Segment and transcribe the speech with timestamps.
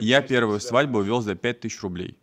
[0.00, 2.18] Я первую свадьбу вел за 5000 рублей.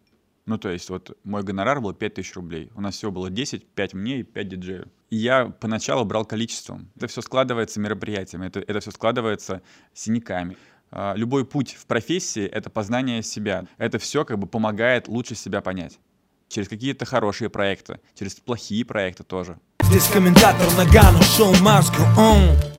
[0.45, 2.71] Ну, то есть вот мой гонорар был 5000 рублей.
[2.73, 4.91] У нас всего было 10, 5 мне и 5 диджею.
[5.11, 6.89] И я поначалу брал количеством.
[6.95, 9.61] Это все складывается мероприятиями, это, это все складывается
[9.93, 10.57] синяками.
[10.89, 13.67] А, любой путь в профессии— это познание себя.
[13.77, 15.99] Это все как бы помогает лучше себя понять.
[16.47, 19.59] Через какие-то хорошие проекты, через плохие проекты тоже.
[19.89, 22.03] Здесь комментатор Нагано, шоу Маску,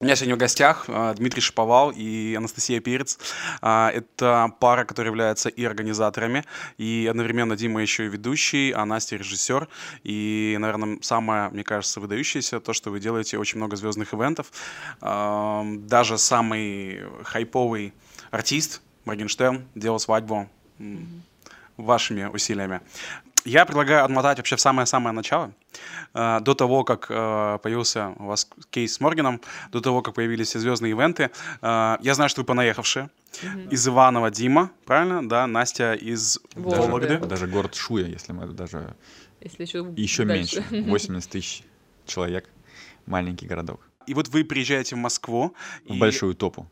[0.00, 3.18] У меня сегодня в гостях а, Дмитрий Шиповал и Анастасия Перец.
[3.60, 6.44] А, это пара, которая является и организаторами,
[6.78, 9.66] и одновременно Дима еще и ведущий, а Настя режиссер.
[10.04, 14.52] И, наверное, самое, мне кажется, выдающееся то, что вы делаете очень много звездных ивентов.
[15.00, 17.92] А, даже самый хайповый
[18.30, 20.48] артист Моргенштерн делал свадьбу
[21.82, 22.80] вашими усилиями.
[23.44, 25.52] Я предлагаю отмотать вообще в самое-самое начало,
[26.14, 29.40] э, до того, как э, появился у вас кейс с Морганом,
[29.72, 31.30] до того, как появились все звездные ивенты.
[31.62, 33.08] Э, я знаю, что вы понаехавшие.
[33.42, 33.70] Mm-hmm.
[33.70, 35.26] Из Иванова Дима, правильно?
[35.26, 37.16] Да, Настя из Вологды.
[37.16, 38.94] Даже, даже город Шуя, если мы даже...
[39.40, 41.62] Если еще, еще меньше, 80 тысяч
[42.06, 42.48] человек,
[43.06, 43.80] маленький городок.
[44.06, 45.54] И вот вы приезжаете в Москву.
[45.86, 45.98] В и...
[45.98, 46.68] большую топу.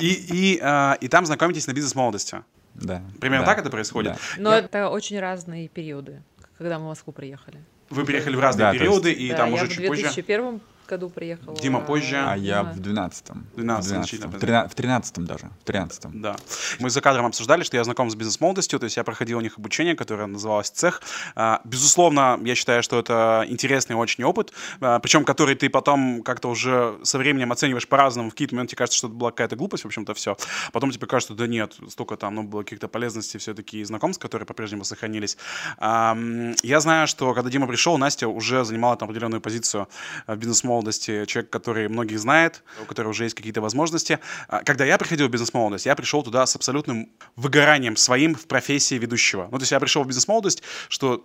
[0.00, 2.42] И там знакомитесь на бизнес-молодости.
[2.74, 3.02] Да.
[3.20, 4.16] Примерно так это происходит?
[4.36, 6.22] Но это очень разные периоды,
[6.58, 7.62] когда мы в Москву приехали.
[7.90, 10.08] Вы приехали в разные периоды, и там уже чуть позже?
[10.08, 11.56] в 2001 году приехала.
[11.56, 12.16] Дима позже.
[12.16, 13.46] А я в 12-м.
[13.56, 15.50] 12 в 13-м даже.
[15.64, 16.20] В 13-м.
[16.20, 16.36] Да.
[16.80, 19.58] Мы за кадром обсуждали, что я знаком с бизнес-молодостью, то есть я проходил у них
[19.58, 21.02] обучение, которое называлось «Цех».
[21.34, 26.48] А, безусловно, я считаю, что это интересный очень опыт, а, причем который ты потом как-то
[26.48, 28.30] уже со временем оцениваешь по-разному.
[28.30, 30.36] В какие-то моменты тебе кажется, что это была какая-то глупость, в общем-то, все.
[30.72, 34.46] Потом тебе кажется, да нет, столько там ну, было каких-то полезностей все-таки и знакомств, которые
[34.46, 35.36] по-прежнему сохранились.
[35.80, 39.88] Я знаю, что когда Дима пришел, Настя уже занимала там определенную позицию
[40.26, 40.74] в бизнес-молодости.
[40.92, 44.18] Человек, который многих знает, у которого уже есть какие-то возможности.
[44.48, 48.96] А, когда я приходил в бизнес-молодость, я пришел туда с абсолютным выгоранием своим в профессии
[48.96, 49.48] ведущего.
[49.50, 51.24] Ну, то есть я пришел в бизнес-молодость, что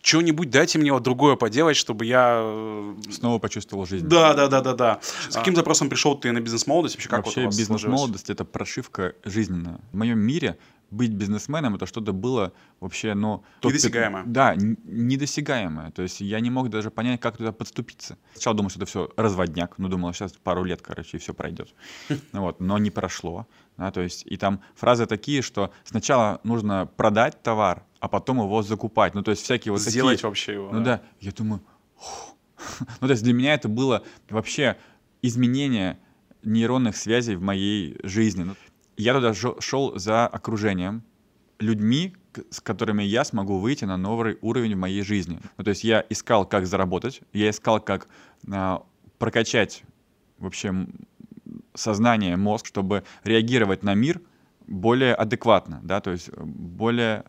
[0.00, 2.40] что-нибудь дайте мне вот другое поделать, чтобы я...
[2.42, 4.06] Э, Снова почувствовал жизнь.
[4.06, 5.00] Да, да, да, да, да.
[5.28, 6.96] С каким запросом пришел ты на бизнес-молодость?
[6.96, 9.78] Вообще, как Вообще вот бизнес-молодость— это прошивка жизненная.
[9.92, 10.58] В моем мире
[10.92, 13.42] быть бизнесменом это что-то было вообще, ну...
[13.62, 14.24] Недосягаемое.
[14.26, 15.90] Да, недосягаемое.
[15.90, 18.18] То есть я не мог даже понять, как туда подступиться.
[18.34, 21.74] Сначала думал, что это все разводняк, ну думал, сейчас пару лет, короче, и все пройдет.
[22.32, 23.46] Вот, но не прошло.
[23.76, 28.62] Да, то есть, и там фразы такие, что сначала нужно продать товар, а потом его
[28.62, 29.14] закупать.
[29.14, 30.28] Ну, то есть всякие вот Сделать такие...
[30.28, 30.70] вообще его.
[30.72, 31.62] Ну да, да я думаю...
[33.00, 34.76] ну, то есть для меня это было вообще
[35.22, 35.98] изменение
[36.42, 38.54] нейронных связей в моей жизни.
[38.96, 41.02] Я туда шел за окружением,
[41.58, 42.14] людьми,
[42.50, 45.40] с которыми я смогу выйти на новый уровень в моей жизни.
[45.56, 48.08] Ну, то есть я искал, как заработать, я искал, как
[48.50, 48.84] а,
[49.18, 49.84] прокачать
[50.38, 50.86] вообще
[51.74, 54.20] сознание, мозг, чтобы реагировать на мир
[54.66, 57.24] более адекватно, да, то есть более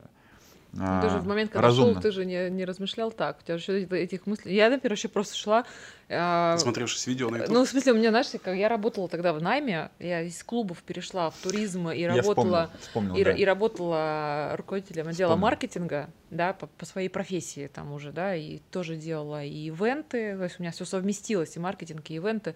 [0.73, 1.93] Даже в момент, когда разумно.
[1.93, 3.39] шел, ты же не, не размышлял так.
[3.41, 4.55] У тебя же этих мыслей.
[4.55, 5.65] Я, например, вообще просто шла.
[6.09, 7.53] Э, Смотревшись видео на YouTube.
[7.53, 10.81] Ну, в смысле, у меня, знаешь, как я работала тогда в найме, я из клубов
[10.81, 13.31] перешла в туризм и работала, вспомнил, вспомнил, и, да.
[13.31, 15.43] и работала руководителем отдела вспомнил.
[15.43, 20.43] маркетинга, да, по, по своей профессии там уже, да, и тоже делала и ивенты, то
[20.43, 22.55] есть у меня все совместилось, и маркетинг, и ивенты.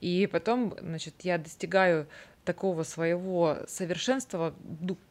[0.00, 2.06] И потом, значит, я достигаю
[2.48, 4.54] такого своего совершенства,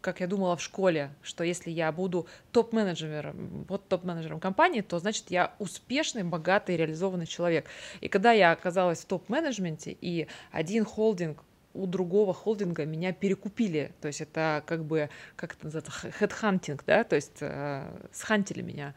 [0.01, 5.25] как я думала в школе, что если я буду топ-менеджером, вот топ-менеджером компании, то значит
[5.29, 7.67] я успешный, богатый, реализованный человек.
[8.01, 11.43] И когда я оказалась в топ-менеджменте, и один холдинг
[11.75, 13.91] у другого холдинга меня перекупили.
[14.01, 18.95] То есть это как бы, как это называется, хедхантинг, да, то есть э, схантили меня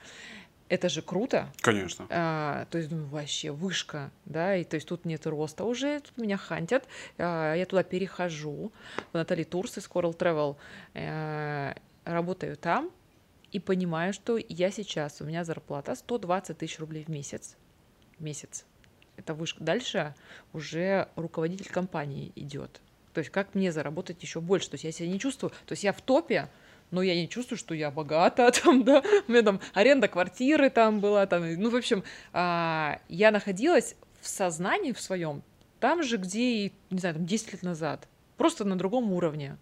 [0.70, 1.52] это же круто.
[1.60, 2.06] Конечно.
[2.08, 6.16] А, то есть, ну, вообще вышка, да, и то есть тут нет роста уже, тут
[6.16, 6.86] меня хантят,
[7.18, 8.72] а, я туда перехожу,
[9.12, 10.56] в Натали Турс из Coral Travel,
[10.94, 12.90] а, работаю там
[13.50, 17.56] и понимаю, что я сейчас, у меня зарплата 120 тысяч рублей в месяц,
[18.20, 18.64] месяц,
[19.16, 19.64] это вышка.
[19.64, 20.14] Дальше
[20.52, 22.80] уже руководитель компании идет.
[23.12, 24.70] То есть как мне заработать еще больше?
[24.70, 26.48] То есть я себя не чувствую, то есть я в топе,
[26.90, 31.00] но я не чувствую, что я богата, там, да, у меня там аренда квартиры там
[31.00, 35.42] была, там, ну, в общем, а, я находилась в сознании в своем,
[35.78, 39.56] там же, где и, не знаю, там, 10 лет назад, просто на другом уровне.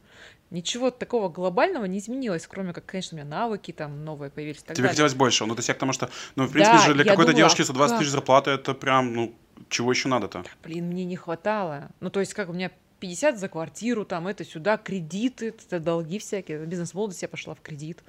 [0.50, 4.62] Ничего такого глобального не изменилось, кроме как, конечно, у меня навыки там новые появились.
[4.62, 4.90] Тебе далее.
[4.90, 7.04] хотелось больше, ну, то есть я к тому, что, ну, в принципе да, же для
[7.04, 8.00] какой-то девушки 120 как?
[8.00, 9.34] тысяч зарплаты, это прям, ну,
[9.68, 10.44] чего еще надо-то?
[10.62, 11.90] Блин, мне не хватало.
[12.00, 16.18] Ну, то есть, как у меня 50 за квартиру, там это сюда, кредиты, это долги
[16.18, 16.64] всякие.
[16.66, 18.02] Бизнес-молодость я пошла в кредит.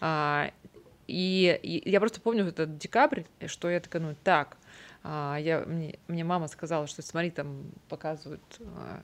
[0.00, 0.50] А,
[1.06, 4.56] и, и я просто помню этот декабрь, что я такая, ну так,
[5.04, 9.00] А, я, мне, мне мама сказала, что смотри, там показывают а,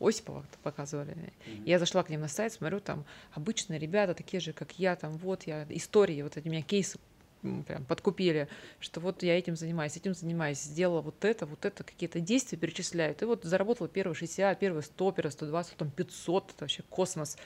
[0.00, 1.12] Осипова показывали.
[1.12, 1.62] Mm-hmm.
[1.64, 5.16] Я зашла к ним на сайт, смотрю, там обычные ребята, такие же, как я, там
[5.18, 6.98] вот я, истории, вот эти у меня кейсы
[7.42, 8.48] прям подкупили,
[8.80, 13.22] что вот я этим занимаюсь, этим занимаюсь, сделала вот это, вот это, какие-то действия перечисляют.
[13.22, 17.36] И вот заработала первые 60, первые 100, первые 120, потом 500, это вообще космос.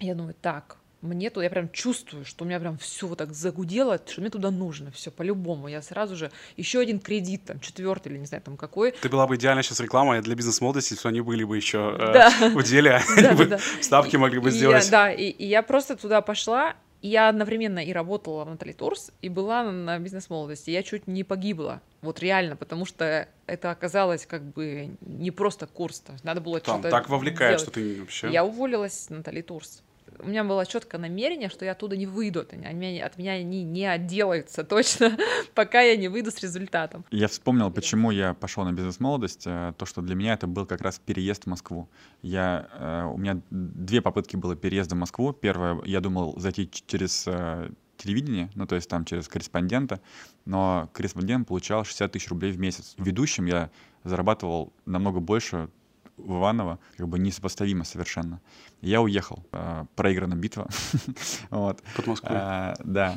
[0.00, 3.32] Я думаю, так, мне туда, я прям чувствую, что у меня прям все вот так
[3.32, 5.68] загудело, что мне туда нужно, все по-любому.
[5.68, 8.92] Я сразу же еще один кредит, там, четвертый или не знаю, там какой.
[8.92, 12.30] Ты была бы идеальная сейчас реклама для бизнес-молодости, если они были бы еще э, да.
[12.54, 13.02] в деле,
[13.80, 14.90] ставки могли бы сделать.
[14.90, 19.64] Да, и я просто туда пошла, я одновременно и работала в Натали Турс, и была
[19.70, 20.70] на бизнес-молодости.
[20.70, 21.80] Я чуть не погибла.
[22.00, 26.02] Вот реально, потому что это оказалось как бы не просто курс.
[26.22, 27.62] Надо было что-то так вовлекает, делать.
[27.62, 28.30] что ты вообще...
[28.30, 29.82] Я уволилась с Натали Турс
[30.26, 33.62] у меня было четкое намерение, что я оттуда не выйду, от меня, от меня они
[33.62, 35.16] не отделаются точно,
[35.54, 37.04] пока я не выйду с результатом.
[37.10, 40.80] Я вспомнил, почему я пошел на бизнес-молодость, э, то, что для меня это был как
[40.80, 41.88] раз переезд в Москву.
[42.22, 45.32] Я, э, у меня две попытки было переезда в Москву.
[45.32, 50.00] Первое, я думал зайти через э, телевидение, ну, то есть там через корреспондента,
[50.44, 52.94] но корреспондент получал 60 тысяч рублей в месяц.
[52.98, 53.70] Ведущим я
[54.02, 55.68] зарабатывал намного больше,
[56.16, 58.40] в Иваново как бы несопоставимо совершенно.
[58.80, 59.44] Я уехал.
[59.52, 60.68] Э, проиграна битва.
[61.50, 61.82] вот.
[61.96, 62.38] Под Москвой.
[62.38, 63.14] А, да.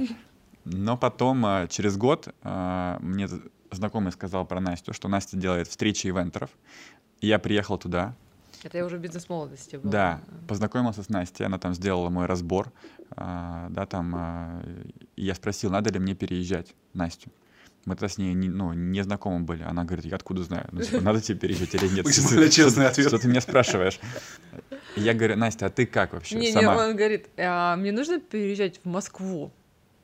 [0.65, 3.27] Но потом, а, через год, мне
[3.71, 6.49] знакомый сказал про Настю, что Настя делает встречи ивентеров.
[7.21, 8.15] Я приехал туда.
[8.63, 9.89] Это я уже бизнес-молодости был.
[9.89, 12.73] Да, познакомился с Настей, она там сделала мой разбор,
[13.15, 14.61] да, там,
[15.15, 17.31] я спросил, надо ли мне переезжать Настю.
[17.85, 19.63] Мы тогда с ней не, ну, не знакомы были.
[19.63, 20.67] Она говорит, я откуда знаю?
[20.71, 22.05] Ну, типа, надо тебе переезжать или нет?
[22.05, 23.07] Максимально честный ответ.
[23.07, 23.99] Что ты меня спрашиваешь?
[24.95, 26.51] Я говорю, Настя, а ты как вообще не?
[26.51, 29.51] Не, он говорит, а, мне нужно переезжать в Москву.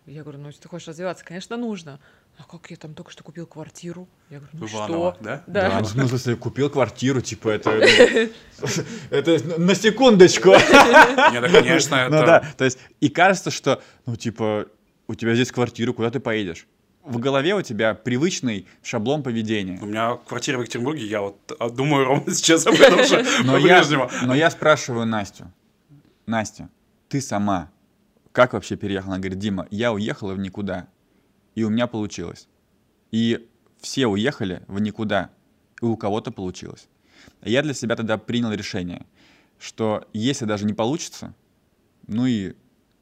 [0.05, 1.99] Я говорю, ну, если ты хочешь развиваться, конечно, нужно.
[2.37, 4.07] А как я там только что купил квартиру?
[4.29, 5.23] Я говорю, ну Иваново, что?
[5.23, 5.43] Да?
[5.47, 5.69] Да.
[5.69, 7.71] да ну, в смысле, купил квартиру, типа, это...
[9.09, 10.49] Это на секундочку.
[10.49, 14.67] Не, да, конечно, Ну да, то есть, и кажется, что, ну, типа,
[15.07, 16.67] у тебя здесь квартира, куда ты поедешь?
[17.05, 19.79] В голове у тебя привычный шаблон поведения.
[19.81, 23.25] У меня квартира в Екатеринбурге, я вот а, думаю ровно сейчас об этом же
[23.59, 25.51] я, но я спрашиваю Настю.
[26.25, 26.69] Настя,
[27.07, 27.69] ты сама
[28.35, 29.13] как вообще переехала?
[29.13, 30.89] Она говорит, Дима, я уехала в никуда,
[31.55, 32.49] и у меня получилось.
[33.11, 33.47] И
[33.79, 35.29] все уехали в никуда,
[35.81, 36.89] и у кого-то получилось.
[37.41, 39.05] Я для себя тогда принял решение,
[39.57, 41.33] что если даже не получится,
[42.07, 42.55] ну и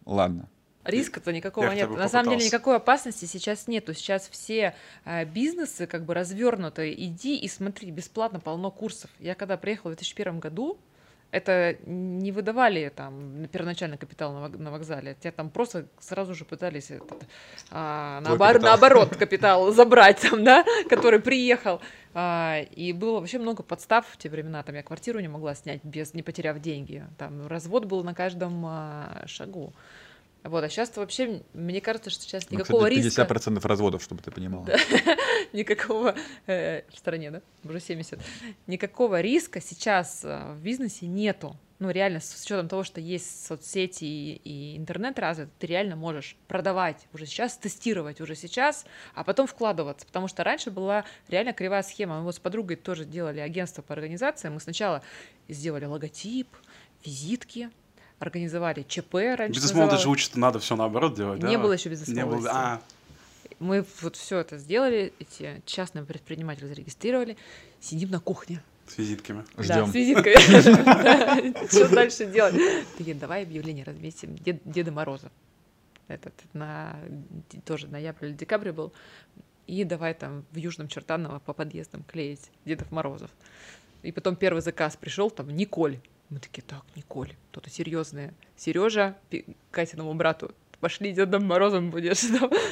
[0.06, 0.48] ладно.
[0.84, 1.90] Риска-то никакого нет.
[1.90, 3.94] На самом деле никакой опасности сейчас нету.
[3.94, 4.76] Сейчас все
[5.06, 6.94] э, бизнесы как бы развернуты.
[6.94, 9.10] Иди и смотри, бесплатно полно курсов.
[9.20, 10.78] Я когда приехала в 2001 году,
[11.34, 15.16] это не выдавали там первоначальный капитал на, на вокзале.
[15.20, 17.24] Тебя там просто сразу же пытались этот,
[17.72, 18.70] а, наобор, капитал.
[18.70, 21.82] наоборот капитал забрать там, да, который приехал.
[22.14, 24.62] А, и было вообще много подстав в те времена.
[24.62, 27.04] Там я квартиру не могла снять без не потеряв деньги.
[27.18, 29.74] Там развод был на каждом а, шагу.
[30.44, 33.68] Вот, а сейчас вообще, мне кажется, что сейчас ну, никакого ну, кстати, 50% риска...
[33.68, 34.68] разводов, чтобы ты понимала.
[35.54, 36.16] Никакого,
[36.48, 38.20] э, в стране, да, уже 70.
[38.68, 41.56] Никакого риска сейчас э, в бизнесе нету.
[41.80, 47.08] Ну, реально, с учетом того, что есть соцсети и, интернет развит, ты реально можешь продавать
[47.14, 48.86] уже сейчас, тестировать уже сейчас,
[49.16, 50.06] а потом вкладываться.
[50.06, 52.20] Потому что раньше была реально кривая схема.
[52.20, 54.54] Мы вот с подругой тоже делали агентство по организациям.
[54.54, 55.02] Мы сначала
[55.48, 56.48] сделали логотип,
[57.04, 57.70] визитки,
[58.20, 59.54] организовали ЧП раньше.
[59.54, 61.62] Бизнес-молодежь учат, надо все наоборот делать, Не да?
[61.64, 62.50] было еще бизнес-молодости.
[62.52, 62.82] А.
[63.60, 67.38] Мы вот все это сделали, эти частные предприниматели зарегистрировали,
[67.80, 68.62] сидим на кухне.
[68.88, 69.46] С визитками.
[69.58, 69.86] Ждем.
[69.86, 71.68] Да, с визитками.
[71.68, 72.56] Что дальше делать?
[72.98, 74.36] Такие, давай объявление разместим.
[74.38, 75.32] Деда Мороза.
[76.08, 76.98] Этот на
[77.66, 78.92] тоже ноябрь или декабрь был.
[79.68, 83.32] И давай там в Южном Чертаново по подъездам клеить Дедов Морозов.
[84.02, 86.00] И потом первый заказ пришел, там Николь
[86.30, 88.34] мы такие, так, Николь, кто-то серьезное.
[88.56, 89.18] Сережа,
[89.72, 90.54] Катиному брату,
[90.84, 92.24] пошли Дедом Морозом будешь.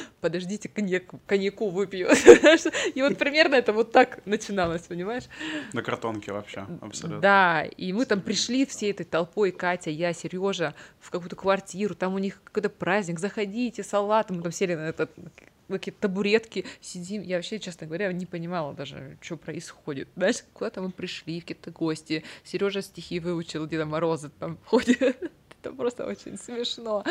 [0.20, 2.10] Подождите, коньяк, коньяку выпью.
[2.94, 5.24] И вот примерно это вот так начиналось, понимаешь?
[5.72, 7.20] На картонке вообще, абсолютно.
[7.20, 12.14] Да, и мы там пришли всей этой толпой, Катя, я, Сережа, в какую-то квартиру, там
[12.14, 15.10] у них какой-то праздник, заходите, салат, мы там сели на этот
[15.78, 17.22] какие-то табуретки, сидим.
[17.22, 20.08] Я вообще, честно говоря, не понимала даже, что происходит.
[20.16, 22.24] Знаешь, куда-то мы пришли, какие-то гости.
[22.44, 25.00] Сережа стихи выучил, Деда Мороза там ходит.
[25.62, 27.04] Это просто очень смешно.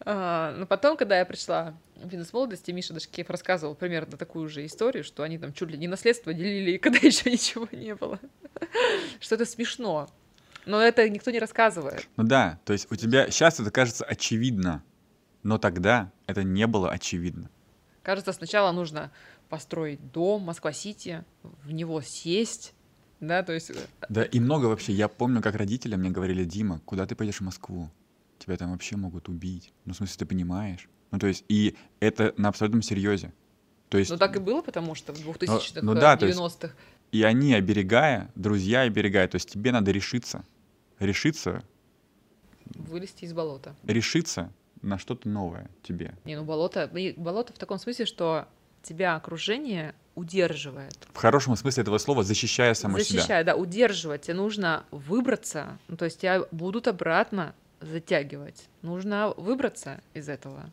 [0.00, 5.04] А, но потом, когда я пришла в бизнес-молодости, Миша Дашкеев рассказывал примерно такую же историю,
[5.04, 8.18] что они там чуть ли не наследство делили, когда еще ничего не было.
[9.20, 10.08] Что это смешно.
[10.66, 12.08] Но это никто не рассказывает.
[12.16, 14.82] Ну да, то есть у тебя сейчас это кажется очевидно,
[15.42, 17.48] но тогда это не было очевидно.
[18.02, 19.10] Кажется, сначала нужно
[19.48, 22.74] построить дом, Москва-Сити, в него сесть,
[23.20, 23.70] да, то есть...
[23.70, 23.74] э,
[24.08, 24.92] Да, и много вообще.
[24.92, 27.90] Я помню, как родители мне говорили, Дима, куда ты пойдешь в Москву?
[28.38, 29.72] Тебя там вообще могут убить.
[29.84, 30.88] Ну, в смысле, ты понимаешь?
[31.12, 33.32] Ну, то есть, и это на абсолютном серьезе.
[33.88, 36.38] То есть, Ну так и было, потому что в 2000-х, ну э, да, то есть-
[36.38, 36.74] 90-х.
[37.12, 40.44] и они оберегая, друзья оберегая, то есть тебе надо решиться.
[40.98, 41.62] Решиться,
[42.74, 43.74] вылезти из болота.
[43.84, 46.14] решиться на что-то новое тебе.
[46.24, 48.46] Не, ну болото, болото в таком смысле, что
[48.82, 51.08] тебя окружение удерживает.
[51.12, 53.20] В хорошем смысле этого слова, защищая само себя.
[53.20, 54.22] Защищает, да, удерживать.
[54.22, 58.68] Тебе нужно выбраться, ну, то есть тебя будут обратно затягивать.
[58.82, 60.70] Нужно выбраться из этого.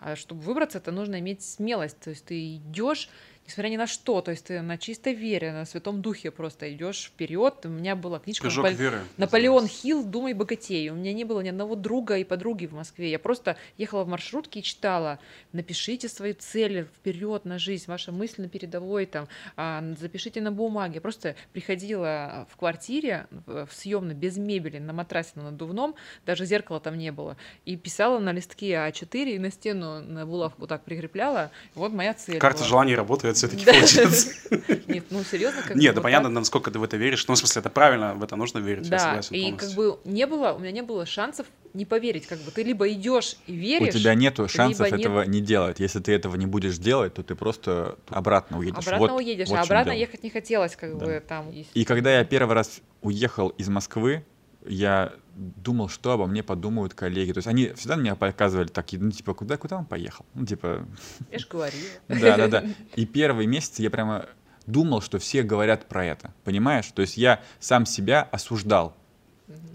[0.00, 1.98] А чтобы выбраться, это нужно иметь смелость.
[2.00, 3.08] То есть ты идешь,
[3.50, 7.06] несмотря ни на что, то есть ты на чистой вере, на святом духе просто идешь
[7.06, 7.54] вперед.
[7.64, 9.00] У меня была книжка Прыжок Напол- веры.
[9.16, 10.88] Наполеон Хилл «Думай богатей».
[10.90, 13.10] У меня не было ни одного друга и подруги в Москве.
[13.10, 15.18] Я просто ехала в маршрутке и читала.
[15.52, 19.26] Напишите свои цели вперед на жизнь, ваша мысль на передовой, там,
[19.56, 20.96] а, запишите на бумаге.
[20.96, 26.78] Я просто приходила в квартире, в съемной, без мебели, на матрасе на надувном, даже зеркала
[26.78, 31.50] там не было, и писала на листке А4 и на стену на булавку так прикрепляла.
[31.74, 32.68] Вот моя цель Карта была.
[32.68, 33.72] желаний работает все-таки, Да.
[33.72, 34.30] получается.
[34.88, 37.26] Нет, ну серьезно, как Нет, да понятно, насколько ты в это веришь.
[37.28, 38.84] Ну, в смысле, это правильно, в это нужно верить.
[38.84, 42.26] я Да, согласен и как бы не было, у меня не было шансов не поверить,
[42.26, 45.78] как бы ты либо идешь и веришь, У тебя нету шансов этого не делать.
[45.80, 48.86] Если ты этого не будешь делать, то ты просто обратно уедешь.
[48.86, 51.50] обратно уедешь, а обратно ехать не хотелось, как бы там.
[51.50, 54.24] есть- И когда я первый раз уехал из Москвы,
[54.66, 57.32] я думал, что обо мне подумают коллеги.
[57.32, 60.26] То есть они всегда меня показывали такие, ну, типа, куда, куда он поехал?
[60.34, 60.86] Ну, типа,
[61.32, 61.90] Я же говорила.
[62.08, 62.64] да, да, да.
[62.96, 64.26] И первые месяцы я прямо
[64.66, 66.32] думал, что все говорят про это.
[66.44, 66.86] Понимаешь?
[66.92, 68.94] То есть я сам себя осуждал.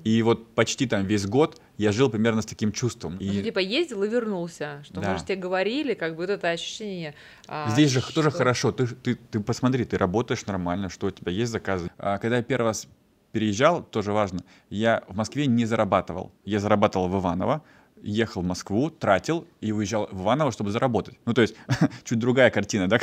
[0.05, 3.15] И вот почти там весь год я жил примерно с таким чувством.
[3.15, 5.11] Ну, И типа ездил и вернулся, что, Да.
[5.11, 7.13] может, тебе говорили, как бы вот это ощущение.
[7.47, 8.71] а, Здесь же тоже что- хорошо.
[8.71, 11.89] Ты, ты, ты посмотри, ты работаешь нормально, что у тебя есть заказы.
[11.97, 12.87] А когда я первый раз
[13.35, 16.31] переезжал, тоже важно, я в Москве не зарабатывал.
[16.45, 17.61] Я зарабатывал в Иваново,
[18.01, 21.19] ехал в Москву, тратил и уезжал в Иваново, чтобы заработать.
[21.25, 21.55] Ну, то есть,
[22.05, 22.97] чуть другая картина, да?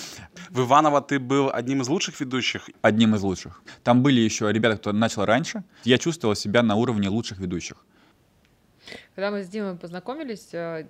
[0.50, 2.68] В Иваново ты был одним из лучших ведущих.
[2.82, 3.62] Одним из лучших.
[3.82, 5.62] Там были еще ребята, кто начал раньше.
[5.84, 7.76] Я чувствовал себя на уровне лучших ведущих.
[9.14, 10.86] Когда мы с Димой познакомились, э,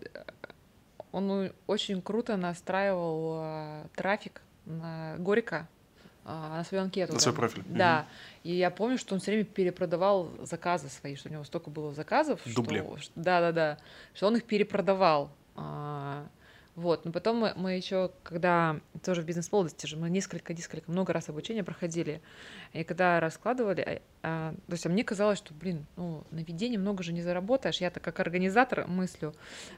[1.13, 5.69] он очень круто настраивал э, трафик на Горько,
[6.29, 7.13] на свою анкету.
[7.15, 7.63] На свой профиль.
[7.67, 8.07] Да.
[8.45, 11.93] И я помню, что он все время перепродавал заказы свои, что у него столько было
[11.93, 12.41] заказов.
[12.45, 12.85] Дубли.
[12.99, 13.79] Что, да, да, да.
[14.15, 15.31] Что он их перепродавал.
[15.57, 16.27] А,
[16.77, 21.13] Вот, но потом мы, мы еще, когда тоже в бизнес-молодости же, мы несколько, несколько, много
[21.13, 22.21] раз обучения проходили,
[22.73, 26.77] и когда раскладывали, а, а, то есть а мне казалось, что, блин, ну, на ведении
[26.77, 29.35] много же не заработаешь, я-то как организатор мыслю,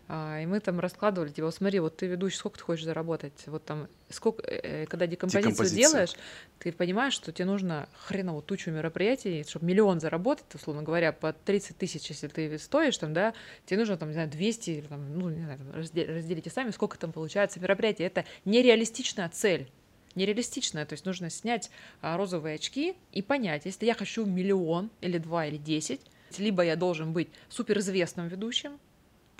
[0.09, 3.65] а, и мы там раскладывали, типа, смотри, вот ты ведущий, сколько ты хочешь заработать, вот
[3.65, 5.91] там, сколько, э, э, когда декомпозицию Декомпозиция.
[5.91, 6.13] делаешь,
[6.59, 11.77] ты понимаешь, что тебе нужно хреново тучу мероприятий, чтобы миллион заработать, условно говоря, по 30
[11.77, 13.35] тысяч, если ты стоишь, там, да,
[13.67, 16.99] тебе нужно, там, не знаю, 200, или, там, ну, не знаю, разде- разделите сами, сколько
[16.99, 18.05] там получается мероприятий.
[18.05, 19.71] Это нереалистичная цель.
[20.15, 25.19] Нереалистичная, то есть нужно снять а, розовые очки и понять, если я хочу миллион или
[25.19, 26.01] два или десять,
[26.39, 28.79] либо я должен быть суперизвестным ведущим,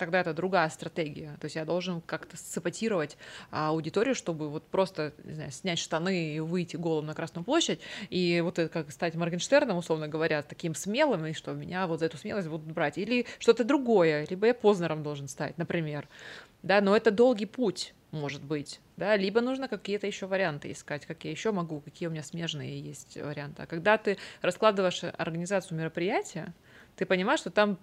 [0.01, 1.37] тогда это другая стратегия.
[1.39, 3.17] То есть я должен как-то саботировать
[3.51, 7.81] а, аудиторию, чтобы вот просто, не знаю, снять штаны и выйти голым на Красную площадь,
[8.09, 12.07] и вот это как стать Моргенштерном, условно говоря, таким смелым, и что меня вот за
[12.07, 12.97] эту смелость будут брать.
[12.97, 16.07] Или что-то другое, либо я Познером должен стать, например.
[16.63, 18.79] Да, но это долгий путь, может быть.
[19.01, 22.79] Да, либо нужно какие-то еще варианты искать, как я еще могу, какие у меня смежные
[22.79, 23.63] есть варианты.
[23.63, 26.53] А когда ты раскладываешь организацию мероприятия,
[26.97, 27.79] ты понимаешь, что там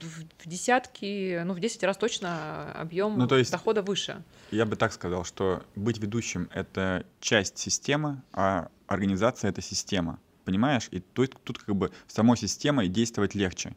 [0.00, 4.24] в десятки, ну, в 10 раз точно объем Ну, то есть- дохода выше.
[4.50, 10.18] Я бы так сказал, что быть ведущим— это часть системы, а организация— это система.
[10.44, 10.88] Понимаешь?
[10.90, 13.76] И тут, тут как бы самой системой действовать легче.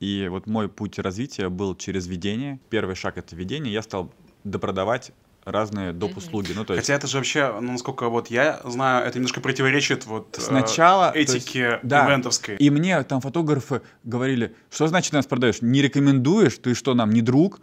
[0.00, 2.60] И вот мой путь развития был через ведение.
[2.70, 3.74] Первый шаг— это ведение.
[3.74, 4.10] Я стал
[4.42, 5.12] допродавать
[5.50, 6.16] разные доп.
[6.16, 6.52] услуги.
[6.54, 10.06] Ну, то есть Хотя это же вообще, ну, насколько вот я знаю, это немножко противоречит
[10.06, 12.06] вот э, Сначала, есть, этике да.
[12.06, 12.56] ивентовской.
[12.56, 15.62] И мне там фотографы говорили, что значит нас продаешь?
[15.62, 16.58] Не рекомендуешь?
[16.58, 17.60] Ты что, нам не друг?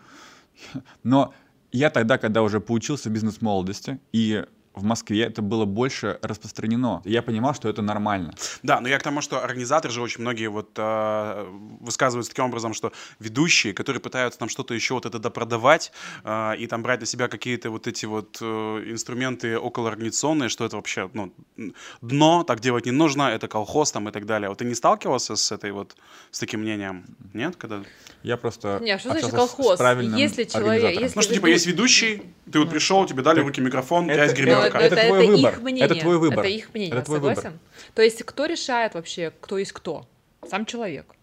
[1.03, 1.33] Но
[1.71, 7.01] я тогда, когда уже поучился в бизнес-молодости и в Москве это было больше распространено.
[7.05, 8.33] Я понимал, что это нормально.
[8.63, 11.45] Да, но я к тому, что организаторы же очень многие вот э,
[11.79, 15.91] высказываются таким образом, что ведущие, которые пытаются там что-то еще вот это допродавать
[16.23, 18.45] э, и там брать на себя какие-то вот эти вот э,
[18.87, 21.33] инструменты околоорганизационные, что это вообще, ну,
[22.01, 24.49] дно, так делать не нужно, это колхоз там и так далее.
[24.49, 25.95] Вот ты не сталкивался с этой вот,
[26.31, 27.05] с таким мнением?
[27.33, 27.55] Нет?
[27.55, 27.83] Когда...
[28.23, 29.75] Я просто Не, а что значит колхоз?
[29.75, 33.41] с правильным Если человек- если- Ну, что, типа, есть ведущий, ты вот пришел, тебе дали
[33.41, 34.13] в руки микрофон, это-
[34.69, 35.05] грязь это- гримерка.
[35.07, 35.53] это твой выбор.
[35.53, 35.85] их мнение.
[35.85, 36.39] Это твой выбор.
[36.39, 37.35] Это их мнение, Это твой выбор.
[37.35, 37.59] согласен?
[37.93, 40.05] То есть кто решает вообще, кто есть кто?
[40.49, 41.14] Сам человек.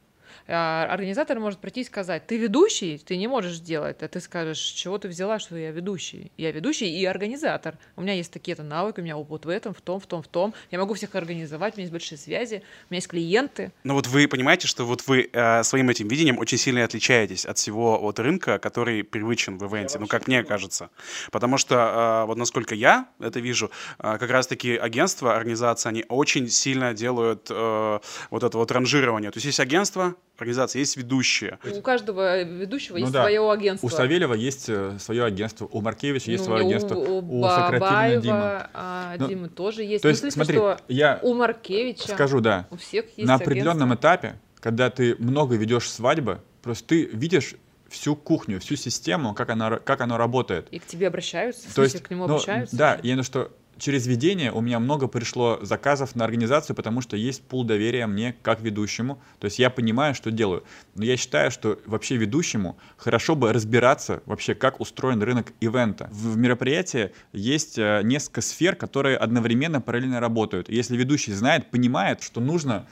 [0.49, 4.03] А, Организатор может прийти и сказать, ты ведущий, ты не можешь делать.
[4.03, 6.33] А ты скажешь, чего ты взяла, что я ведущий?
[6.37, 7.77] Я ведущий и организатор.
[7.97, 10.29] У меня есть такие-то навыки, у меня опыт в этом, в том, в том, в
[10.29, 10.55] том.
[10.71, 13.73] Я могу всех организовать, у меня есть большие связи, у меня есть клиенты.
[13.85, 17.59] Но вот вы понимаете, что вот вы э, своим этим видением очень сильно отличаетесь от
[17.59, 20.91] всего вот рынка, который привычен в ивенте, ну, как мне кажется.
[21.31, 26.49] Потому что, э, вот насколько я это вижу, э, как раз-таки агентства, организации, они очень
[26.49, 27.99] сильно делают э,
[28.31, 29.31] вот это вот ранжирование.
[29.31, 31.59] То есть есть агентство, организация, есть ведущие.
[31.77, 33.23] У каждого ведущего Ну есть да.
[33.23, 33.87] свое агентство.
[33.87, 37.45] У Савельева есть э, свое агентство, у Маркевича есть Ну, свое у- агентство, у, у
[37.49, 38.71] Сократилина Бабаева, Дима.
[38.75, 40.03] а, Ну, Димы тоже есть.
[40.03, 43.35] То Ну, есть, смысле, смотри, что я у Маркевича, скажу, да, у всех есть на
[43.37, 43.95] определенном агентство.
[44.09, 47.55] этапе, когда ты много ведешь свадьбы, просто ты видишь
[47.89, 50.67] всю кухню, всю систему, как она, как оно работает.
[50.71, 52.75] И к тебе обращаются, в То смысле, есть, к нему ну, обращаются?
[52.77, 56.77] Да, я имею в виду, что через ведение у меня много пришло заказов на организацию,
[56.77, 59.21] потому что есть пул доверия мне как ведущему.
[59.39, 60.65] То есть я понимаю, что делаю.
[60.95, 66.09] Но я считаю, что вообще ведущему хорошо бы разбираться вообще, как устроен рынок ивента.
[66.13, 70.69] В мероприятии есть э, несколько сфер, которые одновременно параллельно работают.
[70.69, 72.87] Если ведущий знает, понимает, что нужно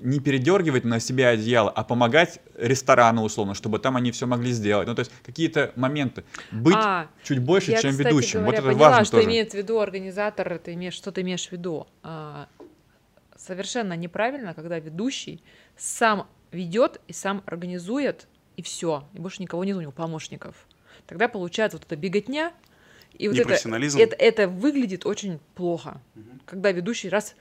[0.00, 4.86] не передергивать на себя одеяло, а помогать ресторану условно, чтобы там они все могли сделать.
[4.86, 6.24] Ну, то есть какие-то моменты.
[6.52, 8.40] Быть А, чуть больше, Я, чем кстати ведущим.
[8.40, 9.28] говоря, вот это поняла, важно что тоже.
[9.28, 11.86] имеет в виду организатор, ты имеешь, что ты имеешь в виду.
[12.02, 12.48] А,
[13.36, 15.42] совершенно неправильно, когда ведущий
[15.76, 18.26] сам ведет и сам организует,
[18.56, 20.66] и все, и больше никого нет у него помощников.
[21.06, 22.52] Тогда получается вот эта беготня,
[23.14, 26.00] и вот это, это, это выглядит очень плохо,
[26.46, 27.34] когда ведущий раз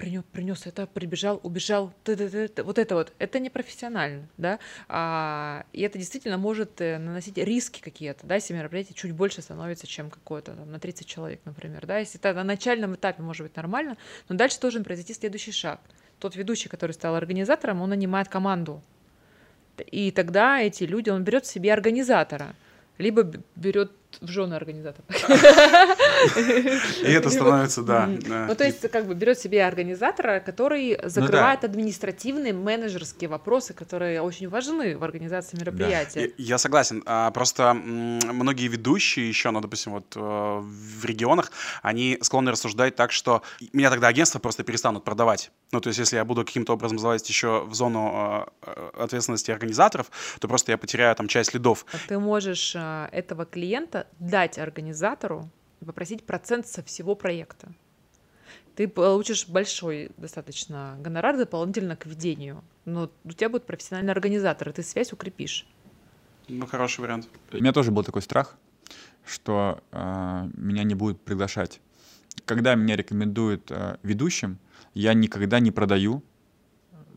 [0.00, 6.38] принес, принес это, прибежал, убежал, вот это вот, это непрофессионально, да, а, и это действительно
[6.38, 10.80] может э, наносить риски какие-то, да, если мероприятие чуть больше становится, чем какое-то там, на
[10.80, 14.84] 30 человек, например, да, если это на начальном этапе может быть нормально, но дальше должен
[14.84, 15.80] произойти следующий шаг.
[16.18, 18.82] Тот ведущий, который стал организатором, он нанимает команду,
[19.86, 22.54] и тогда эти люди, он берет себе организатора,
[22.96, 25.04] либо берет в жены организатора.
[27.02, 28.06] И это становится, да.
[28.06, 34.48] Ну, то есть, как бы берет себе организатора, который закрывает административные, менеджерские вопросы, которые очень
[34.48, 36.32] важны в организации мероприятия.
[36.36, 37.02] Я, согласен.
[37.06, 43.12] А, просто многие ведущие еще, ну, допустим, вот э, в регионах, они склонны рассуждать так,
[43.12, 43.42] что
[43.72, 45.50] меня тогда агентства просто перестанут продавать.
[45.72, 49.50] Ну, то есть, если я буду каким-то образом залазить еще в зону э, э, ответственности
[49.50, 51.84] организаторов, то просто я потеряю там часть лидов.
[52.08, 55.48] Ты можешь а, этого клиента дать организатору
[55.80, 57.72] и попросить процент со всего проекта.
[58.74, 64.72] Ты получишь большой достаточно гонорар дополнительно к ведению, но у тебя будет профессиональный организатор, и
[64.72, 65.66] ты связь укрепишь.
[66.48, 67.28] Ну, хороший вариант.
[67.52, 68.56] У меня тоже был такой страх,
[69.24, 71.80] что э, меня не будут приглашать.
[72.44, 74.58] Когда меня рекомендуют э, ведущим,
[74.94, 76.22] я никогда не продаю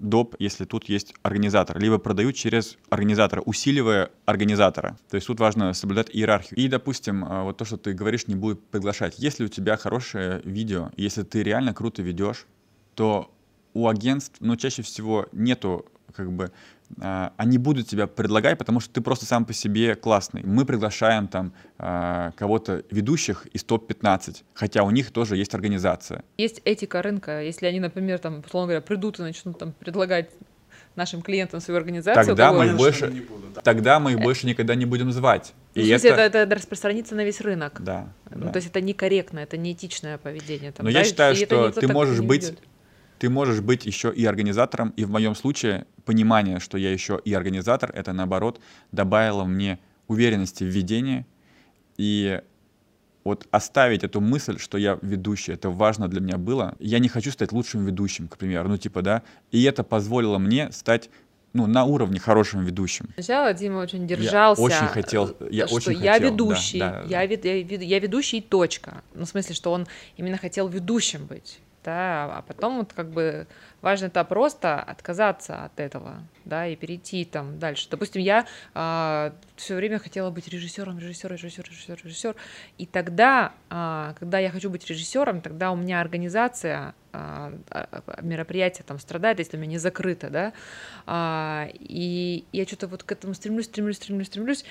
[0.03, 4.97] доп, если тут есть организатор, либо продаю через организатора, усиливая организатора.
[5.09, 6.59] То есть тут важно соблюдать иерархию.
[6.59, 9.15] И, допустим, э, вот то, что ты говоришь, не будет приглашать.
[9.17, 12.45] Если у тебя хорошее видео, если ты реально круто ведешь,
[12.95, 13.33] то
[13.73, 16.51] у агентств, ну, чаще всего нету как бы а,
[16.99, 20.43] они будут тебя предлагать, потому что ты просто сам по себе классный.
[20.43, 26.23] Мы приглашаем там а, кого-то ведущих из топ-15, хотя у них тоже есть организация.
[26.37, 27.41] Есть этика рынка.
[27.41, 30.29] Если они, например, там, условно говоря, придут и начнут там предлагать
[30.95, 33.61] нашим клиентам свою организацию, Тогда мы их больше, не буду, да.
[33.61, 35.53] тогда мы их больше никогда не будем звать.
[35.75, 37.81] ну, И в смысле, это, это, это распространится на весь рынок.
[37.81, 38.51] да, Ну, да.
[38.51, 40.71] То есть это некорректно, это неэтичное поведение.
[40.71, 42.53] Там, Но да, я считаю, и что ты можешь быть.
[43.23, 47.33] Ты можешь быть еще и организатором, и в моем случае понимание, что я еще и
[47.33, 48.59] организатор, это наоборот
[48.91, 51.25] добавило мне уверенности в ведении
[51.95, 52.41] и
[53.23, 56.75] вот оставить эту мысль, что я ведущий, это важно для меня было.
[56.79, 60.69] Я не хочу стать лучшим ведущим, к примеру, ну типа, да, и это позволило мне
[60.73, 61.09] стать
[61.53, 63.07] ну, на уровне хорошим ведущим.
[63.13, 64.61] Сначала Дима очень держался.
[64.61, 67.07] очень хотел- я что очень я хотел, да, ведущий, да, да.
[67.07, 69.01] я, вед- я вед- я ведущий, точка.
[69.15, 71.61] Ну, в смысле, что он именно хотел ведущим быть.
[71.83, 73.47] Да, а потом вот как бы
[73.81, 77.87] важный этап просто отказаться от этого, да, и перейти там дальше.
[77.89, 82.35] Допустим, я а, все время хотела быть режиссером, режиссер, режиссер, режиссер, режиссер,
[82.77, 87.53] и тогда, а, когда я хочу быть режиссером, тогда у меня организация а
[88.23, 90.51] мероприятия там страдает, если у меня не закрыто, да,
[91.05, 94.65] а, и я что-то вот к этому стремлюсь, стремлюсь, стремлюсь, стремлюсь,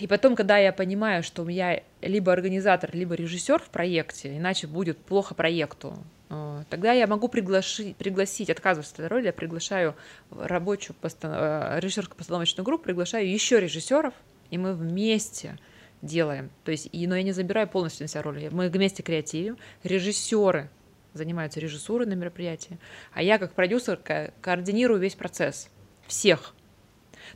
[0.00, 4.98] и потом, когда я понимаю, что я либо организатор, либо режиссер в проекте, иначе будет
[4.98, 5.96] плохо проекту,
[6.30, 9.94] э, тогда я могу приглашить, пригласить, отказываться от этой роли, я приглашаю
[10.30, 11.38] рабочую постанов...
[11.40, 14.14] Э, режиссерскую постановочную группу, приглашаю еще режиссеров,
[14.50, 15.58] и мы вместе
[16.02, 16.50] делаем.
[16.64, 18.48] То есть, и, но я не забираю полностью на себя роль.
[18.50, 20.70] Мы вместе креативим, режиссеры
[21.14, 22.78] занимаются режиссурой на мероприятии,
[23.12, 25.70] а я как продюсер ко- координирую весь процесс
[26.06, 26.54] всех.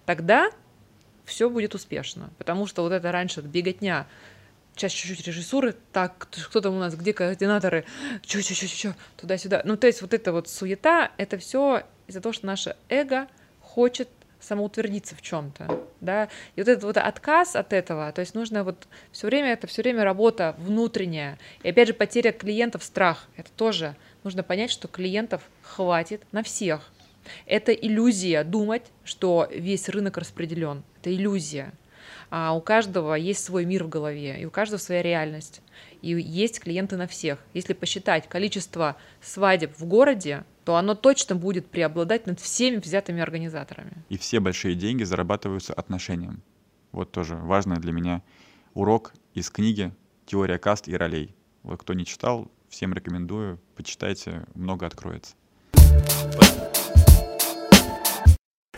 [0.05, 0.51] Тогда
[1.31, 2.31] все будет успешно.
[2.39, 4.07] Потому что вот это раньше беготня,
[4.77, 7.85] сейчас чуть-чуть режиссуры, так, кто там у нас, где координаторы,
[8.23, 9.63] чё, чё, чё, чё, туда-сюда.
[9.65, 13.29] Ну, то есть вот эта вот суета, это все из-за того, что наше эго
[13.61, 14.09] хочет
[14.41, 16.25] самоутвердиться в чем-то, да,
[16.57, 19.83] и вот этот вот отказ от этого, то есть нужно вот все время, это все
[19.83, 25.43] время работа внутренняя, и опять же потеря клиентов, страх, это тоже нужно понять, что клиентов
[25.63, 26.91] хватит на всех,
[27.45, 30.83] это иллюзия думать, что весь рынок распределен.
[31.01, 31.73] Это иллюзия.
[32.31, 35.63] А у каждого есть свой мир в голове, и у каждого своя реальность.
[36.03, 37.39] И есть клиенты на всех.
[37.55, 43.93] Если посчитать количество свадеб в городе, то оно точно будет преобладать над всеми взятыми организаторами.
[44.09, 46.43] И все большие деньги зарабатываются отношением.
[46.93, 48.23] Вот тоже важный для меня
[48.75, 49.93] урок из книги
[50.27, 51.35] «Теория каст и ролей».
[51.63, 55.35] Вот кто не читал, всем рекомендую, почитайте, много откроется.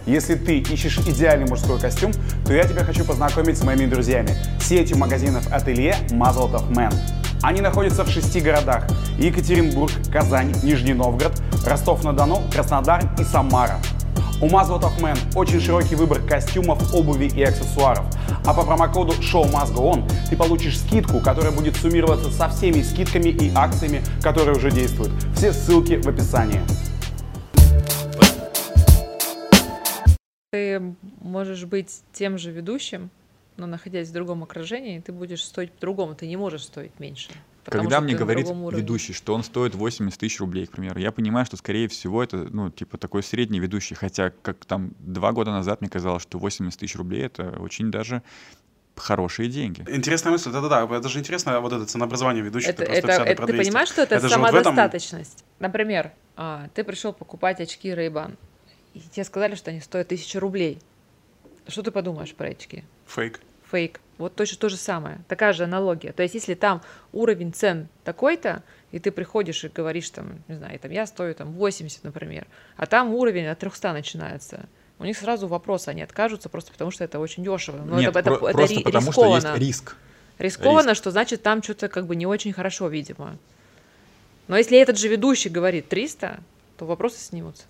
[0.06, 2.12] Если ты ищешь идеальный мужской костюм,
[2.44, 6.92] то я тебя хочу познакомить с моими друзьями, сетью магазинов ателье Мазлтов Мэн.
[7.42, 8.86] Они находятся в шести городах–
[9.18, 13.78] Екатеринбург, Казань, Нижний Новгород, Ростов-на-Дону, Краснодар и Самара.
[14.40, 18.04] У Mazlotov Man очень широкий выбор костюмов, обуви и аксессуаров.
[18.44, 24.02] А по промокоду SHOWMUSTGOON ты получишь скидку, которая будет суммироваться со всеми скидками и акциями,
[24.20, 25.12] которые уже действуют.
[25.36, 26.60] Все ссылки в описании.
[30.52, 30.82] Ты
[31.22, 33.08] можешь быть тем же ведущим,
[33.56, 37.30] но находясь в другом окружении, ты будешь стоить по-другому, ты не можешь стоить меньше.
[37.64, 41.56] Когда мне говорит ведущий, что он стоит 80 тысяч рублей, к примеру, я понимаю, что,
[41.56, 45.88] скорее всего, это, ну, типа, такой средний ведущий, хотя, как там два года назад мне
[45.88, 48.22] казалось, что 80 тысяч рублей— это очень даже
[48.94, 49.82] хорошие деньги.
[49.88, 52.68] Интересная мысль, да-да-да, это же интересно, вот это ценообразование ведущих.
[52.68, 55.32] Это, это, это ты понимаешь, что это, это самодостаточность?
[55.32, 55.70] Вот этом...
[55.70, 58.36] Например, а, ты пришел покупать очки Ray-Ban,
[58.94, 60.78] и тебе сказали, что они стоят тысячу рублей.
[61.66, 62.84] Что ты подумаешь про очки?
[63.06, 63.40] Фейк.
[63.70, 64.00] Фейк.
[64.18, 65.20] Вот точно то же самое.
[65.28, 66.12] Такая же аналогия.
[66.12, 70.78] То есть, если там уровень цен такой-то, и ты приходишь и говоришь, там, не знаю,
[70.78, 74.66] там, я стою там 80, например, а там уровень от 300 начинается,
[74.98, 77.78] у них сразу вопрос, они откажутся просто потому, что это очень дешево.
[77.78, 79.40] Но Нет, это, про- это, просто это потому, рискованно.
[79.40, 79.96] что есть риск.
[80.38, 81.00] Рискованно, риск.
[81.00, 83.36] что значит там что-то как бы не очень хорошо, видимо.
[84.48, 86.40] Но если этот же ведущий говорит 300,
[86.76, 87.64] то вопросы снимутся.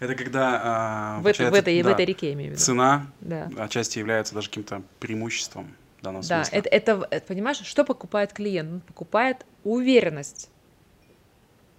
[0.00, 2.62] Это когда в, это, в, этой, да, в этой реке, я имею в виду.
[2.62, 3.50] Цена да.
[3.58, 6.58] отчасти является даже каким-то преимуществом в данном да, смысле.
[6.58, 8.72] Это, это, это, понимаешь, что покупает клиент?
[8.72, 10.48] Он покупает уверенность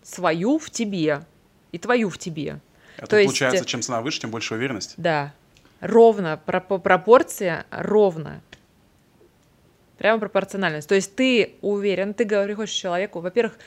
[0.04, 1.24] свою в тебе
[1.72, 2.60] и твою в тебе.
[2.98, 4.94] Это То получается, есть, чем цена выше, тем больше уверенность?
[4.98, 5.34] Да.
[5.80, 8.42] Ровно, пропорция ровно.
[9.98, 10.88] Прямо пропорциональность.
[10.88, 13.58] То есть ты уверен, ты говоришь человеку, во-первых,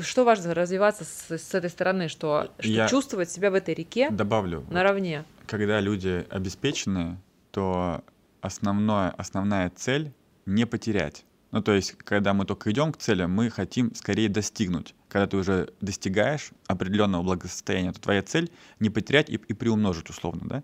[0.00, 4.10] что важно развиваться с, с этой стороны, что, что Я чувствовать себя в этой реке
[4.10, 5.24] добавлю, наравне.
[5.40, 7.18] Вот, когда люди обеспечены,
[7.50, 8.02] то
[8.40, 10.12] основное, основная цель
[10.46, 11.24] не потерять.
[11.52, 14.94] Ну, то есть, когда мы только идем к цели, мы хотим скорее достигнуть.
[15.08, 18.50] Когда ты уже достигаешь определенного благосостояния, то твоя цель
[18.80, 20.62] не потерять и, и приумножить условно, да?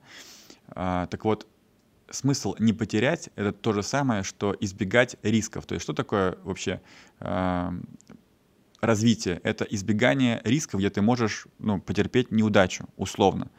[0.70, 1.46] А, так вот,
[2.10, 5.66] смысл не потерять— это то же самое, что избегать рисков.
[5.66, 6.80] То есть, что такое вообще
[7.20, 7.74] а,
[8.80, 13.50] развитие— это избегание рисков, где ты можешь ну, потерпеть неудачу, условно.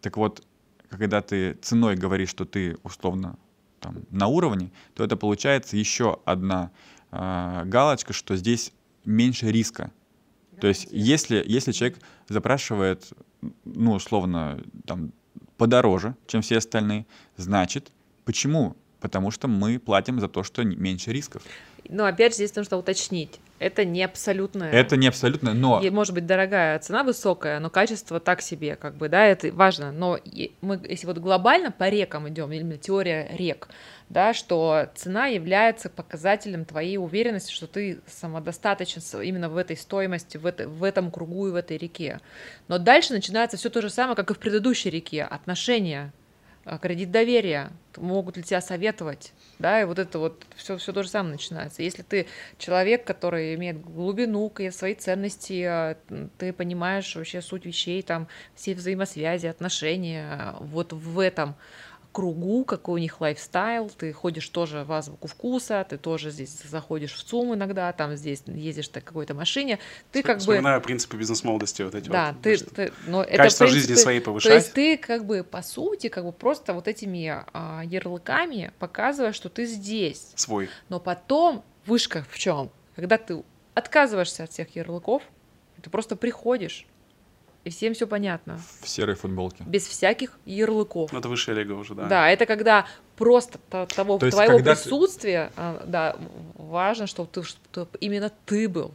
[0.00, 0.46] Так вот,
[0.88, 3.38] когда ты ценой говоришь, что ты условно
[3.80, 6.70] там, на уровне, то это получается еще одна
[7.10, 8.72] э, галочка, что здесь
[9.04, 9.90] меньше риска.
[10.60, 13.10] То есть если, если человек запрашивает,
[13.64, 15.12] ну, условно, там,
[15.56, 17.90] подороже, чем все остальные, значит,
[18.26, 18.76] почему?
[19.00, 21.42] Потому что мы платим за то, что меньше рисков.
[21.88, 24.72] Но опять же здесь нужно уточнить Это не абсолютное.
[24.72, 25.80] Это не абсолютно, но...
[25.82, 29.92] И, может быть, дорогая цена высокая, но качество так себе, как бы, да, это важно.
[29.92, 30.18] Но
[30.62, 33.68] мы, если вот глобально по рекам идем, именно теория рек,
[34.08, 40.46] да, что цена является показателем твоей уверенности, что ты самодостаточен именно в этой стоимости, в,
[40.46, 42.18] этой, в этом кругу и в этой реке.
[42.66, 45.22] Но дальше начинается все то же самое, как и в предыдущей реке.
[45.22, 46.14] Отношения,
[46.80, 51.08] кредит доверия, могут ли тебя советовать, да, и вот это вот все, все то же
[51.08, 51.82] самое начинается.
[51.82, 52.26] Если ты
[52.58, 55.96] человек, который имеет глубину, свои ценности, а,
[56.38, 61.56] ты понимаешь вообще суть вещей, там, все взаимосвязи, отношения, а, вот в этом
[62.12, 67.14] кругу, какой у них лайфстайл, ты ходишь тоже в азбуку вкуса, ты тоже здесь заходишь
[67.14, 69.78] в ЦУМ иногда, там здесь ездишь на какой-то машине,
[70.10, 70.40] ты как бы...
[70.40, 72.42] Вспоминаю принципы бизнес-молодости вот эти Да, вот.
[72.42, 74.54] ты, ты- но это, Качество в жизни своей То повышать.
[74.54, 79.48] есть ты как бы по сути как бы просто вот этими а, ярлыками показываешь, что
[79.48, 80.32] ты здесь.
[80.34, 80.68] Свой.
[80.88, 82.70] Но потом вышка в чем?
[82.96, 83.42] Когда ты
[83.74, 85.22] отказываешься от всех ярлыков,
[85.80, 86.86] ты просто приходишь
[87.64, 89.64] и всем все понятно, В серой футболке.
[89.66, 91.12] без всяких ярлыков.
[91.12, 92.06] Это высшая лига уже, да.
[92.06, 96.16] Да, это когда просто то- того То твоего когда ты- присутствия, а, да,
[96.54, 98.92] важно, чтобы ты, чтобы именно ты был.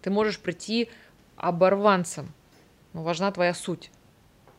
[0.00, 0.88] Ты можешь прийти
[1.36, 2.32] оборванцем,
[2.92, 3.90] но важна твоя суть.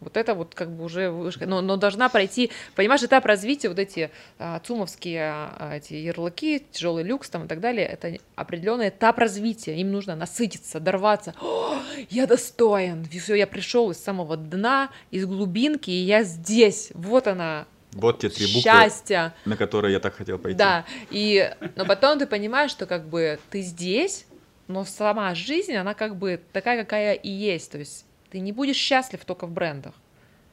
[0.04, 1.46] Вот это вот как бы уже вышка.
[1.46, 7.04] Но, но должна пройти, понимаешь, этап развития, вот эти а, цумовские а, эти ярлыки, тяжелый
[7.04, 9.76] люкс там и так далее, это определенный этап развития.
[9.78, 11.34] Им нужно насытиться, дорваться.
[11.42, 11.76] «О,
[12.10, 13.06] я достоин.
[13.06, 16.92] Все, я пришел из самого дна, из глубинки, и я здесь.
[16.94, 19.34] Вот она, Вот те три буквы, счастье.
[19.46, 20.58] на которые я так хотел пойти.
[20.58, 24.26] Да, и, но потом ты понимаешь, что как бы ты здесь,
[24.68, 27.72] но сама жизнь, она как бы такая, какая и есть.
[27.72, 29.94] То есть ты не будешь счастлив только в брендах.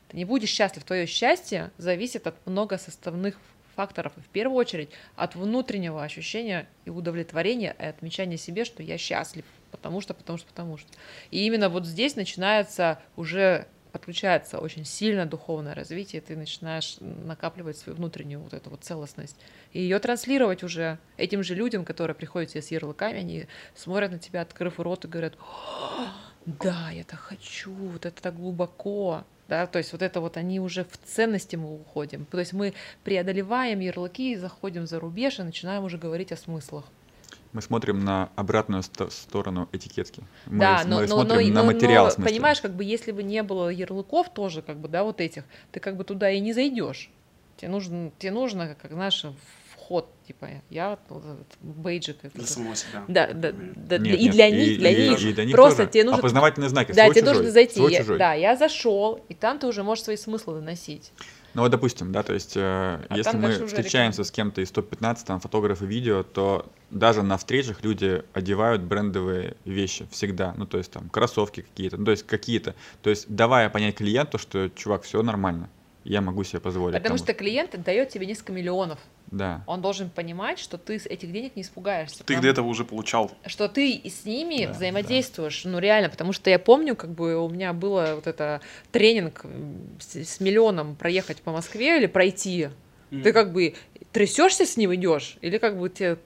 [0.09, 0.85] Ты не будешь счастлив.
[0.85, 3.40] Твое счастье зависит от много составных
[3.75, 4.12] факторов.
[4.19, 9.47] И в первую очередь от внутреннего ощущения и удовлетворения, и отмечания себе, что я счастлив.
[9.71, 10.90] Потому что, потому что, потому что.
[11.31, 17.97] И именно вот здесь начинается уже подключается очень сильно духовное развитие, ты начинаешь накапливать свою
[17.97, 19.37] внутреннюю вот эту вот целостность.
[19.73, 24.19] И ее транслировать уже этим же людям, которые приходят тебе с ярлыками, они смотрят на
[24.21, 26.07] тебя, открыв рот, и говорят, «О,
[26.46, 29.24] да, я так хочу, вот это так глубоко.
[29.48, 32.24] Да, то есть вот это вот они уже в ценности мы уходим.
[32.24, 32.72] То есть мы
[33.03, 36.85] преодолеваем ярлыки, заходим за рубеж и начинаем уже говорить о смыслах.
[37.53, 40.22] Мы смотрим на обратную сто- сторону этикетки.
[40.46, 42.33] Мы, да, но, мы но, смотрим но- на но- материал, но, смысле.
[42.33, 45.81] понимаешь, как бы если бы не было ярлыков тоже, как бы, да, вот этих, ты
[45.81, 47.11] как бы туда и не зайдешь.
[47.57, 49.26] Тебе нужно, тебе нужно, как наш
[49.90, 51.24] вход, типа, я вот
[51.61, 52.16] бейджик.
[52.35, 53.03] Для самого себя.
[53.09, 55.20] Да, да, да, Нет, и нет, для них, для и- них.
[55.20, 55.90] и для них Просто тоже.
[55.90, 57.74] тебе нужно Опознавательные знаки, Да, свой, тебе чужой, нужно зайти.
[57.74, 58.18] свой, Я- чужой.
[58.18, 61.11] Да, я зашел, и там ты уже можешь свои смыслы доносить.
[61.55, 64.24] Ну вот, допустим, да, то есть, э, А если мы встречаемся реклама.
[64.24, 70.07] с кем-то из топ-15, там, фотографы видео, то даже на встречах люди одевают брендовые вещи
[70.12, 70.55] всегда.
[70.57, 72.76] Ну, то есть, там, кроссовки какие-то, ну, то есть, какие-то.
[73.03, 75.68] То есть, давая понять клиенту, что, чувак, все нормально,
[76.05, 76.97] я могу себе позволить.
[76.97, 78.99] Потому там что клиент дает тебе несколько миллионов.
[79.31, 79.63] Да.
[79.67, 82.19] Он должен понимать, что ты с этих денег не испугаешься.
[82.19, 83.31] Ты потому- где-то уже получал.
[83.47, 87.37] что ты и с ними Да, взаимодействуешь, ну реально, потому что я помню, как бы
[87.37, 88.61] у меня было вот это
[88.91, 89.45] тренинг
[90.01, 92.69] с, с миллионом проехать по Москве или пройти.
[93.11, 93.75] Ты как бы
[94.13, 96.17] трясешься с ним идешь, или как бы тебе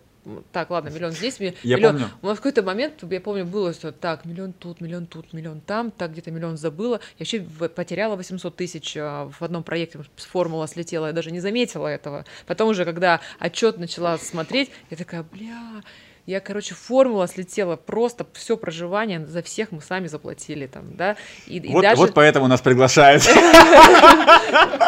[0.53, 1.93] так, ладно, миллион здесь, ми- Я миллион.
[1.97, 2.11] помню.
[2.23, 5.61] У нас в какой-то момент, я помню, было, что так, миллион тут, миллион тут, миллион
[5.61, 7.01] там, так где-то миллион забыла.
[7.19, 11.87] Я вообще потеряла 800 тысяч а, в одном проекте, формула слетела, я даже не заметила
[11.89, 12.25] этого.
[12.47, 15.83] Потом уже, когда отчет начала смотреть, я такая, бля,
[16.27, 21.59] я, короче, формула слетела, просто все проживание за всех мы сами заплатили там, да, и,
[21.59, 21.97] и Вот, даже...
[22.01, 23.23] вот поэтому нас приглашают.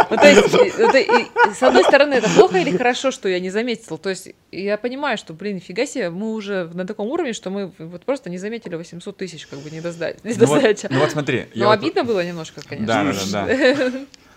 [0.09, 3.99] Ну, и- и- и с одной стороны, это плохо или хорошо, что я не заметила?
[3.99, 7.73] То есть, я понимаю, что, блин, нифига себе, мы уже на таком уровне, что мы
[7.79, 10.89] вот просто не заметили 800 тысяч, как бы, недосда- Ну вот, недосдача.
[10.91, 11.47] ну вот смотри.
[11.57, 12.87] вот- обидно было немножко, конечно.
[12.87, 13.91] Да, да, да.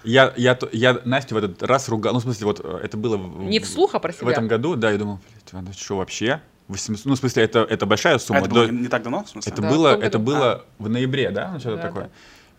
[0.04, 3.18] Я, я, я Настю в этот раз ругал, ну, в смысле, вот э, это было...
[3.18, 4.32] в- Не вслух, а про В себя.
[4.32, 6.42] этом году, да, я думал, блядь, она что вообще?
[6.70, 8.40] 800, ну, в смысле, это, это большая А сумма.
[8.42, 9.52] это было До- не не так давно, в смысле?
[9.52, 12.04] это Да, в было, том это было в ноябре, да, ну, что-то Да, такое.
[12.06, 12.10] да.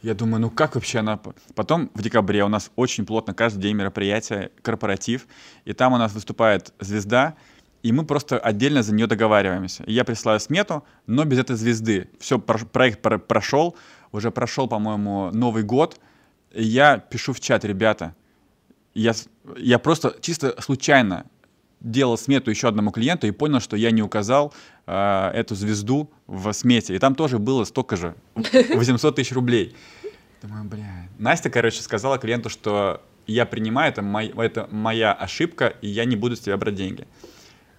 [0.02, 1.18] Я думаю, ну как вообще она...
[1.54, 5.26] Потом в декабре у нас очень плотно каждый день мероприятие, корпоратив,
[5.64, 7.34] и там у нас выступает звезда,
[7.82, 9.84] и мы просто отдельно за нее договариваемся.
[9.84, 12.08] И я присылаю смету, но без этой звезды.
[12.18, 13.76] Все, проект про- прошел,
[14.12, 16.00] уже прошел, по-моему, Новый год,
[16.52, 18.14] и я пишу в чат, ребята,
[18.94, 19.12] я,
[19.56, 21.26] я просто чисто случайно
[21.80, 24.52] делал смету еще одному клиенту и понял, что я не указал
[24.86, 26.94] э, эту звезду в смете.
[26.94, 29.74] И там тоже было столько же, 800 тысяч рублей.
[30.42, 31.08] Думаю, бля.
[31.18, 36.16] Настя, короче, сказала клиенту, что я принимаю, это, мой- это моя ошибка, и я не
[36.16, 37.06] буду с тебя брать деньги.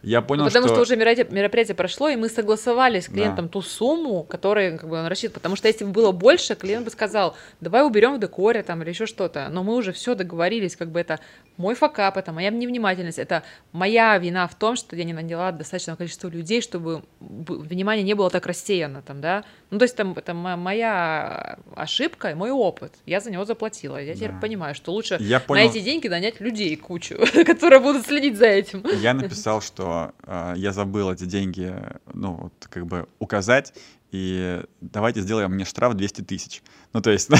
[0.03, 0.75] Я понял, Ну, потому что...
[0.75, 0.81] что...
[0.83, 5.33] уже мероприятие, прошло, и мы согласовали с клиентом ту сумму, которую как бы, он рассчитывает.
[5.35, 8.89] Потому что если бы было больше, клиент бы сказал, давай уберем в декоре там, или
[8.89, 9.47] еще что-то.
[9.51, 11.19] Но мы уже все договорились, как бы это
[11.57, 15.95] мой факап, это моя невнимательность, это моя вина в том, что я не наняла достаточное
[15.95, 19.43] количество людей, чтобы внимание не было так рассеяно там, да.
[19.69, 22.93] Ну, то есть там это мо- моя ошибка и мой опыт.
[23.05, 23.97] Я за него заплатила.
[24.01, 24.39] Я теперь Да.
[24.39, 28.47] понимаю, что лучше Я на понял, эти деньги нанять людей кучу, которые будут следить за
[28.47, 28.83] этим.
[29.01, 29.90] я написал, что
[30.25, 31.75] э, я забыл эти деньги,
[32.13, 33.73] ну, вот, как бы указать,
[34.11, 36.61] и давайте сделаем мне штраф 200 тысяч.
[36.93, 37.29] Ну, то есть...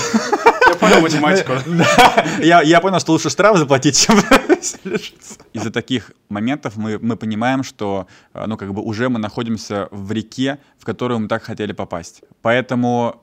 [0.72, 1.52] Я понял математику.
[1.68, 4.18] Да, я, я понял, что лучше штраф заплатить, чем.
[5.54, 10.12] Из-за таких моментов мы, мы понимаем, что э, ну, как бы уже мы находимся в
[10.14, 12.22] реке, в которую мы так хотели попасть.
[12.42, 13.22] Поэтому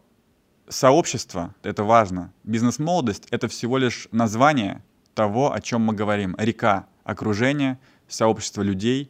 [0.68, 2.32] сообщество— это важно.
[2.44, 4.82] Бизнес-молодость— это всего лишь название
[5.14, 6.36] того, о чем мы говорим.
[6.38, 9.08] Река, окружение, сообщество людей,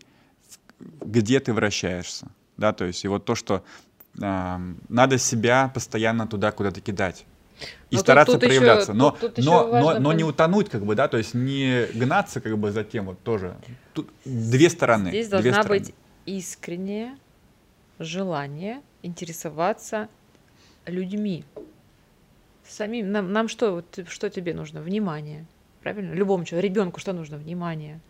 [0.80, 2.28] где ты вращаешься.
[2.56, 3.62] Да, то есть и вот то, что
[4.20, 7.24] эм, надо себя постоянно туда куда-то кидать.
[7.90, 8.92] И Но тут- стараться тут еще- проявляться.
[8.94, 11.34] но, тут- тут еще но, но, важно но не утонуть, как бы, да, то есть
[11.34, 13.56] не гнаться, как бы, за тем вот тоже.
[13.94, 15.08] Тут две стороны.
[15.10, 15.80] Здесь две должна стороны.
[15.80, 15.94] быть
[16.26, 17.16] искреннее
[17.98, 20.08] желание интересоваться
[20.86, 21.44] людьми.
[22.68, 24.80] Самим нам, нам что, вот, что тебе нужно?
[24.82, 25.46] Внимание.
[25.82, 26.12] Правильно?
[26.12, 27.38] Любому человеку, ребенку что нужно?
[27.38, 28.00] Внимание.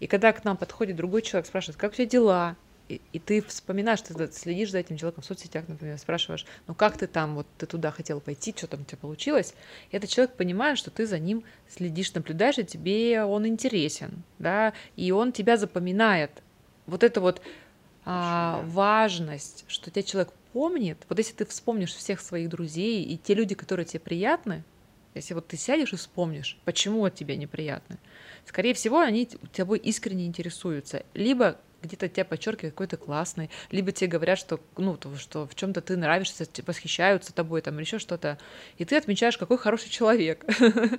[0.00, 2.56] И когда к нам подходит другой человек, спрашивает, как у тебя дела?
[2.88, 6.96] И, и ты вспоминаешь, ты следишь за этим человеком в соцсетях, например, спрашиваешь, ну как
[6.96, 9.54] ты там, вот ты туда хотел пойти, что там у тебя получилось?
[9.90, 14.72] И этот человек понимает, что ты за ним следишь, наблюдаешь, и тебе он интересен, да,
[14.94, 16.30] и он тебя запоминает.
[16.86, 17.42] Вот это вот
[18.04, 23.34] а, важность, что тебя человек помнит, вот если ты вспомнишь всех своих друзей и те
[23.34, 24.62] люди, которые тебе приятны,
[25.14, 27.98] если вот ты сядешь и вспомнишь, почему от тебя неприятны,
[28.46, 31.04] скорее всего, они тобой искренне интересуются.
[31.14, 35.80] Либо где-то тебя подчеркивают какой-то классный, либо тебе говорят, что, ну, то, что в чем-то
[35.80, 38.38] ты нравишься, восхищаются тобой там, или еще что-то.
[38.78, 40.44] И ты отмечаешь, какой хороший человек.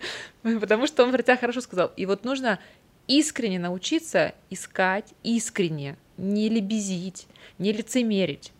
[0.43, 1.91] Потому что он про тебя хорошо сказал.
[1.97, 2.59] И вот нужно
[3.07, 8.51] искренне научиться искать искренне, не лебезить, не лицемерить.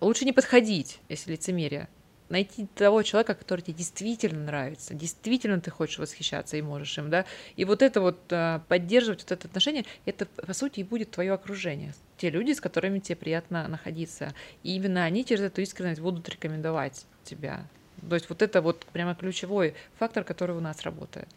[0.00, 1.88] Лучше не подходить, если лицемерие.
[2.28, 7.24] Найти того человека, который тебе действительно нравится, действительно ты хочешь восхищаться и можешь им, да.
[7.56, 11.32] И вот это вот а, поддерживать вот это отношение, это по сути и будет твое
[11.32, 11.94] окружение.
[12.18, 14.34] Те люди, с которыми тебе приятно находиться.
[14.62, 17.66] И именно они через эту искренность будут рекомендовать тебя.
[18.06, 21.28] То есть вот это вот прямо ключевой фактор, который у нас работает.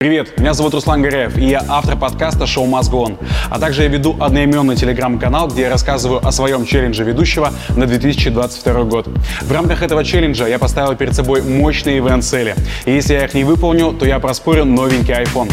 [0.00, 3.18] Привет, меня зовут Руслан Горяев, и я автор подкаста «Шоу On».
[3.50, 8.84] А также я веду одноименный телеграм-канал, где я рассказываю о своем челлендже ведущего на 2022
[8.84, 9.08] год.
[9.40, 12.54] В рамках этого челленджа я поставил перед собой мощные ивент-цели.
[12.84, 15.50] И если я их не выполню, то я проспорю новенький iPhone.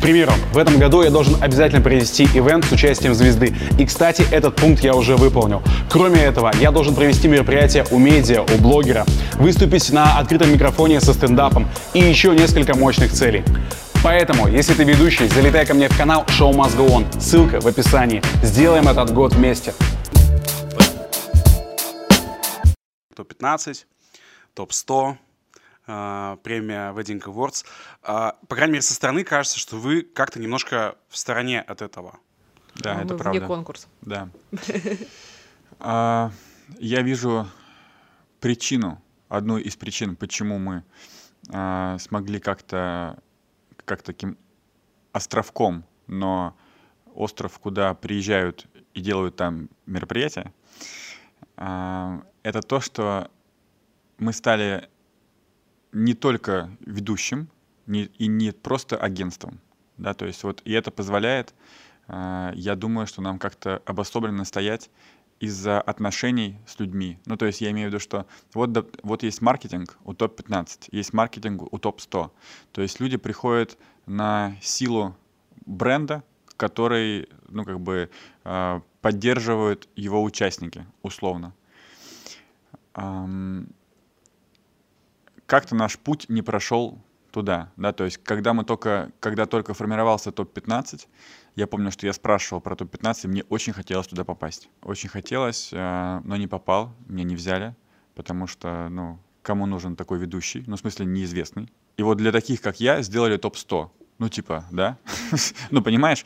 [0.00, 3.54] К примеру, в этом году я должен обязательно провести ивент с участием звезды.
[3.78, 5.62] И, кстати, этот пункт я уже выполнил.
[5.90, 11.12] Кроме этого, я должен провести мероприятие у медиа, у блогера, выступить на открытом микрофоне со
[11.12, 13.44] стендапом и еще несколько мощных целей.
[14.02, 17.20] Поэтому, если ты ведущий, залетай ко мне в канал Show Must Go On.
[17.20, 18.22] Ссылка в описании.
[18.42, 19.74] Сделаем этот год вместе.
[23.14, 23.84] Топ-15,
[24.54, 25.16] топ-100, а,
[26.42, 27.64] премия Wedding Awards.
[28.02, 32.18] А, По крайней мере, со стороны кажется, что вы как-то немножко в стороне от этого.
[32.76, 33.46] Да, Мы это правда.
[33.46, 33.88] конкурса.
[34.02, 34.28] Да.
[35.78, 36.30] А,
[36.78, 37.46] Я вижу
[38.40, 40.84] причину, одну из причин, почему мы
[41.52, 43.18] а, смогли как-то,
[43.84, 44.36] как таким
[45.12, 46.56] островком, но
[47.14, 50.52] остров, куда приезжают и делают там мероприятия,
[51.56, 53.30] а, это то, что
[54.18, 54.88] мы стали
[55.92, 57.48] не только ведущим
[57.86, 59.60] не- и не просто агентством,
[59.96, 61.54] да, то есть вот и это позволяет,
[62.08, 64.90] а, я думаю, что нам как-то обособленно стоять
[65.40, 67.18] из-за отношений с людьми.
[67.24, 71.12] Ну, то есть я имею в виду, что вот, вот есть маркетинг у топ-15, есть
[71.14, 72.30] маркетинг у топ-100.
[72.72, 75.16] То есть люди приходят на силу
[75.64, 76.22] бренда,
[76.58, 78.10] который, ну, как бы
[78.44, 81.54] а, поддерживают его участники, условно.
[82.92, 83.68] Ам,
[85.50, 90.30] как-то наш путь не прошел туда, да, то есть когда мы только, когда только формировался
[90.30, 91.08] топ-15,
[91.56, 94.68] я помню, что я спрашивал про топ-15, и мне очень хотелось туда попасть.
[94.80, 97.74] Очень хотелось, э, но не попал, меня не взяли,
[98.14, 101.68] потому что, ну, кому нужен такой ведущий, ну, в смысле, неизвестный.
[101.96, 103.90] И вот для таких, как я, сделали топ-100.
[104.18, 104.98] Ну, типа, да?
[105.72, 106.24] Ну, понимаешь?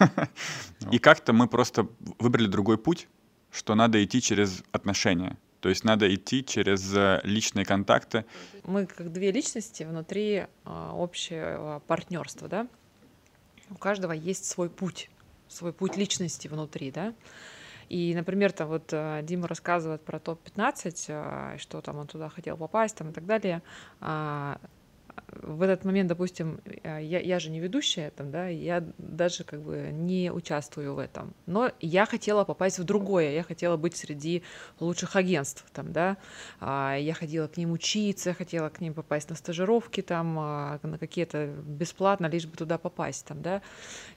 [0.90, 1.86] И как-то мы просто
[2.18, 3.06] выбрали другой путь,
[3.52, 5.38] что надо идти через отношения.
[5.60, 8.24] То есть надо идти через э, личные контакты.
[8.64, 12.66] Мы как две личности внутри а, общего партнерства, да?
[13.70, 15.10] у каждого есть свой путь,
[15.48, 17.14] свой путь личности внутри, да.
[17.88, 22.56] И, например, там вот э, Дима рассказывает про топ-15, э, что там он туда хотел
[22.56, 23.62] попасть там, и так далее.
[25.42, 29.60] В этот момент, допустим, э, я, я же не ведущая там, да, я даже как
[29.62, 31.34] бы не участвую в этом.
[31.46, 34.42] Но я хотела попасть в другое, я хотела быть среди
[34.80, 36.16] лучших агентств там, да.
[36.60, 40.98] А, я ходила к ним учиться, хотела к ним попасть на стажировки там, а, на
[40.98, 43.62] какие-то бесплатно, лишь бы туда попасть там, да.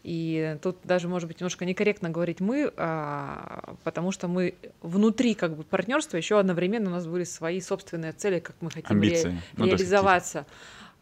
[0.04, 5.56] И тут даже, может быть, немножко некорректно говорить мы, а, потому что мы внутри как
[5.56, 9.30] бы партнерства еще одновременно у нас были свои собственные цели, как мы хотим Амбиции.
[9.30, 10.46] ре- Ну, реализоваться.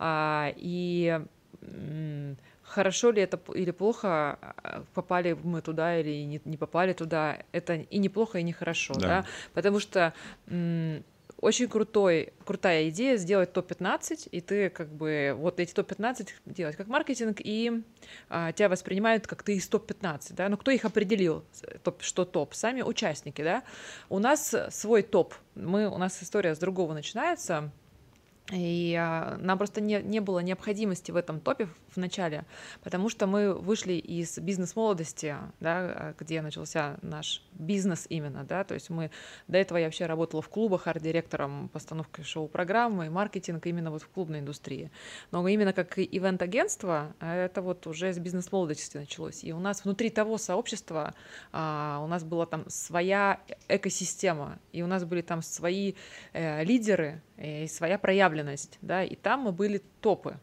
[0.04, 1.22] А, и
[2.64, 7.76] хорошо ли это или плохо, а, попали мы туда или не, не попали туда, это
[7.76, 9.08] и неплохо, и нехорошо, Да.
[9.08, 10.14] да, потому что
[11.38, 16.88] очень крутой, крутая идея сделать топ-15, и ты как бы вот эти топ-15 делать как
[16.88, 17.84] маркетинг, и
[18.30, 21.44] а, тебя воспринимают как ты из топ-15, да, но кто их определил,
[21.84, 22.56] топ, что топ?
[22.56, 23.62] Сами участники, да.
[24.10, 27.72] У нас свой топ, мы, у нас история с другого начинается,
[28.52, 32.46] и а, нам просто не, не было необходимости в этом топе в начале,
[32.84, 38.90] потому что мы вышли из бизнес-молодости, да, где начался наш бизнес именно, да, то есть
[38.90, 39.12] мы
[39.48, 44.40] до этого я вообще работала в клубах арт-директором постановкой шоу-программы, маркетинг именно вот в клубной
[44.40, 44.92] индустрии.
[45.32, 49.44] Но именно как и ивент-агентство, а это вот уже с бизнес-молодости началось.
[49.44, 51.14] И у нас внутри того сообщества
[51.52, 55.94] а, у нас была там своя экосистема, и у нас были там свои
[56.34, 58.41] э, лидеры э, и своя проявленность,
[58.82, 60.38] да, и там мы были топы,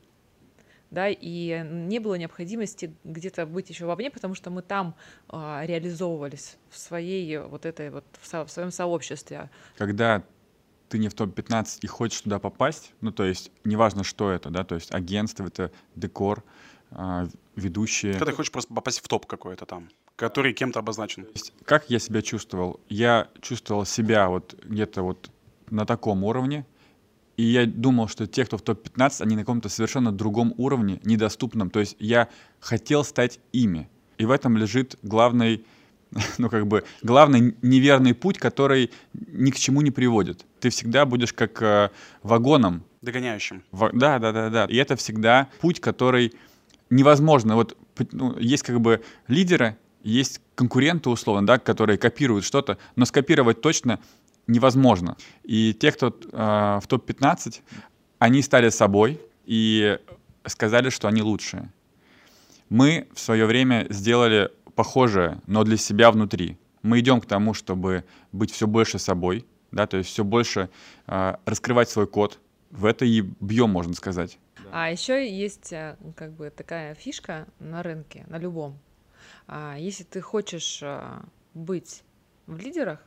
[0.91, 4.95] да, и не было необходимости где-то быть еще вовне, потому что мы там
[5.29, 9.51] а, реализовывались в своей вот этой вот в, со- в своем сообществе.
[9.77, 10.23] Когда
[10.89, 14.65] ты не в топ-15 и хочешь туда попасть, ну, то есть, неважно, что это, да,
[14.65, 16.43] то есть агентство, это декор,
[16.91, 17.27] а,
[17.57, 18.13] ведущие.
[18.15, 21.27] Когда ты хочешь просто попасть в топ какой-то там, который кем-то обозначен.
[21.35, 22.81] Есть, как я себя чувствовал?
[22.89, 25.31] Я чувствовал себя вот где-то вот
[25.71, 26.65] на таком уровне,
[27.39, 31.71] и я думал, что те, кто в топ-15, они на каком-то совершенно другом уровне, недоступном.
[31.71, 32.29] То есть я
[32.59, 33.89] хотел стать ими.
[34.19, 35.65] И в этом лежит главный,
[36.39, 40.45] ну как бы, главный неверный путь, который ни к чему не приводит.
[40.59, 41.91] Ты всегда будешь как э,
[42.25, 43.63] вагоном, Догоняющим.
[43.71, 44.65] во- Да, да, да, да.
[44.65, 46.33] И это всегда путь, который
[46.91, 47.55] невозможно.
[47.55, 47.77] Вот
[48.11, 54.01] ну, есть как бы лидеры, есть конкуренты условно, да, которые копируют что-то, но скопировать точно
[54.49, 55.17] невозможно.
[55.45, 57.61] И те, кто э, в топ-15,
[58.19, 59.99] они стали собой и
[60.45, 61.73] сказали, что они лучшие.
[62.69, 66.59] Мы в свое время сделали похожее, но для себя внутри.
[66.83, 70.71] Мы идем к тому, чтобы быть все больше собой, да, то есть все больше
[71.07, 72.41] э, раскрывать свой код.
[72.71, 74.39] В это и бьем, можно сказать.
[74.71, 78.79] А еще есть э, как бы такая фишка на рынке, на любом.
[79.47, 81.25] А, Если ты хочешь а,
[81.55, 82.03] быть
[82.47, 83.01] в лидерах,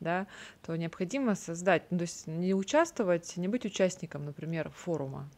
[0.00, 0.26] да,
[0.62, 5.28] то необходимо создать, ну, то есть не участвовать, не быть участником, например, форума,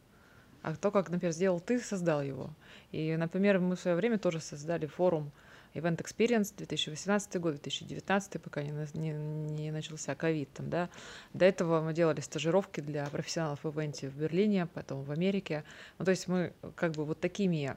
[0.61, 2.51] а то, как, например, сделал ты, создал его.
[2.91, 5.31] И, например, мы в свое время тоже создали форум
[5.73, 10.89] Event Experience 2018 год, 2019, пока не, не, не начался ковид там, да.
[11.33, 15.63] До этого мы делали стажировки для профессионалов в ивенте в Берлине, потом в Америке.
[15.97, 17.75] Ну, то есть мы как бы вот такими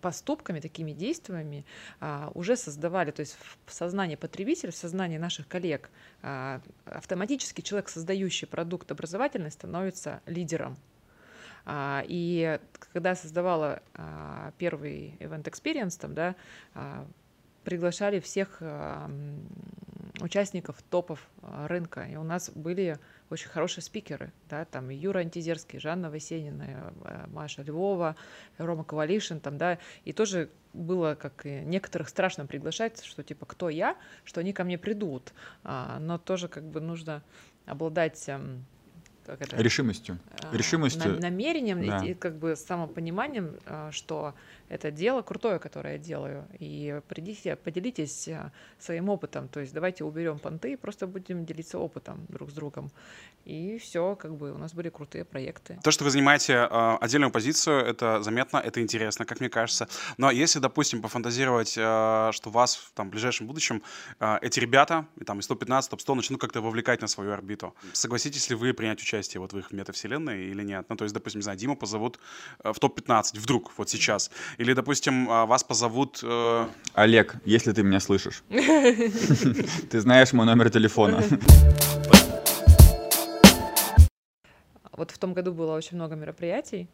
[0.00, 1.64] поступками, такими действиями
[2.00, 3.36] а, уже создавали, то есть
[3.66, 5.90] в сознании потребителя, в сознании наших коллег
[6.22, 10.76] а, автоматически человек, создающий продукт образовательный, становится лидером.
[11.64, 12.58] А, И
[12.92, 16.34] когда создавала а, первый Event Experience, там, да,
[16.74, 17.06] а,
[17.64, 18.62] приглашали всех
[20.20, 22.06] участников топов рынка.
[22.10, 22.98] И у нас были
[23.28, 26.92] очень хорошие спикеры, да, там Юра Антизерский, Жанна Васенина,
[27.28, 28.16] Маша Львова,
[28.56, 33.68] Рома Ковалишин, там, да, и тоже было, как и некоторых страшно приглашать, что типа кто
[33.68, 33.94] я,
[34.24, 37.22] что они ко мне придут, но тоже как бы нужно
[37.66, 38.28] обладать
[39.26, 40.18] как это, Решимостью.
[40.42, 41.12] а, Решимостью.
[41.14, 42.04] на- намерением да.
[42.04, 44.34] и, как бы самопониманием, а, что
[44.70, 46.46] это дело крутое, которое я делаю.
[46.60, 49.48] И придите, поделитесь а, своим опытом.
[49.48, 52.90] То есть давайте уберем понты и просто будем делиться опытом друг с другом.
[53.44, 55.78] И все, как бы у нас были крутые проекты.
[55.82, 59.88] То, что вы занимаете э, отдельную позицию, это заметно, это интересно, как мне кажется.
[60.18, 63.82] Но если, допустим, пофантазировать, э, что вас в там, ближайшем будущем
[64.20, 68.50] э, эти ребята, и, там, из 115, топ-100 начнут как-то вовлекать на свою орбиту, согласитесь
[68.50, 70.86] ли вы принять участие вот в их метавселенной или нет?
[70.88, 72.20] Ну, то есть, допустим, не знаю, Диму позовут
[72.62, 74.30] э, в топ-15 вдруг, вот сейчас.
[74.60, 76.20] Или, допустим, э, вас позовут...
[76.22, 78.42] э, Олег, если ты меня слышишь,
[79.90, 81.22] ты знаешь мой номер телефона.
[84.92, 86.88] Вот в том году было очень много мероприятий.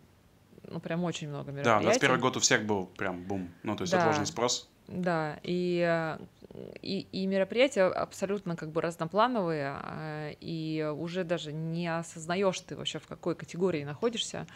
[0.68, 2.06] ну, прям очень много Да, мероприятий.
[2.06, 3.50] 21 год у всех был прям бум.
[3.64, 3.98] Ну, то есть Да.
[3.98, 4.68] отложенный спрос.
[4.86, 6.16] Да, и,
[6.82, 13.00] и, и мероприятия абсолютно как бы разноплановые, а, и уже даже не осознаешь ты вообще,
[13.00, 14.46] в какой категории находишься,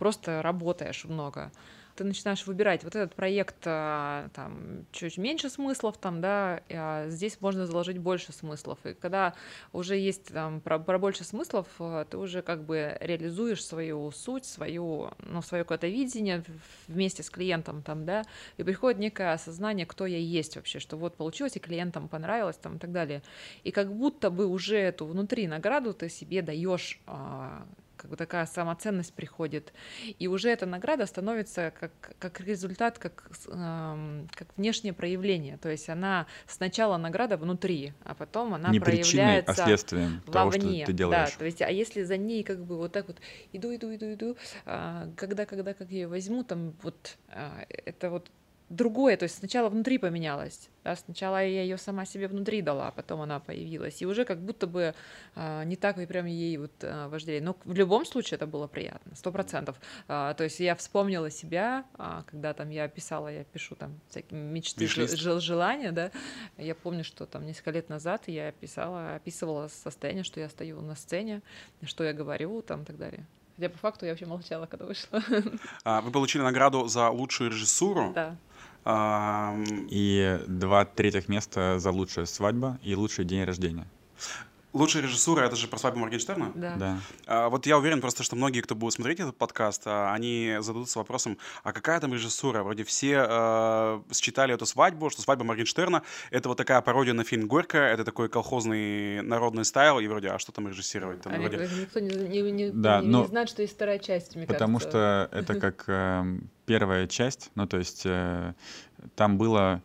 [0.00, 1.52] просто работаешь много.
[1.96, 7.40] Ты начинаешь выбирать вот этот проект, а, там, чуть меньше смыслов, там, да, а здесь
[7.40, 8.78] можно заложить больше смыслов.
[8.84, 9.34] И когда
[9.72, 14.44] уже есть там про, про больше смыслов, а, ты уже как бы реализуешь свою суть,
[14.44, 16.44] свою, ну, свое какое-то видение
[16.86, 18.24] вместе с клиентом, там, да,
[18.58, 22.76] и приходит некое осознание, кто я есть вообще, что вот получилось, и клиентам понравилось, там,
[22.76, 23.22] и так далее.
[23.64, 27.66] И как будто бы уже эту внутри награду ты себе даешь, а,
[27.96, 29.72] как бы такая самоценность приходит,
[30.18, 35.88] и уже эта награда становится как, как результат, как, эм, как внешнее проявление, то есть
[35.88, 40.92] она сначала награда внутри, а потом она Не причиной, а проявляется следствием того, что ты
[40.92, 41.32] делаешь.
[41.32, 43.18] Да, то есть, а если за ней как бы вот так вот
[43.52, 48.10] иду, иду, иду, иду, а, когда, когда, как я ее возьму, там вот а, это
[48.10, 48.30] вот
[48.68, 52.90] другое, то есть сначала внутри поменялось, да, сначала я ее сама себе внутри дала, а
[52.90, 54.94] потом она появилась, и уже как будто бы
[55.34, 57.46] а, не так и прям ей вот а, вожделение.
[57.46, 59.76] Но в любом случае это было приятно, сто процентов.
[60.08, 64.40] А, то есть я вспомнила себя, а, когда там я писала, я пишу там всякие
[64.40, 66.10] мечты, жел- желания, да,
[66.56, 70.96] я помню, что там несколько лет назад я писала, описывала состояние, что я стою на
[70.96, 71.42] сцене,
[71.84, 73.26] что я говорю, там и так далее.
[73.56, 75.22] Хотя по факту я вообще молчала, когда вышла.
[75.84, 78.12] А, Вы получили награду за лучшую режиссуру.
[78.14, 78.36] Да.
[78.88, 83.88] И два третьих места за лучшая свадьба и лучший день рождения.
[84.76, 86.52] Лучшая режиссура это же про свадьбу Моргенштерна?
[86.54, 86.76] Да.
[86.76, 86.98] Да.
[87.26, 90.98] А, Вот я уверен просто, что многие, кто будет смотреть этот подкаст, а, они зададутся
[90.98, 92.62] вопросом, а какая там режиссура?
[92.62, 97.48] Вроде все э, считали эту свадьбу, что свадьба Моргенштерна— это вот такая пародия на фильм
[97.48, 101.22] «Горько», это такой колхозный народный стайл, и вроде, а что там режиссировать?
[101.22, 101.56] Там А вроде...
[101.80, 104.78] никто, не, не- не- Да, не- но- не знает, что есть вторая часть, мне Потому
[104.78, 105.28] кажется.
[105.30, 108.52] что это как эм, первая часть, ну то есть э,
[109.14, 109.80] там было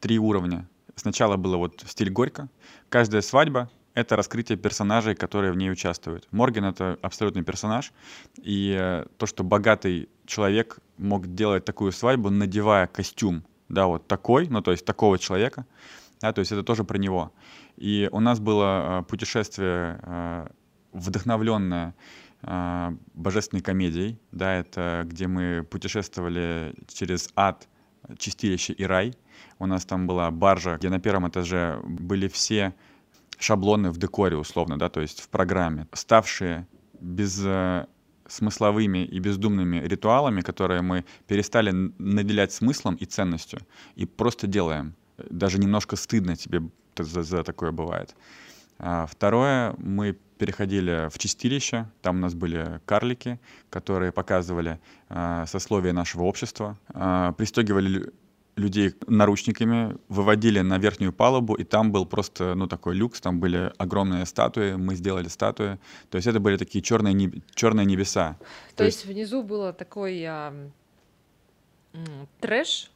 [0.00, 0.68] три уровня.
[0.96, 2.48] Сначала было вот стиль Горько.
[2.90, 6.26] Каждая свадьба— это раскрытие персонажей, которые в ней участвуют.
[6.32, 7.92] Морген— это абсолютный персонаж,
[8.42, 14.48] и э, то, что богатый человек мог делать такую свадьбу, надевая костюм, да, вот такой,
[14.48, 15.64] ну то есть такого человека,
[16.20, 17.32] да, то есть это тоже про него.
[17.76, 20.48] И у нас было э, путешествие э,
[20.92, 21.94] вдохновленное
[23.14, 27.66] божественной комедией, да, это где мы путешествовали через ад,
[28.18, 29.14] чистилище и рай.
[29.58, 32.74] У нас там была баржа, где на первом этаже были все
[33.44, 36.66] шаблоны в декоре, условно, да, то есть в программе, ставшие
[37.00, 37.86] без э,
[38.26, 43.60] смысловыми и бездумными ритуалами, которые мы перестали наделять смыслом и ценностью,
[43.96, 44.94] и просто делаем.
[45.30, 46.62] Даже немножко стыдно тебе
[46.98, 48.16] за, за такое бывает.
[48.78, 53.38] А Второе, мы переходили в чистилище, там у нас были карлики,
[53.70, 58.12] которые показывали а, сословие нашего общества, а, пристегивали
[58.56, 63.72] людей наручниками, выводили на верхнюю палубу, и там был просто, ну, такой люкс, там были
[63.78, 65.78] огромные статуи, мы сделали статуи,
[66.10, 68.36] то есть это были такие черные, неб- черные небеса.
[68.76, 70.54] То есть внизу было такой а,
[72.40, 72.90] трэш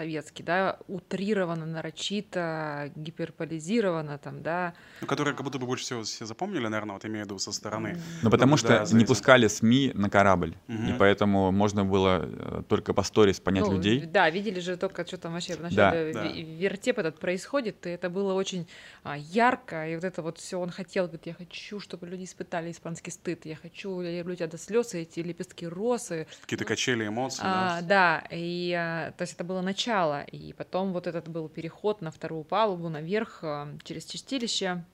[0.00, 4.74] советский, да, утрированно, нарочито, гиперполизировано там, да.
[5.00, 7.52] Ну, которые как будто бы больше всего все запомнили, наверное, вот имею в виду со
[7.52, 7.98] стороны.
[8.22, 9.08] Ну, потому что за не этим.
[9.08, 10.98] пускали СМИ на корабль, и Мгм.
[10.98, 14.00] поэтому можно было э, только по сторис понять Ну, людей.
[14.06, 16.22] Да, видели же только, что там вообще вначале Да.
[16.26, 18.66] ви- вертеп этот происходит, и это было очень
[19.02, 22.70] а, ярко, и вот это вот все он хотел, говорит, я хочу, чтобы люди испытали
[22.70, 27.06] испанский стыд, я хочу, я люблю тебя до слез, и эти лепестки росы, Какие-то качели
[27.06, 27.40] эмоций.
[27.44, 27.86] А, да.
[27.86, 32.10] да, и а, то есть это было начало, и потом вот этот был переход на
[32.10, 34.84] вторую палубу, наверх а, через чистилище,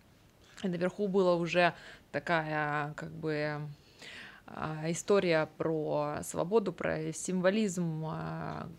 [0.63, 1.75] и наверху была уже
[2.11, 3.63] такая как бы
[4.47, 8.05] а, история про свободу, про символизм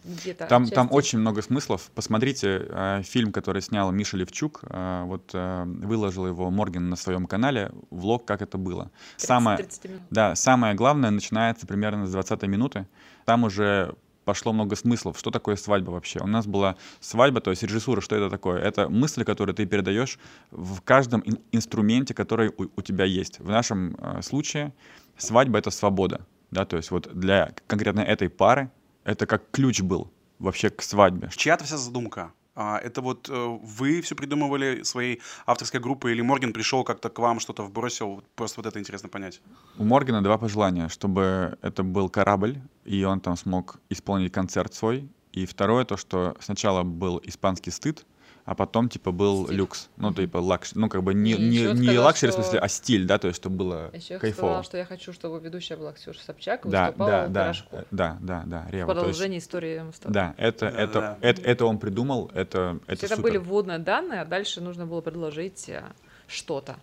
[0.03, 0.45] где-то.
[0.45, 1.89] Там, там очень много смыслов.
[1.95, 4.63] Посмотрите э, фильм, который снял Миша Левчук.
[4.63, 7.71] э, вот э, выложил его Морген на своем канале.
[7.89, 8.91] Влог, как это было.
[9.15, 10.01] 30 Самое, 30 минут.
[10.11, 12.87] да, самое главное начинается примерно с 20 минуты.
[13.25, 13.95] Там уже
[14.25, 15.17] пошло много смыслов.
[15.17, 16.19] Что такое свадьба вообще?
[16.19, 18.59] У нас была свадьба, то есть режиссура, что это такое?
[18.59, 20.19] Это мысли, которые ты передаешь
[20.51, 23.39] в каждом ин- инструменте, который у, у тебя есть.
[23.39, 24.73] В нашем э, случае
[25.17, 26.25] свадьба— это свобода.
[26.51, 26.65] Да?
[26.65, 28.71] То есть вот для конкретно этой пары
[29.03, 31.29] это как ключ был вообще к свадьбе.
[31.35, 32.31] Чья-то вся задумка.
[32.55, 37.17] А, это вот э, вы все придумывали своей авторской группой, или Морген пришел как-то к
[37.19, 38.23] вам, что-то вбросил?
[38.35, 39.41] Просто вот это интересно понять.
[39.77, 45.09] У Моргана два пожелания, чтобы это был корабль, и он там смог исполнить концерт свой.
[45.31, 48.05] И второе, то, что сначала был испанский стыд,
[48.45, 49.55] а потом, типа, был Стиль.
[49.57, 49.89] luxe.
[49.95, 50.73] Ну, типа, luxu...
[50.75, 53.17] Ну, как бы не, И не, не сказал, luxury, в что- смысле, а стиль, да,
[53.17, 54.41] то есть, чтобы было Еще я кайфово.
[54.47, 57.53] сказала, что я хочу, чтобы ведущая была Ксюша Собчак и да, выступала да, в да,
[57.91, 58.69] да, да, да, В.
[58.69, 60.11] То есть, продолжение истории М100.
[60.11, 61.17] да, это, Да, это, да.
[61.21, 63.23] это, это он придумал, это, То это есть это супер.
[63.23, 65.83] были вводные данные, а дальше нужно было предложить э,
[66.27, 66.75] что-то.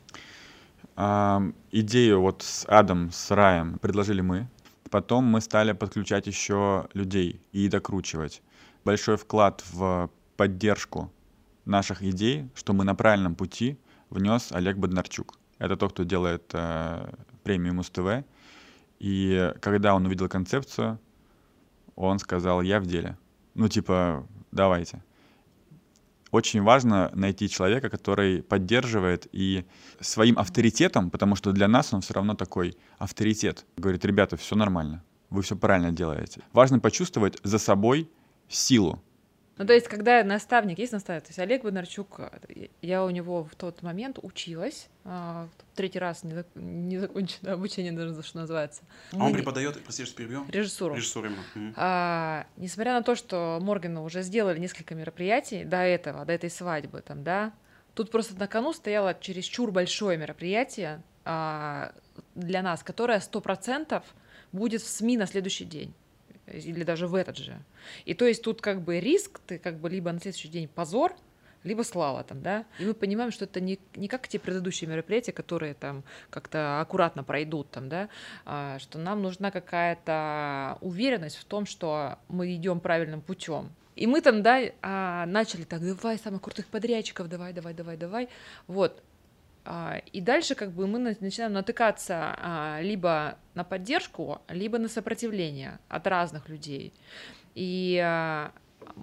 [0.97, 4.49] Ам, идею вот с Адом, с Раем предложили мы.
[4.91, 8.43] Потом мы стали подключать еще людей и докручивать.
[8.85, 11.13] Большой вклад в поддержку
[11.65, 13.79] наших идей, что мы на правильном пути,
[14.11, 15.39] внес Олег Боднарчук.
[15.59, 18.25] Это тот, кто делает э, премию Муз-ТВ.
[18.99, 20.99] И когда он увидел концепцию,
[21.97, 23.17] он сказал, я в деле.
[23.55, 25.03] Ну, типа, давайте.
[26.31, 29.65] Очень важно найти человека, который поддерживает и
[30.01, 33.67] своим авторитетом, потому что для нас он все равно такой авторитет.
[33.77, 36.43] Говорит, ребята, все нормально, вы все правильно делаете.
[36.53, 38.09] Важно почувствовать за собой
[38.49, 39.03] силу.
[39.61, 43.45] Ну, то есть, когда наставник, есть наставник, то есть Олег Бондарчук, э, я у него
[43.45, 48.81] в тот момент училась, а, третий раз не, не закончено обучение, даже что называется.
[49.13, 50.47] А Мы он преподает, прости, что перебью?
[50.49, 50.95] Режиссуру.
[50.95, 51.43] Режиссуру именно.
[51.55, 51.75] Мгм.
[51.77, 57.03] А, несмотря на то, что Морганы уже сделали несколько мероприятий до этого, до этой свадьбы,
[57.03, 57.53] там, да,
[57.95, 61.93] тут просто на кону стояло чересчур большое мероприятие а,
[62.35, 64.05] для нас, которое сто процентов
[64.53, 65.93] будет в СМИ на следующий день
[66.53, 67.59] или даже в этот же.
[68.05, 71.15] И то есть тут как бы риск, ты как бы либо на следующий день позор,
[71.63, 72.65] либо слава там, да.
[72.79, 77.23] И мы понимаем, что это не, не как те предыдущие мероприятия, которые там как-то аккуратно
[77.23, 78.09] пройдут там, да,
[78.45, 83.71] а, что нам нужна какая-то уверенность в том, что мы идем правильным путем.
[83.97, 88.29] И мы там, да, а, начали так, давай самых крутых подрядчиков, давай, давай, давай, давай.
[88.67, 89.03] Вот.
[89.65, 94.89] А, И дальше как бы мы на- начинаем натыкаться а, либо на поддержку, либо на
[94.89, 96.93] сопротивление от разных людей.
[97.55, 98.53] И а,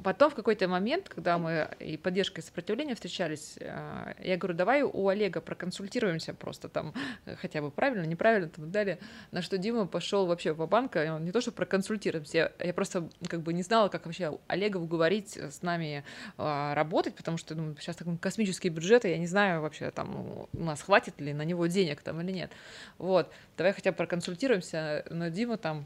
[0.04, 4.82] потом в какой-то момент, когда мы и поддержка, и сопротивление встречались, а, я говорю, давай
[4.84, 6.94] у Олега проконсультируемся просто там,
[7.26, 9.00] э, хотя бы правильно, неправильно там и далее.
[9.32, 12.74] На что Дима пошел вообще по банка, и он не то, что проконсультируемся, я, я
[12.74, 16.04] просто как бы не знала, как вообще Олега уговорить с нами
[16.38, 20.48] а, работать, потому что ну, сейчас такой космический бюджет, и я не знаю вообще там
[20.54, 22.52] у нас хватит ли на него денег там или нет.
[22.98, 25.86] Вот, давай хотя бы проконсультируемся, но Дима там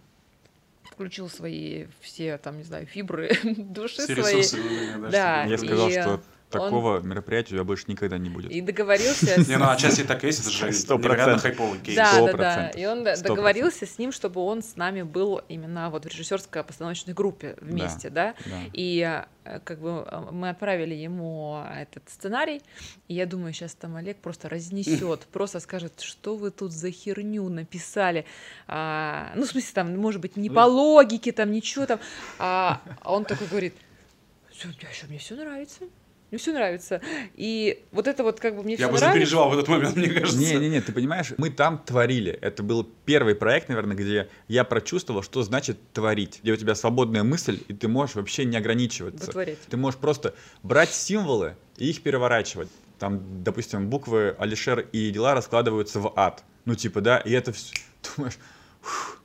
[0.90, 4.38] включил свои все там, не знаю, фибры души Все свои.
[4.38, 6.20] ресурсы внутренние, Да, чтобы- Я сказал, и,
[6.52, 8.52] что он- такого мероприятия у тебя больше никогда не будет.
[8.52, 9.48] И договорился с...
[9.48, 11.96] Не, ну отчасти так и есть, это же невероятно хайповый кейс.
[11.96, 12.70] Да, да, да.
[12.70, 17.14] И он договорился с ним, чтобы он с нами был именно вот в режиссерской постановочной
[17.14, 18.36] группе вместе, да.
[18.46, 18.58] Да.
[18.74, 22.62] И э, как бы э, мы отправили ему этот сценарий,
[23.08, 27.48] и я думаю, сейчас там Олег просто разнесет, просто скажет, что вы тут за херню
[27.50, 28.26] написали.
[28.68, 32.00] А, ну, в смысле, там, может быть, не по логике, там, ничего там.
[32.40, 33.74] А а он такой говорит,
[34.52, 35.86] «Всё, я ещё- мне все нравится.
[36.32, 37.02] Мне все нравится.
[37.36, 39.08] И вот это вот как бы мне Я все бы нравится.
[39.14, 40.40] запереживал в этот момент, мне кажется.
[40.40, 42.32] Не-не-не, ты понимаешь, мы там творили.
[42.32, 46.40] Это был первый проект, наверное, где я прочувствовал, что значит творить.
[46.42, 49.26] Где у тебя свободная мысль, и ты можешь вообще не ограничиваться.
[49.26, 49.60] Вытворять.
[49.70, 52.70] Ты можешь просто брать символы и их переворачивать.
[52.98, 56.46] Там, допустим, буквы Алишер и дела раскладываются в ад.
[56.64, 57.74] Ну, типа, да, и это все...
[58.16, 58.38] Думаешь,
[58.82, 59.21] «Фух».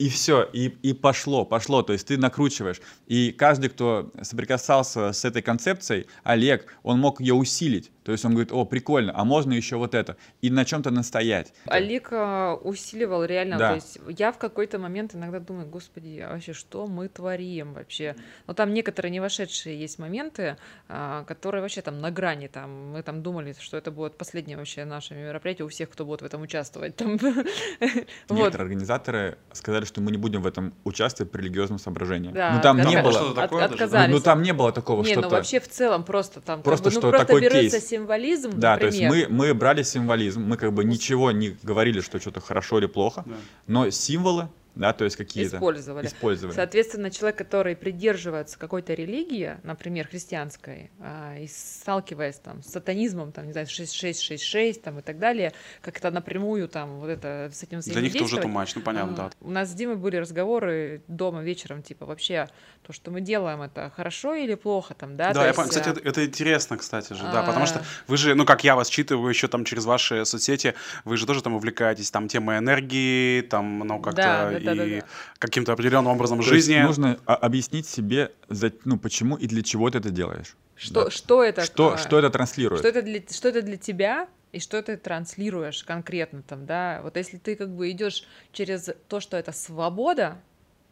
[0.00, 1.82] И все, и, и пошло, пошло.
[1.82, 2.80] То есть ты накручиваешь.
[3.06, 7.92] И каждый, кто соприкасался с этой концепцией, Олег, он мог ее усилить.
[8.02, 10.16] То есть он говорит, о, прикольно, а можно еще вот это.
[10.40, 11.52] И на чем-то настоять.
[11.66, 13.68] Олег а, усиливал реально, Да.
[13.68, 18.16] то есть я в какой-то момент иногда думаю, господи, а вообще что мы творим вообще?
[18.46, 20.56] Но там некоторые не вошедшие есть моменты,
[20.88, 24.86] а, которые вообще там на грани, там мы там думали, что это будет последнее вообще
[24.86, 26.96] наше мероприятие у всех, кто будет в этом участвовать.
[26.96, 27.12] Там.
[28.30, 32.32] Некоторые организаторы сказали, что мы не будем в этом участвовать по религиозным соображениям.
[32.32, 33.34] Да, ну там не было.
[33.34, 34.08] Такое От- даже?
[34.08, 35.28] Ну, ну, там не было такого, Не, что-то.
[35.28, 37.88] ну вообще в целом просто там как Просто бы, ну, что просто такой берется кейс.
[37.88, 39.28] символизм, Да, то есть например.
[39.30, 43.24] мы, мы брали символизм, мы как бы ничего не говорили, что что-то хорошо или плохо,
[43.26, 43.34] Да.
[43.66, 46.06] но символы, да, то есть какие-то Использовали.
[46.06, 46.54] использовали.
[46.54, 53.46] Соответственно, человек, который придерживается какой-то религии, например, христианской, а, и сталкиваясь там с сатанизмом, там,
[53.46, 57.80] не знаю, 6666 там, и так далее, как это напрямую там вот это с этим
[57.80, 59.30] Для них взаимодействовать, тумач, ну понятно, а, да.
[59.40, 62.48] У нас с Димой были разговоры дома вечером, типа, вообще,
[62.86, 65.32] то, что мы делаем, это хорошо или плохо, там, да?
[65.32, 65.68] Да, я есть, понял.
[65.68, 67.82] Кстати, а, это, это интересно, кстати же, да, потому что А.
[68.06, 71.26] вы же, ну, как я вас читаю, вы еще там через ваши соцсети, вы же
[71.26, 75.06] тоже там увлекаетесь там темой энергии, там, ну, как-то Да, да, и да.
[75.38, 76.78] каким-то определенным образом То жизни.
[76.78, 80.56] нужно объяснить себе, за- ну, почему и для чего ты это делаешь.
[80.76, 81.10] Что, Да.
[81.10, 81.64] что это?
[81.64, 82.80] Что, а, что это транслирует?
[82.80, 87.00] Что это, для, что это для тебя и что ты транслируешь конкретно там, да?
[87.02, 90.40] Вот если ты как бы идешь через то, что это свобода,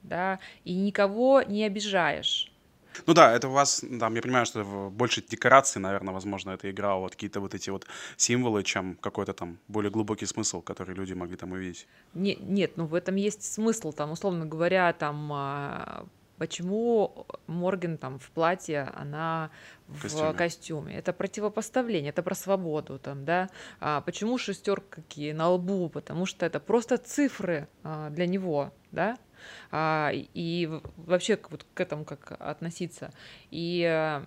[0.03, 2.53] да, и никого не обижаешь.
[3.07, 7.01] Ну да, это у вас, там, я понимаю, что больше декорации, наверное, возможно, это играло
[7.01, 7.86] вот какие-то вот эти вот
[8.16, 11.86] символы, чем какой-то там более глубокий смысл, который люди могли там увидеть.
[12.14, 16.07] Не- нет, ну в этом есть смысл, там, условно говоря, там, а,
[16.38, 19.51] почему Морген там в платье, она
[19.88, 20.32] в костюме.
[20.34, 20.94] костюме.
[20.94, 23.49] Это противопоставление, это про свободу, там, да.
[23.80, 25.88] А почему шестерки на лбу?
[25.88, 29.18] Потому что это просто цифры а, для него, да.
[29.70, 33.12] А, и- вообще вот к этому как относиться.
[33.51, 34.24] И э,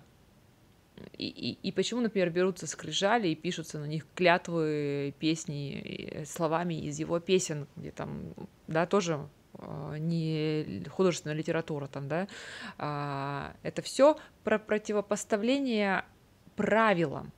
[1.18, 6.98] и, и- почему, например, берутся скрижали и пишутся на них клятвы, песни и словами из
[6.98, 8.34] его песен, где там,
[8.68, 9.26] да, тоже
[9.58, 12.28] э, не художественная литература там, да,
[12.78, 16.04] а, это все про противопоставление
[16.56, 17.32] правилам.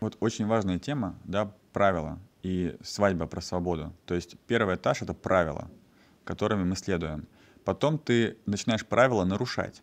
[0.00, 3.92] Вот очень важная тема, да, правила и свадьба про свободу.
[4.06, 5.68] То есть первый этаж— это правила,
[6.26, 7.26] которыми мы следуем.
[7.64, 9.82] Потом ты начинаешь правила нарушать.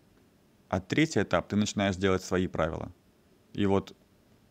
[0.69, 2.91] А третий этап— ты начинаешь делать свои правила.
[3.53, 3.95] И вот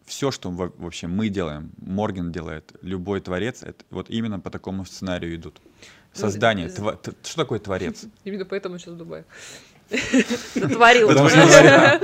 [0.05, 4.85] все, что во- вообще мы делаем, Морген делает, любой творец, это вот именно по такому
[4.85, 5.61] сценарию идут.
[6.13, 6.69] Создание.
[6.69, 8.05] з- тва- что такое творец?
[8.25, 9.25] Именно поэтому сейчас в Дубае.
[10.55, 11.09] Творил.
[11.09, 12.01] Потому То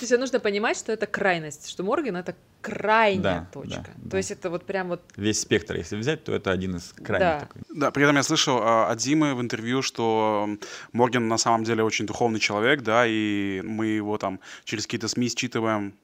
[0.00, 3.76] есть нужно понимать, что это крайность, что Морген— это крайняя Да, точка.
[3.80, 4.16] да, То да.
[4.18, 7.40] есть это вот прям вот Весь спектр, если взять, то это один из крайних Да.
[7.40, 7.62] такой.
[7.74, 10.48] Да, при этом я слышал а, от Димы в интервью, что
[10.92, 15.28] Морген на самом деле очень духовный человек, да, и мы его там через какие-то СМИ
[15.28, 15.94] считываем,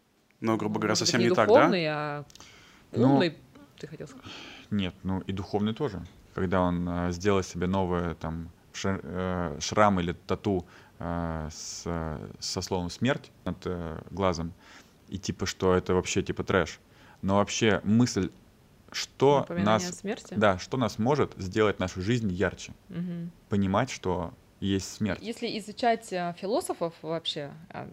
[0.41, 1.55] ну, грубо говоря, может быть, совсем не не так, да?
[1.55, 2.25] духовный, а
[2.93, 3.37] Ну, умный,
[3.79, 4.27] ты хотел сказать.
[4.71, 6.03] Нет, ну и духовный тоже.
[6.35, 8.51] Когда он э, сделал себе новое там
[8.85, 10.67] э, шрам или тату
[10.99, 14.53] с, э, со словом смерть над э, глазом,
[15.09, 16.81] и типа что это вообще типа трэш.
[17.23, 18.31] Но вообще мысль,
[18.93, 20.35] что нас, смерти?
[20.35, 23.31] да, что нас может сделать нашу жизнь ярче, Мгм.
[23.49, 25.21] понимать, что есть смерть.
[25.23, 27.89] Если изучать э, философов вообще, э,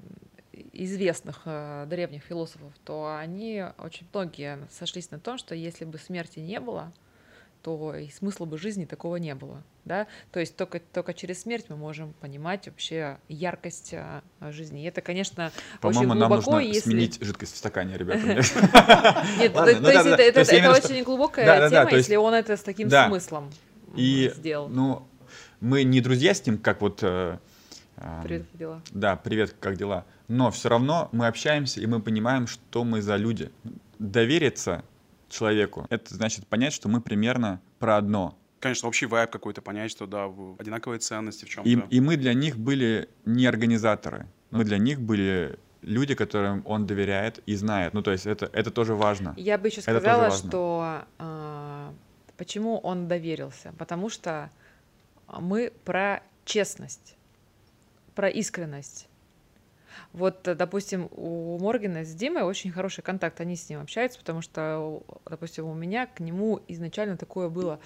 [0.71, 1.41] известных
[1.87, 6.93] древних философов, то они очень многие сошлись на том, что если бы смерти не было,
[7.65, 9.63] то и смысла бы жизни такого не было.
[9.85, 10.05] Да?
[10.31, 14.83] То есть только, только через смерть мы можем понимать вообще яркость э, жизни.
[14.83, 15.51] И это, конечно,
[15.81, 16.91] По-моему, очень нам глубоко, нужно если...
[16.91, 18.19] сменить жидкость в стакане, ребята.
[19.39, 20.21] Нет, то, ну есть да-да-да.
[20.21, 23.49] это, очень глубокая тема, если он это с таким смыслом
[23.95, 24.69] сделал.
[24.69, 25.07] ну,
[25.59, 26.99] мы не друзья с ним, как вот...
[27.01, 27.39] э,
[27.97, 28.81] э, Привет, как дела?
[28.91, 30.05] Да, привет, как дела?
[30.27, 33.49] Но все равно мы общаемся, и мы понимаем, что мы за люди.
[33.97, 34.83] Довериться
[35.29, 38.37] человеку— это значит понять, что мы примерно про одно.
[38.59, 40.25] Конечно, общий вайб какой-то, понять, что, да,
[40.57, 41.69] одинаковые ценности в чем-то.
[41.69, 44.27] И, и мы для них были не организаторы.
[44.51, 47.93] Мы для них были люди, которым он доверяет и знает.
[47.93, 49.33] Ну, то есть это, это тоже важно.
[49.37, 51.93] Я бы еще сказала, что а,
[52.37, 53.73] почему он доверился?
[53.77, 54.49] Потому что
[55.27, 57.15] мы про честность,
[58.15, 59.07] про искренность.
[60.13, 65.03] Вот, допустим, у Моргана с Димой очень хороший контакт, они с ним общаются, потому что,
[65.29, 67.79] допустим, у меня к нему изначально такое было,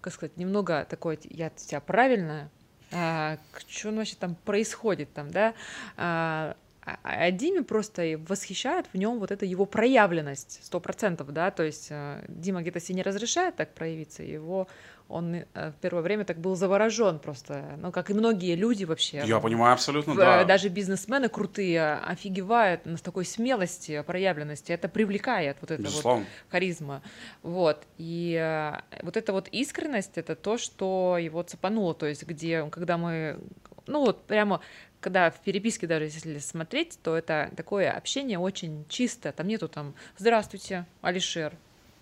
[0.00, 2.50] как сказать, немного такое, я тебя правильная,
[2.92, 3.38] а,
[3.68, 5.54] что вообще там происходит там, да?
[5.96, 11.50] А, а- а Диме просто восхищает в нем вот эта его проявленность, сто процентов, да,
[11.50, 14.66] то есть э, Дима где-то себе не разрешает так проявиться, его
[15.08, 19.22] он э, в первое время так был заворожен просто, ну, как и многие люди вообще.
[19.26, 20.44] Я понимаю абсолютно, В- да.
[20.44, 24.72] Даже бизнесмены крутые офигевают на такой смелости, проявленности.
[24.72, 27.02] Это привлекает вот это вот харизма.
[27.42, 27.84] Вот.
[27.98, 31.94] И э, вот эта вот искренность, это то, что его цепануло.
[31.94, 33.38] То есть где, когда мы,
[33.86, 34.60] ну вот прямо,
[35.02, 39.32] когда в переписке даже если смотреть, то это такое общение очень чистое.
[39.32, 41.52] Там нету там «Здравствуйте, Алишер».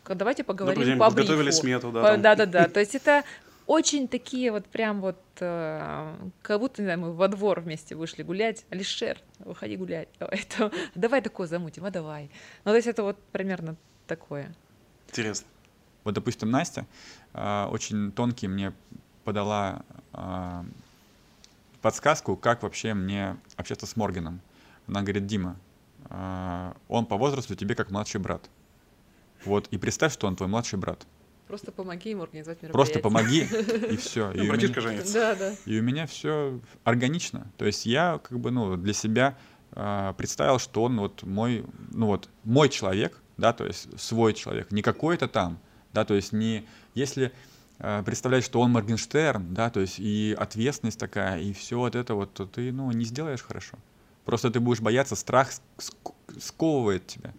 [0.06, 1.60] Давайте поговорим Добрый день, по подготовили брифу».
[1.60, 2.16] смету, да.
[2.16, 2.68] Да-да-да.
[2.74, 3.24] То есть это
[3.66, 8.22] очень такие вот прям вот, э, как будто, не знаю, мы во двор вместе вышли
[8.22, 8.64] гулять.
[8.70, 10.08] Алишер, выходи гулять.
[10.18, 12.30] Давай, то- давай такое замутим, а давай.
[12.64, 13.76] Ну, то есть это вот примерно
[14.06, 14.52] такое.
[15.08, 15.46] Интересно.
[16.04, 16.86] Вот, допустим, Настя
[17.32, 18.72] а, очень тонкий мне
[19.24, 19.82] подала
[20.12, 20.64] а,
[21.80, 24.40] подсказку, как вообще мне общаться с Морганом.
[24.86, 25.56] Она говорит, Дима,
[26.06, 28.48] а, он по возрасту тебе как младший брат.
[29.44, 31.06] Вот, и представь, что он твой младший брат.
[31.46, 33.48] Просто помоги ему организовать Просто мероприятие.
[33.48, 34.30] помоги, и все.
[34.32, 35.14] Ну, братишка женится.
[35.14, 35.54] Да, да.
[35.66, 37.50] И у меня все органично.
[37.56, 39.36] То есть я как бы ну для себя
[39.72, 44.70] а, представил, что он вот мой, ну вот мой человек, да, то есть свой человек,
[44.70, 45.58] не какой-то там,
[45.92, 47.32] да, то есть не если
[48.04, 52.32] представлять, что он Моргенштерн, да, то есть и ответственность такая, и все вот это вот,
[52.34, 53.78] то ты ну не сделаешь хорошо.
[54.24, 57.32] Просто ты будешь бояться, страх ск- сковывает тебя.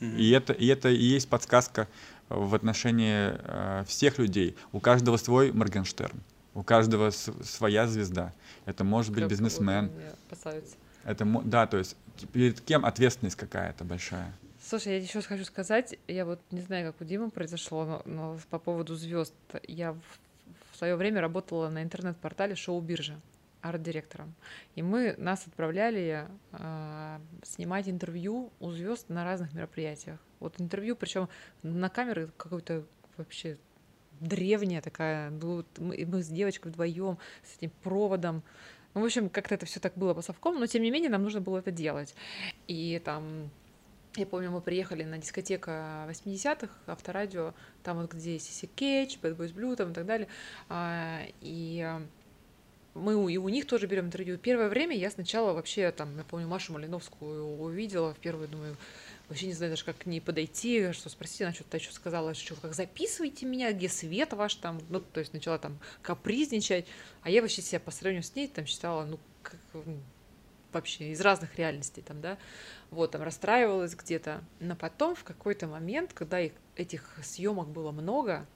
[0.00, 1.88] И это, и это и есть подсказка
[2.28, 4.54] в отношении э, всех людей.
[4.72, 6.20] У каждого свой Моргенштерн,
[6.54, 8.32] у каждого с- своя звезда.
[8.64, 9.90] Это может быть бизнесмен.
[11.04, 11.96] Это, да, то есть
[12.32, 14.32] перед кем ответственность какая-то большая.
[14.68, 18.38] Слушай, я еще хочу сказать, я вот не знаю, как у Димы произошло, но, но
[18.50, 19.32] по поводу звезд.
[19.66, 20.00] Я в,
[20.72, 23.18] в свое время работала на интернет-портале шоу-биржа
[23.62, 24.34] арт-директором.
[24.74, 30.18] И мы нас отправляли э, снимать интервью у звезд на разных мероприятиях.
[30.38, 31.30] Вот интервью, причем
[31.62, 32.84] на камеры какой-то
[33.16, 33.56] вообще
[34.20, 35.30] древняя такая.
[35.30, 38.42] Ну, вот мы, мы с девочкой вдвоем с этим проводом.
[38.92, 41.22] Ну, в общем, как-то это все так было по совком, но тем не менее нам
[41.22, 42.14] нужно было это делать.
[42.66, 43.50] И там
[44.16, 49.54] я помню, мы приехали на дискотека 80-х, авторадио, там вот где Сиси Кетч, Bad Boys
[49.54, 50.28] Blue там и так далее.
[50.68, 51.86] А, и
[52.94, 54.38] мы и у них тоже берем интервью.
[54.38, 58.76] Первое время я сначала вообще там, я помню, Машу Малиновскую увидела в первую, думаю,
[59.28, 62.54] вообще не знаю даже, как к ней подойти, что спросить, она что-то еще сказала, что
[62.56, 66.86] как записывайте меня, где свет ваш там, ну, то есть начала там капризничать,
[67.22, 69.98] а я вообще себя по сравнению с ней там считала, ну, как, ну,
[70.72, 72.38] вообще из разных реальностей там, да,
[72.90, 78.46] вот, там расстраивалась где-то, но потом в какой-то момент, когда их, этих съемок было много,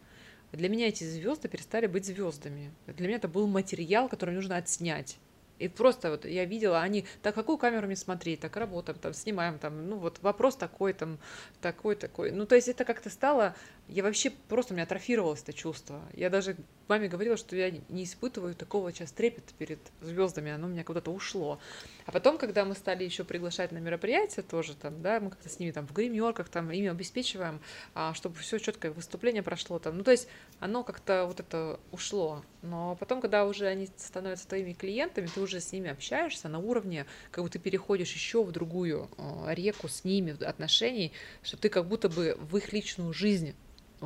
[0.53, 2.73] для меня эти звезды перестали быть звездами.
[2.87, 5.19] Для меня это был материал, который нужно отснять.
[5.59, 9.59] И просто вот я видела, они, так какую камеру мне смотреть, так работаем, там снимаем,
[9.59, 11.19] там, ну вот вопрос такой, там,
[11.61, 12.33] такой, такой.
[12.33, 13.55] Ну то есть это как-то стало,
[13.93, 16.01] я вообще просто у меня атрофировалось это чувство.
[16.15, 16.57] Я даже
[16.89, 21.11] маме говорила, что я не испытываю такого сейчас трепета перед звездами, оно у меня куда-то
[21.11, 21.61] ушло.
[22.07, 25.59] А потом, когда мы стали еще приглашать на мероприятия тоже там, да, мы как-то с
[25.59, 27.61] ними там в гримерках там ими обеспечиваем,
[27.95, 29.99] а, чтобы все четкое выступление прошло там.
[29.99, 30.27] Ну то есть
[30.59, 32.43] оно как-то вот это ушло.
[32.63, 37.07] Но потом, когда уже они становятся твоими клиентами, ты уже с ними общаешься на уровне,
[37.31, 41.13] как бы ты переходишь еще в другую э, реку с ними отношений,
[41.43, 43.55] что ты как будто бы в их личную жизнь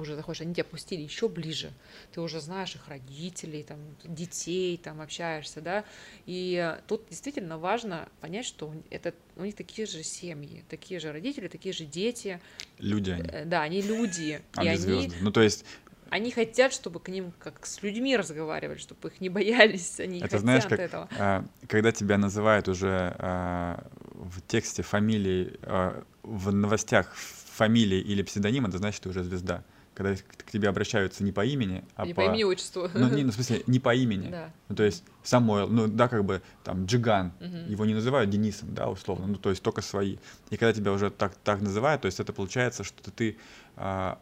[0.01, 1.73] уже заходишь, они тебя пустили еще ближе,
[2.13, 5.85] ты уже знаешь их родителей, там, детей, там, общаешься, да,
[6.27, 11.49] и тут действительно важно понять, что это, у них такие же семьи, такие же родители,
[11.49, 12.41] такие же дети.
[12.79, 13.29] Люди они.
[13.29, 15.17] Э, да, они люди, а и не они звезды.
[15.21, 15.65] Ну, то есть
[16.11, 20.27] они хотят, чтобы к ним как с людьми разговаривали, чтобы их не боялись, они Это
[20.27, 21.09] хотят знаешь, как этого.
[21.19, 28.67] а, когда тебя называют уже а, в тексте фамилии, а, в новостях фамилии или псевдоним,
[28.67, 29.65] это значит, ты уже звезда.
[29.97, 32.21] Когда к тебе обращаются не по имени, а не по...
[32.21, 32.91] по имени отчеству.
[32.93, 34.29] Ну, не, ну, в смысле, не по имени.
[34.29, 34.51] Да.
[34.69, 37.67] Ну, то есть Самойл, ну, да, как бы, там, Джиган, Мгм.
[37.71, 40.19] его не называют Денисом, да, условно, ну, то есть только свои.
[40.51, 43.39] И когда тебя уже так, так называют, то есть это получается, что ты,
[43.77, 44.19] а,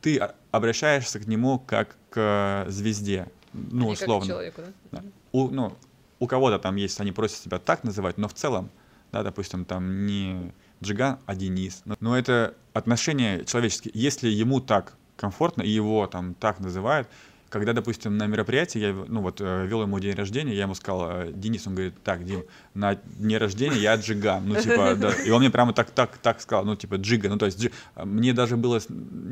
[0.00, 4.26] ты а- обращаешься к нему как к звезде, ну, Не как к условно.
[4.26, 5.00] человеку, да?
[5.00, 5.04] Да.
[5.30, 5.76] У, ну,
[6.18, 8.70] у кого-то там есть, они просят себя так называть, но в целом,
[9.12, 10.52] да, допустим, там не
[10.82, 11.82] Джиган, а Денис.
[12.00, 13.92] Но, это отношения человеческие.
[13.94, 17.08] Если ему так комфортно, и его там так называют,
[17.50, 21.10] когда, допустим, на мероприятии я, ну вот, э, вел ему день рождения, я ему сказал,
[21.10, 25.30] э, Денис, он говорит, так, Дим, на дне рождения я Джиган, ну, типа, да, и
[25.30, 27.72] он мне прямо так, так, так сказал, ну, типа, Джига, ну, то есть, Джи-
[28.04, 28.80] мне даже было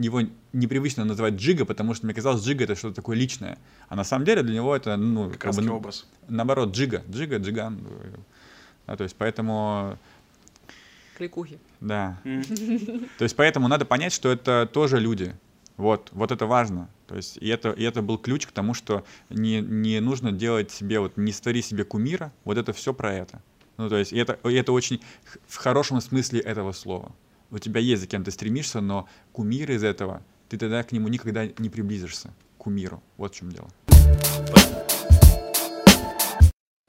[0.01, 0.23] его
[0.53, 3.57] непривычно называть Джига, потому что мне казалось, Джига это что-то такое личное,
[3.89, 6.05] а на самом деле для него это, ну, Как как бы, ну, образ.
[6.29, 7.79] наоборот, Джига, Джига, Джиган,
[8.89, 9.97] да, то есть, поэтому,
[11.19, 11.59] Кликухи.
[11.81, 15.35] да, то есть поэтому надо понять, что это тоже люди.
[15.77, 16.89] Вот, вот это важно.
[17.07, 20.73] То есть и это, и это был ключ к тому, что не, не нужно делать
[20.73, 23.41] себе, вот не створи себе кумира, вот это все про это.
[23.77, 25.01] Ну, то есть и это, и это очень
[25.47, 27.13] в хорошем смысле этого слова.
[27.51, 31.07] У тебя есть за кем ты стремишься, но кумир из этого, ты тогда к нему
[31.09, 33.01] никогда не приблизишься, к кумиру.
[33.17, 33.71] Вот в чем дело.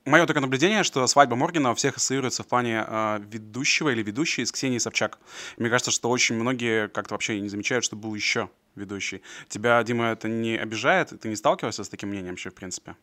[0.10, 4.43] Мое такое наблюдение, что свадьба Моргина у всех ассоциируется в плане э, ведущего или ведущей
[4.43, 5.20] с Ксенией Собчак.
[5.57, 9.22] Мне кажется, что очень многие как-то вообще не замечают, что был еще ведущий.
[9.49, 11.14] Тебя, Дима, это не обижает?
[11.22, 12.95] Ты не сталкивался с таким мнением вообще, в принципе?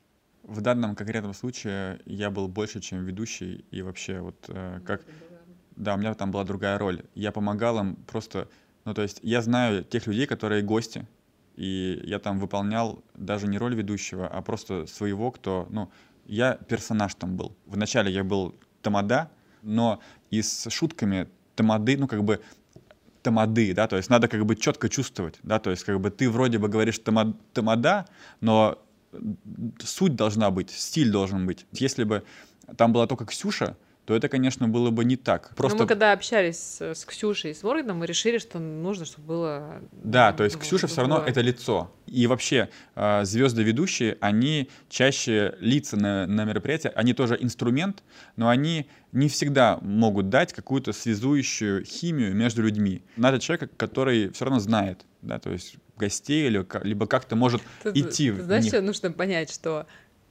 [0.42, 5.02] В данном конкретном случае я был больше, чем ведущий, и вообще вот э, как...
[5.76, 7.04] Да, у меня там была другая роль.
[7.14, 8.48] Я помогал им просто...
[8.84, 11.06] Ну, то есть я знаю тех людей, которые гости,
[11.54, 15.68] и я там выполнял даже не роль ведущего, а просто своего, кто...
[15.70, 15.88] Ну,
[16.26, 17.56] я персонаж там был.
[17.66, 19.30] Вначале я был Тамада,
[19.62, 20.00] но
[20.30, 22.40] и с шутками Тамады, ну, как бы
[23.22, 26.30] тамады, да, то есть надо как бы четко чувствовать, да, то есть как бы ты
[26.30, 28.06] вроде бы говоришь тама- тамада,
[28.40, 28.78] но
[29.84, 31.66] суть должна быть, стиль должен быть.
[31.72, 32.22] Если бы
[32.76, 33.76] там была только Ксюша,
[34.06, 35.52] то это, конечно, было бы не так.
[35.56, 39.04] Просто Но мы когда общались с, с Ксюшей и с Морганом, мы решили, что нужно,
[39.04, 39.82] чтобы было...
[39.92, 41.90] Да, то есть ну, Ксюша все равно это лицо.
[42.06, 42.70] И вообще
[43.22, 48.04] звезды ведущие, они чаще лица на, на мероприятии, они тоже инструмент,
[48.36, 53.02] но они не всегда могут дать какую-то связующую химию между людьми.
[53.16, 58.30] Надо человека, который все равно знает, да, то есть гостей либо как-то может Тут, идти
[58.30, 59.86] ты в знаешь, что нужно понять, что а,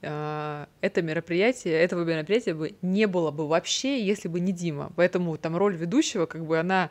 [0.06, 4.92] это мероприятие, этого мероприятия бы не было бы вообще, если бы не Дима.
[4.96, 6.90] Поэтому там роль ведущего, как бы она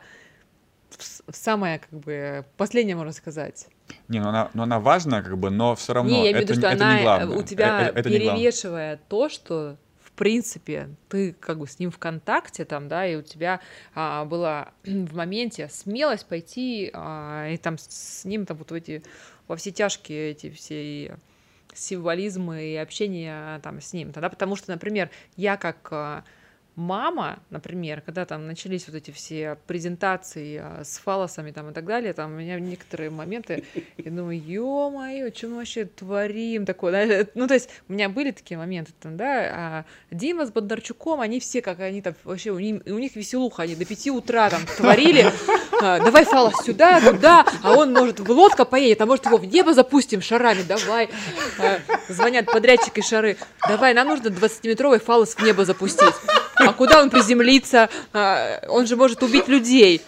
[1.30, 3.68] самая, как бы, последняя, можно сказать.
[4.08, 6.50] Не, ну она, ну она важна, как бы, но все равно не, я имею в
[6.50, 7.38] это, виду, что это она не э, главное.
[7.38, 11.90] у тебя Э, э, это перевешивает то, что в принципе ты как бы с ним
[11.90, 13.60] в контакте там, да, и у тебя
[13.94, 19.02] а, была в моменте смелость пойти а, и там с ним там вот в эти
[19.46, 21.16] во все тяжкие эти все
[21.76, 24.28] и символизмы и общение там с ним, тогда.
[24.28, 26.24] Потому что, например, я как а,
[26.76, 31.86] мама, например, когда там начались вот эти все презентации а, с фалосами там и так
[31.86, 33.64] далее, там у меня некоторые моменты,
[33.96, 37.22] я думаю, ё-моё, что мы вообще творим такое?
[37.22, 41.22] Э, ну, то есть у меня были такие моменты там, да, а Дима с Бондарчуком,
[41.22, 44.50] они все, как они там, вообще, у них, у них веселуха, они до пяти утра
[44.50, 45.32] там творили,
[45.80, 49.46] а, давай фалос сюда, туда, а он, может, в лодка поедет, а может, его в
[49.46, 51.08] небо запустим шарами, давай.
[51.58, 51.78] А,
[52.10, 56.14] звонят подрядчики шары, давай, нам нужно 20-метровый фалос в небо запустить.
[56.58, 57.88] А куда он приземлится?
[58.12, 60.00] А, он же может убить людей.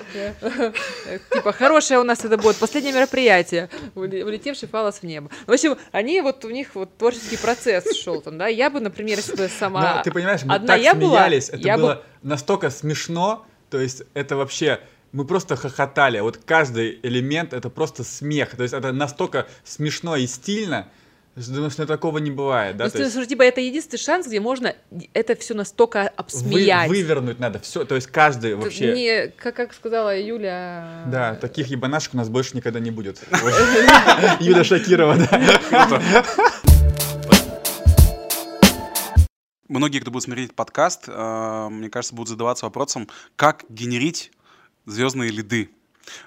[1.32, 3.68] Типа, хорошее у нас это будет последнее мероприятие.
[3.94, 5.30] Уле- Улетевший фалос в небо.
[5.46, 8.46] В общем, они вот, у них вот творческий процесс шел там, да.
[8.46, 9.96] Я бы, например, если бы сама...
[9.96, 13.46] Ну, ты понимаешь, мы одна так я была, смеялись, это я бы- было настолько смешно,
[13.70, 14.80] то есть это вообще...
[15.10, 20.26] Мы просто хохотали, вот каждый элемент это просто смех, то есть это настолько смешно и
[20.26, 20.88] стильно,
[21.40, 24.26] что думаешь, что такого не бывает, да, Ну, то есть слушай, типа, это единственный шанс,
[24.26, 24.74] где можно
[25.14, 26.88] это все настолько вы- обсмеять.
[26.88, 28.94] вывернуть надо все, то есть каждый Тут вообще...
[28.94, 31.04] Не, как, как сказала Юля...
[31.06, 33.20] Да, таких ебанашек у нас больше никогда не будет.
[34.40, 36.24] Юля Шакирова, да.
[39.68, 44.32] Многие, кто будет смотреть подкаст, э, мне кажется, будут задаваться вопросом, как генерить
[44.86, 45.70] звездные лиды.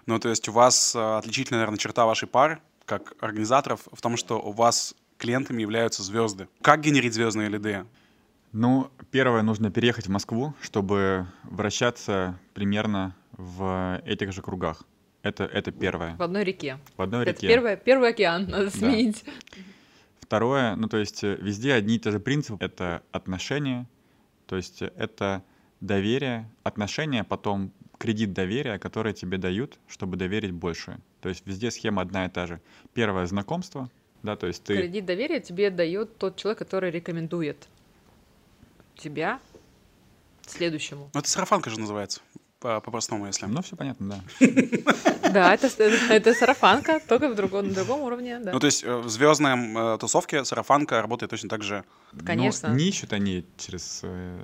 [0.05, 4.15] Ну, то есть у вас э, отличительная, наверное, черта вашей пары, как организаторов, в том,
[4.15, 6.47] что у вас клиентами являются звезды.
[6.61, 7.85] Как генерить звездные лиды?
[8.51, 14.83] Ну, первое, нужно переехать в Москву, чтобы вращаться примерно в этих же кругах.
[15.21, 16.15] Это, это первое.
[16.17, 16.79] В одной реке.
[16.97, 17.47] В одной Это реке.
[17.47, 19.23] первое, первый океан надо сменить.
[20.19, 22.57] Второе, ну то есть э, везде одни и те же принципы.
[22.63, 23.87] Это отношения,
[24.47, 25.43] то есть э, это
[25.81, 30.99] доверие, отношения, потом кредит доверия, который тебе дают, чтобы доверить больше.
[31.19, 32.59] То есть везде схема одна и та же.
[32.93, 33.89] Первое знакомство,
[34.23, 34.77] да, то есть ты...
[34.77, 37.67] Кредит доверия тебе дает тот человек, который рекомендует
[38.95, 39.39] тебя
[40.45, 41.09] следующему.
[41.13, 42.21] Ну, это сарафанка же называется,
[42.59, 43.45] по- по-простому, если.
[43.45, 44.47] Ну, все понятно, да.
[45.31, 45.67] Да, это,
[46.09, 48.51] это сарафанка, только на другом уровне, да.
[48.51, 51.83] Ну, то есть э, в звездной тусовке сарафанка работает точно так же.
[52.25, 52.69] Конечно.
[52.69, 54.39] Ну, не ищут они через э,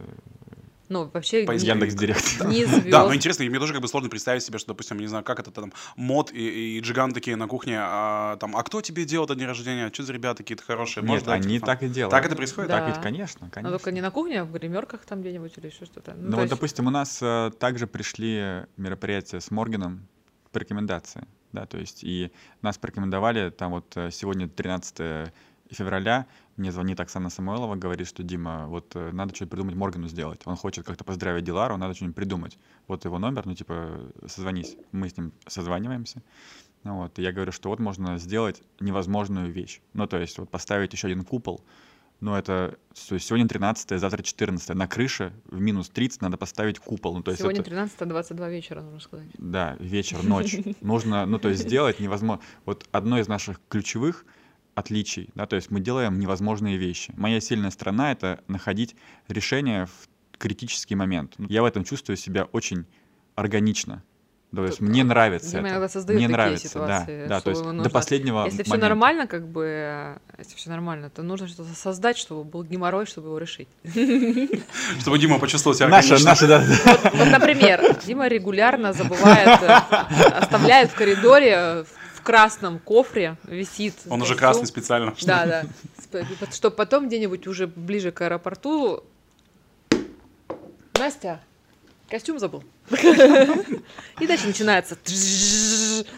[0.90, 1.82] Ну, вообще По не, изъяну.
[1.82, 2.42] Яндекс.Директ.
[2.46, 2.90] не звезд.
[2.90, 5.24] Да, ну интересно, и мне тоже как бы сложно представить себе, что, допустим, не знаю,
[5.24, 9.04] как это там, мод и, и джиган такие на кухне, а, там, а кто тебе
[9.06, 9.90] делал день рождения?
[9.94, 11.04] Что за ребята какие-то хорошие?
[11.04, 12.12] Нет, они телефон?» так и делают.
[12.12, 12.70] Так это происходит?
[12.70, 12.80] Да.
[12.80, 13.78] Так ведь, конечно, Но конечно.
[13.78, 16.14] только не на кухне, а в гримерках там где-нибудь или еще что-то.
[16.16, 20.08] Ну, Ну, вот, есть- допустим, у нас э, также пришли мероприятия с Морганом
[20.52, 22.32] по рекомендации, да, то есть и
[22.62, 25.32] нас порекомендовали, там вот э, сегодня 13
[25.72, 26.26] февраля,
[26.58, 30.42] мне звонит Оксана Самойлова, говорит, что Дима, вот э, надо что-то придумать Моргану сделать.
[30.46, 32.58] Он хочет как-то поздравить Дилару, надо что-нибудь придумать.
[32.88, 34.76] Вот его номер, ну типа созвонись.
[34.92, 36.22] Мы с ним созваниваемся.
[36.84, 39.82] Ну, вот, и я говорю, что вот можно сделать невозможную вещь.
[39.94, 41.62] Ну, то есть вот поставить еще один купол,
[42.20, 42.78] ну, это
[43.08, 47.16] то есть сегодня 13 завтра 14 На крыше в минус 30 надо поставить купол.
[47.16, 49.28] Ну, то есть Сегодня это, 13-22 вечера, нужно сказать.
[49.38, 50.58] да, вечер, ночь.
[50.82, 52.44] Нужно, ну, то есть сделать невозможно.
[52.66, 54.26] Вот одно из наших ключевых
[54.78, 57.12] отличий, да, то есть мы делаем невозможные вещи.
[57.18, 58.96] Моя сильная сторона— это находить
[59.28, 61.34] решение в критический момент.
[61.40, 62.86] Ну, Я в этом чувствую себя очень
[63.36, 64.04] органично.
[64.56, 65.90] То есть Тут, мне нравится это.
[65.90, 68.70] создает Мне такие нравится, ситуации, да, да, то есть его до нужно- последнего Если все
[68.72, 68.88] момента.
[68.90, 73.38] нормально, как бы, если все нормально, то нужно что-то создать, чтобы был геморрой, чтобы его
[73.40, 73.68] решить.
[75.02, 76.64] Чтобы Дима почувствовал себя Наша, наша, да.
[77.14, 79.68] Вот, например, Дима регулярно забывает, э,
[80.40, 81.84] оставляет в коридоре э,
[82.28, 83.94] красном кофре висит.
[84.10, 85.16] Он уже красный специально.
[85.22, 85.64] Да,
[86.12, 86.26] да.
[86.52, 89.06] Чтобы потом где-нибудь уже ближе к аэропорту...
[90.96, 91.40] Настя,
[92.10, 92.66] костюм забыл.
[94.20, 94.98] И дальше начинается.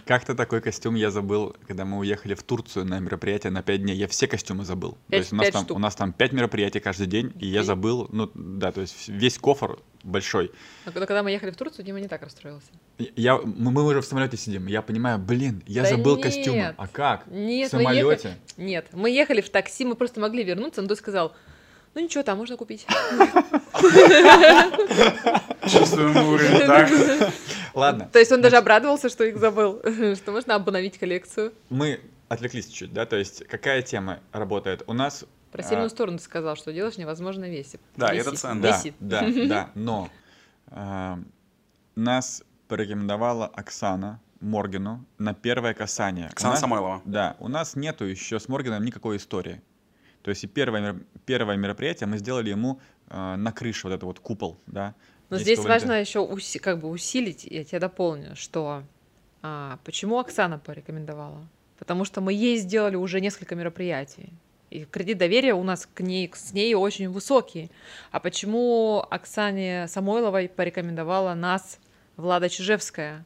[0.05, 3.95] Как-то такой костюм я забыл, когда мы уехали в Турцию на мероприятие на 5 дней.
[3.95, 4.91] Я все костюмы забыл.
[4.91, 5.77] То Пять- есть у нас, там, штук.
[5.77, 9.38] у нас там 5 мероприятий каждый день, и я забыл, ну да, то есть весь
[9.38, 10.51] кофр большой.
[10.86, 12.67] Но когда когда мы ехали в Турцию, Дима не так расстроился.
[13.15, 16.23] Я, мы, мы уже в самолете сидим, я понимаю, блин, я Да забыл нет.
[16.25, 16.73] костюмы.
[16.77, 17.27] А как?
[17.27, 18.38] Нет, в мы ехали- самолете?
[18.57, 21.34] Нет, мы ехали в такси, мы просто могли вернуться, но ты сказал,
[21.96, 22.86] ну ничего, там можно купить.
[25.68, 26.90] Чувствуем уровень, так.
[27.74, 29.82] Ладно, То есть он даже обрадовался, что их забыл,
[30.16, 31.54] что можно обновить коллекцию.
[31.70, 34.84] мы отвлеклись чуть-чуть, да, то есть какая тема работает?
[34.88, 37.80] У нас Про А, сильную сторону ты сказал, что делаешь невозможно весит.
[37.96, 38.62] Да, это ценно.
[38.62, 40.10] Да, да, да, но
[40.68, 41.20] а,
[41.96, 46.28] нас порекомендовала Оксана Моргину на первое касание.
[46.28, 47.02] Оксана нас- Самойлова.
[47.06, 49.62] Да, у нас нету еще с Морганом никакой истории.
[50.22, 54.20] То есть и первое, первое мероприятие мы сделали ему а, на крыше вот это вот
[54.20, 54.95] купол, да.
[55.30, 55.70] Но здесь КВН.
[55.70, 58.84] важно еще уси- как бы усилить, я тебя дополню, что
[59.41, 61.47] а, почему Оксана порекомендовала?
[61.78, 64.34] Потому что мы ей сделали уже несколько мероприятий.
[64.70, 67.72] И кредит доверия у нас к ней, с ней очень высокий.
[68.11, 71.80] А почему Оксане Самойловой порекомендовала нас
[72.17, 73.26] Влада Чижевская,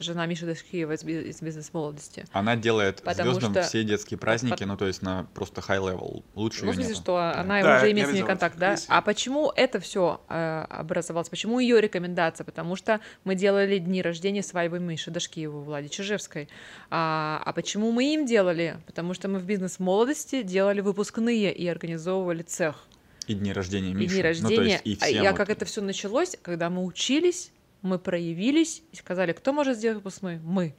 [0.00, 2.24] жена Миши Дашкиева из, би- из бизнес-молодости?
[2.32, 6.22] Она делает Потому звездным что- все детские праздники, ну то есть на просто high level.
[6.34, 7.00] Лучше Ну, в её смысле, нету.
[7.02, 8.76] что она Да, уже я имеет с ней контакт, да?
[8.88, 11.28] А почему это все образовалось?
[11.28, 12.44] Почему ее рекомендация?
[12.44, 16.48] Потому что мы делали дни рождения свадьбы Миши Дашкиева, Влади Чижевской.
[16.90, 18.76] А, а почему мы им делали?
[18.86, 22.84] Потому что мы в бизнес-молодости делали выпускные и организовывали цех.
[23.26, 24.06] И дни рождения И Миши.
[24.08, 24.80] дни Ну, то рождения.
[24.84, 25.36] есть и А- всем а вот.
[25.38, 26.36] как это все началось?
[26.42, 27.50] Когда мы учились,
[27.84, 30.38] мы проявились и сказали, кто может сделать выпускной?
[30.38, 30.74] Мы.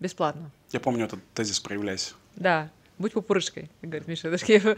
[0.00, 0.50] Бесплатно.
[0.72, 2.14] Я помню этот тезис проявляйся.
[2.34, 2.68] Да,
[2.98, 4.36] будь пупырышкой, как говорит Миша.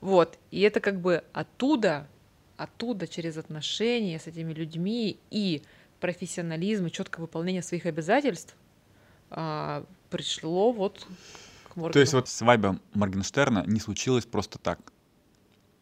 [0.00, 0.36] Вот.
[0.50, 2.08] И это как бы оттуда,
[2.56, 5.62] оттуда через отношения с этими людьми и
[6.00, 8.56] профессионализм, и четкое выполнение своих обязательств
[9.30, 11.06] а, пришло вот
[11.68, 11.92] к Моргану.
[11.92, 14.80] То есть вот свадьба Моргенштерна не случилась просто так.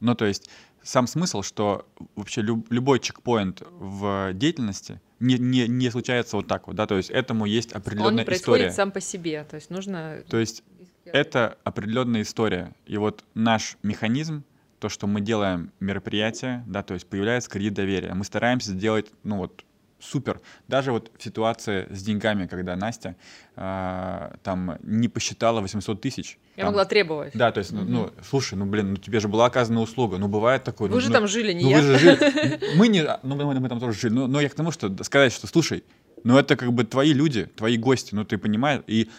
[0.01, 0.51] Ну, то есть
[0.83, 6.67] сам смысл, что вообще люб- любой чекпоинт в деятельности не, не, не случается вот так
[6.67, 8.77] вот, да, то есть этому есть Он определенная не происходит история.
[8.77, 9.45] сам по себе.
[9.45, 10.23] То есть нужно...
[10.29, 10.63] То есть
[11.05, 12.75] это определенная история.
[12.87, 14.45] И вот наш механизм,
[14.79, 18.15] то, что мы делаем мероприятие, да, то есть появляется кредит доверия.
[18.15, 19.65] Мы стараемся сделать, ну вот,
[20.01, 20.41] супер.
[20.69, 23.17] Даже вот в ситуации с деньгами, когда Настя
[23.57, 26.39] а, там не посчитала 800 тысяч.
[26.57, 27.33] Я там, могла требовать.
[27.35, 30.29] Да, то есть, ну, ну, слушай, ну, блин, ну тебе же была оказана услуга, ну,
[30.29, 30.89] бывает такое.
[30.89, 31.77] Вы ну, же ну, там жили, не ну, я.
[31.77, 32.61] вы же жили.
[32.77, 34.13] Мы не, ну, мы, мы там тоже жили.
[34.13, 35.85] Но, но я к тому, что сказать, что, слушай,
[36.25, 39.11] ну, это как бы твои люди, твои гости, ну, ты понимаешь, и,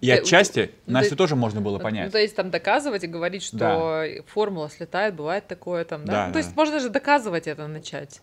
[0.00, 2.12] и Э, отчасти ну, Настю то- тоже можно было Ну, понять.
[2.12, 4.04] то есть там доказывать и говорить, что Да.
[4.26, 6.12] формула слетает, бывает такое там, да?
[6.12, 6.38] Да, ну, то да.
[6.40, 8.20] есть можно же доказывать это начать.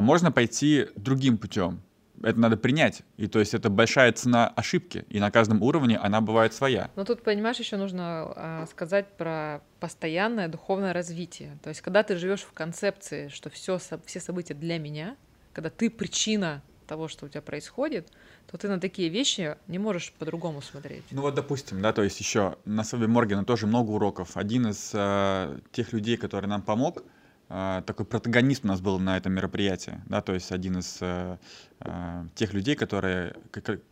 [0.00, 1.82] А можно пойти другим путем.
[2.22, 3.02] Это надо принять.
[3.18, 5.04] И то есть это большая цена ошибки.
[5.10, 6.90] И на каждом уровне она бывает своя.
[6.96, 11.58] Но тут, понимаешь, еще нужно а, сказать про постоянное духовное развитие.
[11.62, 15.16] То есть, когда ты живешь в концепции, что все, все события для меня,
[15.52, 18.08] когда ты причина того, что у тебя происходит,
[18.50, 21.04] то ты на такие вещи не можешь по-другому смотреть.
[21.10, 24.38] Ну вот, допустим, да, то есть еще на свадьбе Моргана тоже много уроков.
[24.38, 27.04] Один из э, тех людей, который нам помог,
[27.50, 31.36] такой протагонист у нас был на этом мероприятии, да, то есть один из э,
[31.80, 33.34] э, тех людей, которые,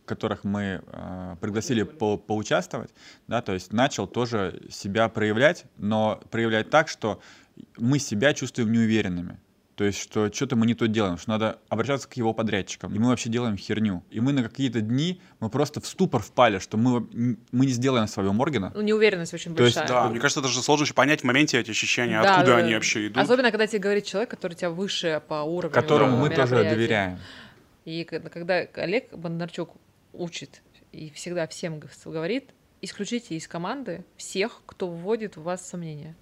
[0.05, 2.89] которых мы э, пригласили по, поучаствовать,
[3.27, 7.19] да, то есть начал тоже себя проявлять, но проявлять так, что
[7.77, 9.37] мы себя чувствуем неуверенными.
[9.79, 12.93] То есть, что что-то мы не то делаем, что надо обращаться к его подрядчикам.
[12.93, 14.03] И мы вообще делаем херню.
[14.09, 17.07] И мы на какие-то дни, мы просто в ступор впали, что мы,
[17.53, 18.73] мы не сделаем своего Моргана.
[18.75, 20.03] Ну, неуверенность очень То есть, большая.
[20.03, 22.71] Да, мне кажется, даже сложно еще понять в моменте эти ощущения, Да, откуда да, они
[22.71, 22.75] да.
[22.75, 23.23] вообще идут.
[23.23, 25.73] Особенно, когда тебе говорит человек, который тебя выше по уровню.
[25.73, 27.17] которому мы тоже доверяем.
[27.85, 29.71] И когда, когда Олег Бондарчук
[30.11, 30.61] учит
[30.91, 32.49] и всегда всем говорит,
[32.81, 36.17] исключите из команды всех, кто вводит в вас сомнения.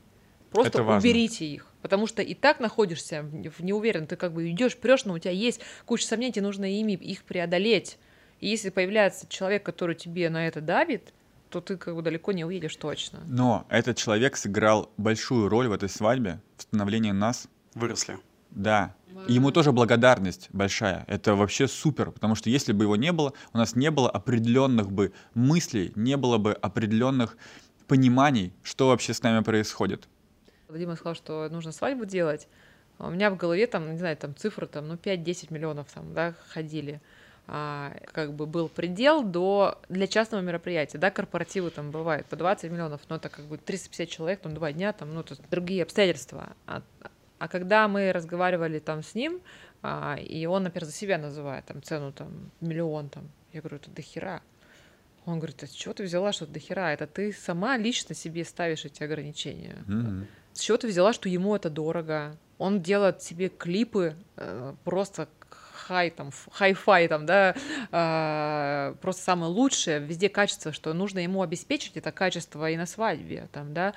[0.51, 1.09] Просто Это важно.
[1.09, 1.65] уберите их.
[1.87, 5.31] Потому что и так находишься в неуверен, ты как бы идешь, прешь, но у тебя
[5.31, 7.97] есть куча сомнений, тебе нужно ими их преодолеть.
[8.41, 11.13] И если появляется человек, который тебе на это давит,
[11.49, 13.21] то ты как бы далеко не уедешь точно.
[13.25, 17.47] Но этот человек сыграл большую роль в этой свадьбе, в становлении нас.
[17.73, 18.17] Выросли.
[18.51, 18.93] Да.
[19.29, 21.05] И ему тоже благодарность большая.
[21.07, 24.91] Это вообще супер, потому что если бы его не было, у нас не было определенных
[24.91, 27.37] бы мыслей, не было бы определенных
[27.87, 30.09] пониманий, что вообще с нами происходит.
[30.69, 32.47] Дима сказал, что нужно свадьбу делать,
[32.97, 36.13] а у меня в голове там, не знаю, там цифры там, ну, 5-10 миллионов там,
[36.13, 37.01] да, ходили.
[37.49, 42.69] А, как бы был предел до, для частного мероприятия, да, корпоративы там бывает по 20
[42.69, 46.55] миллионов, но это как бы 350 человек, там, два дня, там, ну, это другие обстоятельства.
[46.65, 46.81] А,
[47.39, 49.39] а когда мы разговаривали там с ним,
[49.81, 53.91] а, и он, например, за себя называет там цену там миллион там, я говорю, это
[53.91, 54.41] дохера.
[55.25, 56.91] Он говорит, а с чего ты взяла, что это дохера?
[56.91, 59.83] Это ты сама лично себе ставишь эти ограничения.
[59.85, 60.27] Мгм.
[60.57, 62.35] С чего ты взяла, что ему это дорого?
[62.57, 67.55] Он делает себе клипы э, просто хай там, хай-фай там, да,
[67.91, 73.49] э, просто самое лучшее, везде качество, что нужно ему обеспечить это качество и на свадьбе,
[73.51, 73.93] там, да,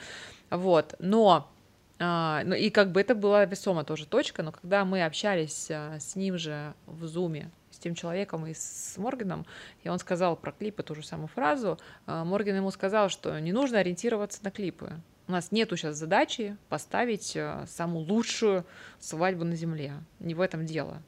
[0.51, 1.51] вот, но
[1.99, 5.99] а, ну и как бы это была весома тоже точка, но когда мы общались а,
[5.99, 9.47] с ним же в зуме, с тем человеком и с Морганом,
[9.83, 13.53] и он сказал про клипы ту же самую фразу, а, Морган ему сказал, что не
[13.53, 14.93] нужно ориентироваться на клипы,
[15.31, 18.67] У нас нету сейчас задачи поставить э, самую лучшую
[18.99, 19.93] свадьбу на земле.
[20.19, 21.01] Не в этом дело.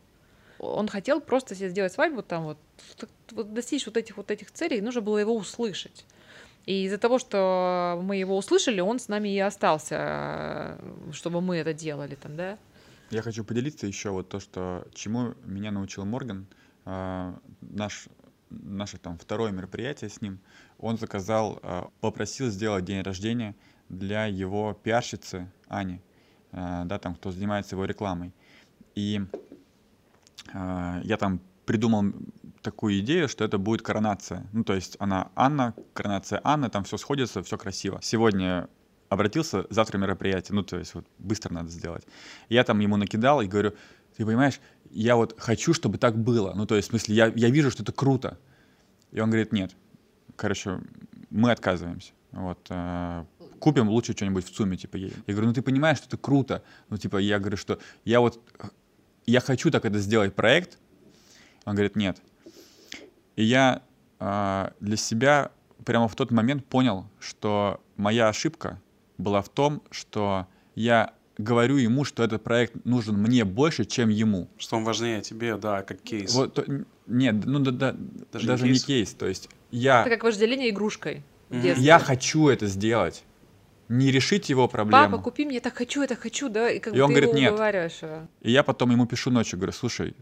[0.60, 2.58] Он хотел просто себе сделать свадьбу, там вот,
[3.32, 6.06] вот достичь вот этих вот этих целей, нужно было его услышать.
[6.66, 11.56] И из-за того, что мы его услышали, он с нами и остался, э, чтобы мы
[11.56, 12.58] это делали там, да.
[13.10, 16.46] Я хочу поделиться еще вот то, что чему меня научил Морган.
[16.84, 18.06] А, наш
[18.50, 20.38] наше там второе мероприятие с ним,
[20.78, 23.56] он заказал, попросил сделать день рождения
[23.92, 26.00] для его пиарщицы Ани,
[26.50, 28.32] а, да, там, кто занимается его рекламой.
[28.94, 29.22] И
[30.52, 32.12] я там придумал
[32.62, 34.46] такую идею, что это будет коронация.
[34.52, 38.00] Ну, то есть она Анна, коронация Анны, там все сходится, все красиво.
[38.02, 38.68] Сегодня
[39.08, 42.06] обратился, завтра мероприятие, ну, то есть вот быстро надо сделать.
[42.48, 43.74] Я там ему накидал и говорю,
[44.16, 44.60] ты понимаешь,
[44.90, 46.52] я вот хочу, чтобы так было.
[46.54, 48.38] Ну, то есть, в смысле, я, я вижу, что это круто.
[49.10, 49.72] И он говорит, нет.
[50.36, 50.80] Короче,
[51.30, 52.12] мы отказываемся.
[52.32, 53.24] Вот, э,
[53.62, 55.22] купим лучше что-нибудь в ЦУМе, типа, едем.
[55.28, 56.64] Я говорю, ну ты понимаешь, что это круто.
[56.90, 58.40] Ну, типа, я говорю, что я вот,
[59.24, 60.78] я хочу так это сделать проект.
[61.64, 62.20] Он говорит, нет.
[63.36, 63.82] И я
[64.18, 65.52] э, для себя
[65.84, 68.82] прямо в тот момент понял, что моя ошибка
[69.16, 74.48] была в том, что я говорю ему, что этот проект нужен мне больше, чем ему.
[74.58, 76.34] Что он важнее тебе, да, как кейс.
[76.34, 76.64] Вот, то,
[77.06, 77.96] нет, ну да, да,
[78.32, 78.80] даже, даже не, кейс?
[78.80, 79.14] не кейс.
[79.14, 80.00] То есть я...
[80.00, 81.22] Это как вожделение игрушкой.
[81.50, 81.78] Mm-hmm.
[81.78, 83.22] Я хочу это сделать.
[83.92, 85.10] Не решить его проблему.
[85.10, 86.70] Папа, купи мне, так хочу, это хочу, да?
[86.70, 87.52] И, как и он ты говорит, нет.
[87.52, 88.28] Его.
[88.40, 90.16] И я потом ему пишу ночью, говорю, слушай,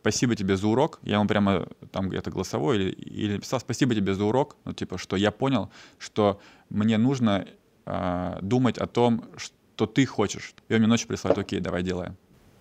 [0.00, 1.00] спасибо тебе за урок.
[1.02, 4.56] Я ему прямо там где-то голосовой или, или написал, спасибо тебе за урок.
[4.64, 6.40] Ну, типа, что я понял, что
[6.70, 7.46] мне нужно
[7.84, 10.54] э, думать о том, что ты хочешь.
[10.68, 12.16] И он мне ночью присылает, окей, давай делаем.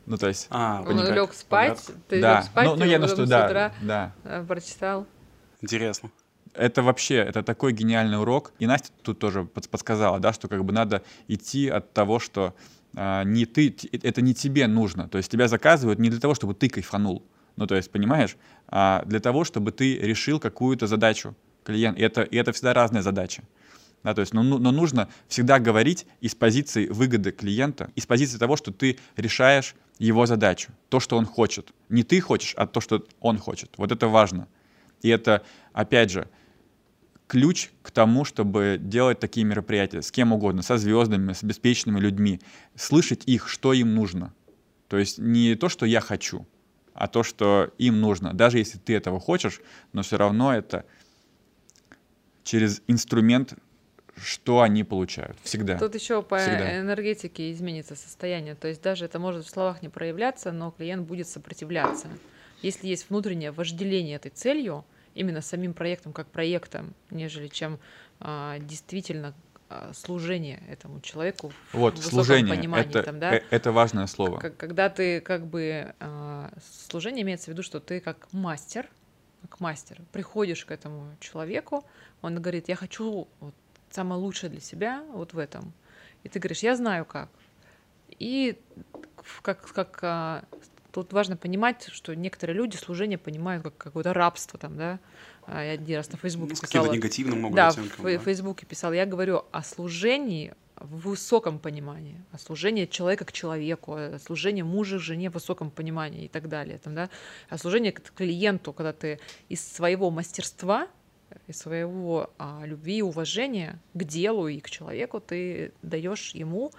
[0.07, 0.48] Ну, то есть...
[0.49, 2.40] А, он лег спать, ты да.
[2.40, 4.14] лег спать, ну, ну, я ну, что, да, утра да.
[4.26, 5.06] Э, прочитал.
[5.61, 6.10] Интересно.
[6.53, 8.53] Это вообще, это такой гениальный урок.
[8.59, 12.55] И Настя тут тоже подсказала, да, что как бы надо идти от того, что
[12.95, 15.07] а, не ты, это не тебе нужно.
[15.07, 17.23] То есть тебя заказывают не для того, чтобы ты кайфанул.
[17.55, 21.97] Ну, то есть, понимаешь, а для того, чтобы ты решил какую-то задачу клиент.
[21.97, 23.43] И это, и это всегда разная задача.
[24.03, 28.55] Да, то есть, но, но нужно всегда говорить из позиции выгоды клиента, из позиции того,
[28.55, 31.73] что ты решаешь его задачу, то, что он хочет.
[31.89, 33.71] Не ты хочешь, а то, что он хочет.
[33.76, 34.47] Вот это важно.
[35.01, 35.43] И это,
[35.73, 36.30] опять же,
[37.30, 42.41] ключ к тому, чтобы делать такие мероприятия с кем угодно, со звездами, с обеспеченными людьми,
[42.76, 44.34] слышать их, что им нужно.
[44.88, 46.47] То есть не то, что я хочу,
[46.95, 48.34] а то, что им нужно.
[48.34, 49.61] Даже если ты этого хочешь,
[49.93, 50.85] но все равно это
[52.43, 53.53] через инструмент
[54.22, 55.38] что они получают.
[55.43, 55.77] Всегда.
[55.77, 56.81] Тут еще по Всегда.
[56.81, 58.53] энергетике изменится состояние.
[58.56, 62.10] То есть даже это может в словах не проявляться, но клиент будет сопротивляться.
[62.61, 64.84] Если есть внутреннее вожделение этой целью,
[65.19, 67.77] именно самим проектом как проектом, нежели чем
[68.19, 69.33] а, действительно
[69.67, 72.89] а, служение этому человеку вот, в служение, понимании.
[72.89, 73.35] Это, там, да?
[73.35, 74.39] Э, это важное слово.
[74.39, 75.93] Когда ты как бы...
[75.99, 76.51] А,
[76.89, 78.87] служение имеется в виду, что ты как мастер,
[79.41, 81.83] как мастер, приходишь к этому человеку,
[82.21, 83.53] он говорит, я хочу вот
[83.89, 85.73] самое лучшее для себя вот в этом.
[86.23, 87.29] И ты говоришь, я знаю как.
[88.19, 88.57] И
[89.41, 90.45] как, как
[90.91, 94.99] тут важно понимать, что некоторые люди служение понимают как какое-то рабство там, да.
[95.45, 96.93] А, я один раз на Фейсбуке ну, писала.
[96.93, 98.19] негативным могут Да, оценкам, в да.
[98.19, 98.93] Фейсбуке писала.
[98.93, 104.97] Я говорю о служении в высоком понимании, о служении человека к человеку, о служении мужа
[104.97, 106.77] к жене в высоком понимании и так далее.
[106.77, 107.09] Там, да?
[107.49, 110.87] О служении к клиенту, когда ты из своего мастерства
[111.47, 116.71] и своего а, любви и уважения к делу и к человеку ты даешь ему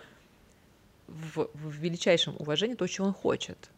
[1.06, 3.70] в, в величайшем уважении то, чего он хочет.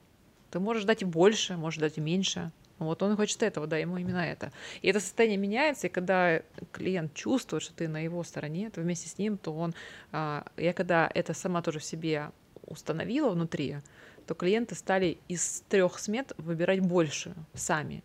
[0.52, 2.52] Ты можешь дать больше, можешь дать меньше.
[2.78, 4.52] Вот он хочет этого, да, ему именно это.
[4.82, 6.42] И это состояние меняется, и когда
[6.72, 9.74] клиент чувствует, что ты на его стороне, то вместе с ним, то он...
[10.10, 12.32] А, я когда это сама тоже в себе
[12.66, 13.78] установила внутри,
[14.26, 18.02] то клиенты стали из трех смет выбирать больше сами.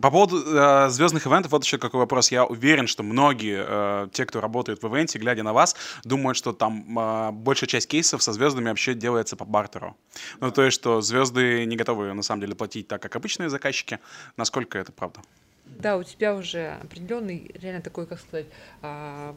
[0.00, 2.30] По поводу э, звездных ивентов, вот еще какой вопрос.
[2.30, 5.74] Я уверен, что многие, э, те, кто работает в ивенте, глядя на вас,
[6.04, 9.96] думают, что там э, большая часть кейсов со звездами вообще делается по бартеру.
[10.40, 13.98] Ну, то есть, что звезды не готовы, на самом деле, платить так, как обычные заказчики.
[14.36, 15.22] Насколько это правда?
[15.66, 18.46] Да, у тебя уже определенный, реально такой, как сказать,
[18.82, 19.34] а,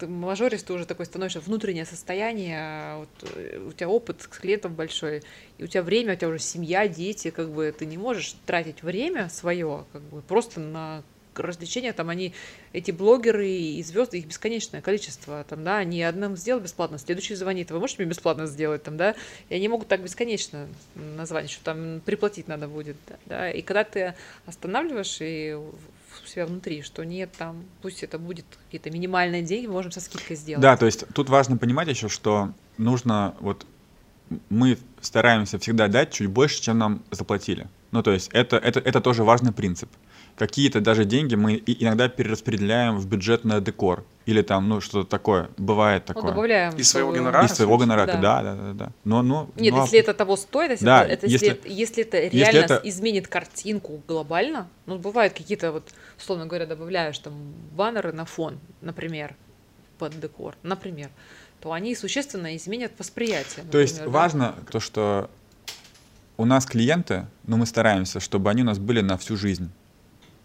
[0.00, 4.74] мажорист, ты уже такой становишься внутреннее состояние, а, вот, э, у тебя опыт с клиентом
[4.74, 5.22] большой,
[5.58, 8.82] и у тебя время, у тебя уже семья, дети, как бы ты не можешь тратить
[8.82, 11.02] время свое как бы просто на
[11.36, 12.34] развлечения, там они,
[12.72, 17.70] эти блогеры и звезды, их бесконечное количество, там, да, они одним сделал бесплатно, следующий звонит,
[17.70, 19.14] вы можете мне бесплатно сделать, там, да,
[19.48, 22.96] и они могут так бесконечно назвать, что там приплатить надо будет,
[23.26, 24.14] да, и когда ты
[24.46, 25.56] останавливаешь и
[26.26, 30.36] себя внутри, что нет, там, пусть это будет какие-то минимальные деньги, мы можем со скидкой
[30.36, 30.62] сделать.
[30.62, 33.66] Да, то есть тут важно понимать еще, что нужно вот
[34.48, 37.68] мы стараемся всегда дать чуть больше, чем нам заплатили.
[37.90, 39.90] Ну, то есть это, это, это тоже важный принцип.
[40.36, 44.04] Какие-то даже деньги мы иногда перераспределяем в бюджет на декор.
[44.24, 45.50] Или там, ну, что-то такое.
[45.58, 46.30] Бывает Ну, такое.
[46.32, 46.74] добавляем.
[46.76, 47.44] Из своего гонорара?
[47.46, 48.20] Из своего гонорара, Да.
[48.20, 48.92] да, да, да, да.
[49.04, 52.16] Но, ну, Нет, ну, а- если это того стоит, если, Да, это, если, если- это-
[52.16, 57.34] это если реально это- изменит картинку глобально, ну, бывают какие-то, вот, условно говоря, добавляешь там
[57.72, 59.34] баннеры на фон, например,
[59.98, 61.10] под декор, например,
[61.60, 63.64] то они существенно изменят восприятие.
[63.70, 64.18] То есть например, да.
[64.18, 65.30] важно то, что
[66.36, 69.70] у нас клиенты, но мы стараемся, чтобы они у нас были на всю жизнь.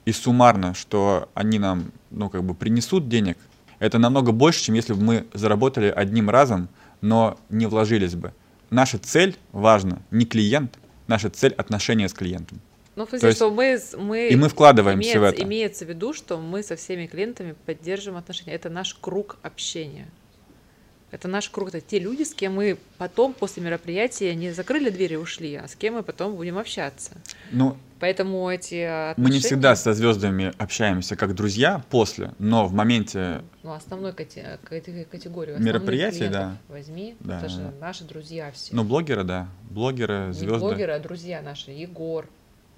[0.08, 3.38] И суммарно, что они нам, ну, как бы принесут денег,
[3.80, 6.70] это намного больше, чем если бы мы заработали одним разом,
[7.02, 8.32] но не вложились бы.
[8.70, 12.62] Наша цель важна, не клиент, наша цель отношения с клиентом.
[12.96, 15.44] Ну, в смысле, то есть- что мы, с- мы И мы вкладываемся имеется, в это.
[15.44, 18.54] имеется в виду, что мы со всеми клиентами поддерживаем отношения.
[18.54, 20.08] Это наш круг общения.
[21.10, 25.14] Это наш круг, это те люди, с кем мы потом после мероприятия не закрыли двери
[25.14, 27.12] и ушли, а с кем мы потом будем общаться.
[27.52, 28.82] Ну, Поэтому эти
[29.12, 29.16] отношения...
[29.18, 34.60] мы не всегда со звездами общаемся как друзья после, но в моменте Ну, основной кате-
[35.10, 35.60] категорию.
[35.60, 36.58] Мероприятий, да.
[36.68, 38.76] Возьми, Да, это же наши друзья все.
[38.76, 39.48] Ну, блогеры, да.
[39.72, 40.60] Блогеры, не звезды.
[40.60, 41.72] блогеры, а друзья наши.
[41.72, 42.28] Егор,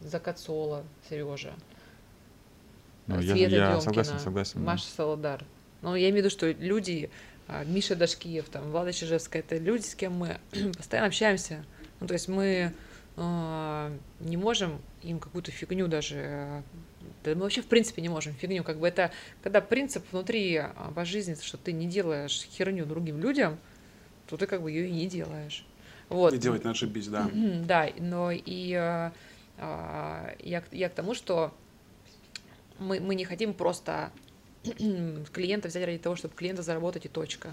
[0.01, 1.51] Закацола, Сережа.
[3.07, 4.63] Ну, я, Света я Демкина, согласен, согласен.
[4.63, 5.43] Маша Солодар.
[5.81, 7.09] Ну, я имею в виду, что люди,
[7.65, 10.39] Миша Дашкиев, там, Влада Чижевская, это люди, с кем мы
[10.77, 11.65] постоянно общаемся.
[11.99, 12.73] Ну, то есть мы
[13.17, 16.17] а, не можем им какую-то фигню даже...
[16.17, 16.63] а,
[17.23, 18.63] Да мы вообще, в принципе, не можем фигню.
[18.63, 19.11] Как бы это,
[19.43, 23.57] когда принцип внутри а, по жизни, что ты не делаешь херню другим людям,
[24.27, 25.65] то ты как бы ее и не делаешь.
[26.07, 26.31] Вот.
[26.31, 27.29] Не делать на ошибись, да.
[27.33, 29.11] Да, но и а,
[29.57, 31.53] а, я, я к тому, что
[32.79, 34.11] мы, мы не хотим просто
[35.33, 37.49] клиента взять ради того, чтобы клиента заработать и точка.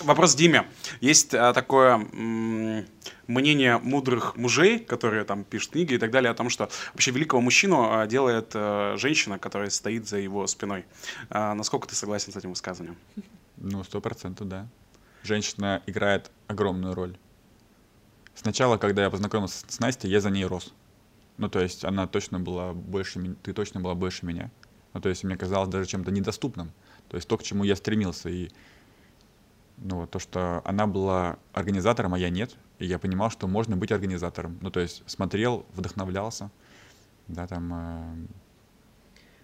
[0.00, 0.66] Вопрос Диме.
[1.00, 2.86] Есть а, такое м,
[3.26, 7.42] мнение мудрых мужей, которые там пишут книги и так далее, о том, что вообще великого
[7.42, 10.86] мужчину а, делает а, женщина, которая стоит за его спиной.
[11.28, 12.96] А, насколько ты согласен с этим высказыванием?
[13.58, 14.66] Ну, сто процентов, да.
[15.22, 17.16] Женщина играет огромную роль.
[18.34, 20.72] Сначала, когда я познакомился с Настей, я за ней рос.
[21.40, 24.50] Ну, то есть она точно была больше меня, ты точно была больше меня.
[24.92, 26.70] Ну, то есть мне казалось даже чем-то недоступным.
[27.08, 28.28] То есть то, к чему я стремился.
[28.28, 28.50] И
[29.78, 32.56] ну, то, что она была организатором, а я нет.
[32.78, 34.58] И я понимал, что можно быть организатором.
[34.60, 36.50] Ну, то есть смотрел, вдохновлялся.
[37.26, 37.72] Да, там...
[37.72, 38.26] э,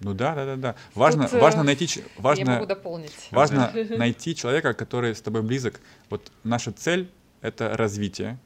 [0.00, 0.74] Ну да, да, да, да.
[0.94, 2.04] Важно, Тут, э, важно найти...
[2.18, 2.50] Важно...
[2.50, 3.28] Я могу дополнить.
[3.30, 5.80] Важно найти человека, который с тобой близок.
[6.10, 7.10] Вот наша цель—
[7.40, 8.38] это развитие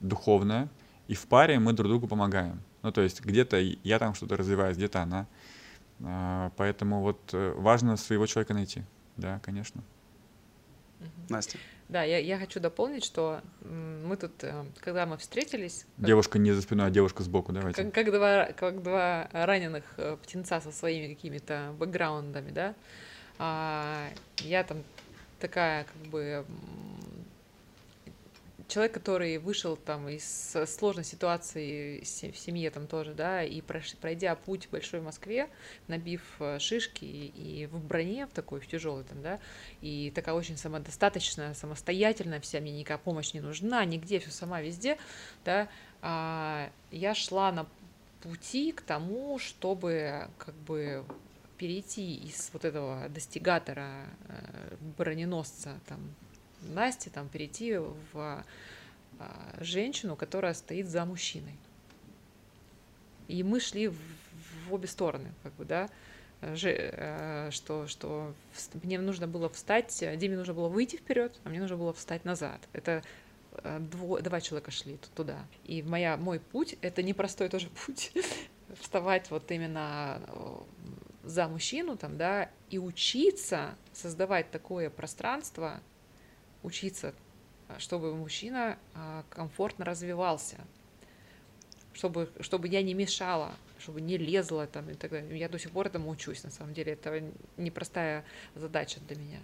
[0.00, 0.68] духовное,
[1.06, 2.60] и в паре мы друг другу помогаем.
[2.82, 5.26] Ну, то есть где-то я там что-то развиваюсь, где-то она.
[6.04, 8.82] А, Поэтому вот э, важно своего человека найти.
[9.16, 9.82] Да, конечно.
[11.28, 11.58] Настя.
[11.88, 16.52] Да, я, я хочу дополнить, что мы тут, э, когда мы встретились, как- Девушка не
[16.52, 17.82] за спиной, а девушка сбоку, давайте.
[17.82, 22.74] как, как два, как два раненых э, птенца со своими какими-то бэкграундами, да,
[23.38, 24.08] а,
[24.40, 24.82] я там
[25.40, 26.44] такая, как бы,
[28.68, 33.62] человек, который вышел там из сложной ситуации в семье там тоже, да, и
[34.00, 35.48] пройдя путь большой в Москве,
[35.88, 39.40] набив э, шишки и в броне, в такой, в тяжелой там, да,
[39.80, 44.98] и такая очень самодостаточная, самостоятельная вся, мне никакая помощь не нужна, нигде, все сама везде,
[45.44, 45.68] да,
[46.02, 47.66] а, я шла на
[48.22, 51.04] пути к тому, чтобы как бы
[51.56, 56.14] перейти из вот этого достигатора э, броненосца там
[56.62, 58.44] Насти, там перейти в
[59.18, 61.56] а, женщину, которая стоит за мужчиной.
[63.26, 63.96] И мы шли в,
[64.66, 65.88] в обе стороны, как бы, да,
[66.40, 68.32] э, что, что
[68.82, 72.60] мне нужно было встать, Диме нужно было выйти вперед, а мне нужно было встать назад.
[72.72, 73.02] Это
[73.52, 75.38] э, дво- два человека шли туда.
[75.64, 78.12] И моя, мой путь— это непростой тоже путь.
[78.80, 80.56] Вставать вот именно э,
[81.24, 85.80] за мужчину там, да, и учиться создавать такое пространство,
[86.62, 87.14] учиться,
[87.78, 90.58] чтобы мужчина а, комфортно развивался,
[91.92, 95.38] чтобы, чтобы я не мешала, чтобы не лезла там и так далее.
[95.38, 96.92] Я до сих пор этому учусь, на самом деле.
[96.92, 97.22] Это
[97.56, 98.24] непростая
[98.54, 99.40] задача для меня.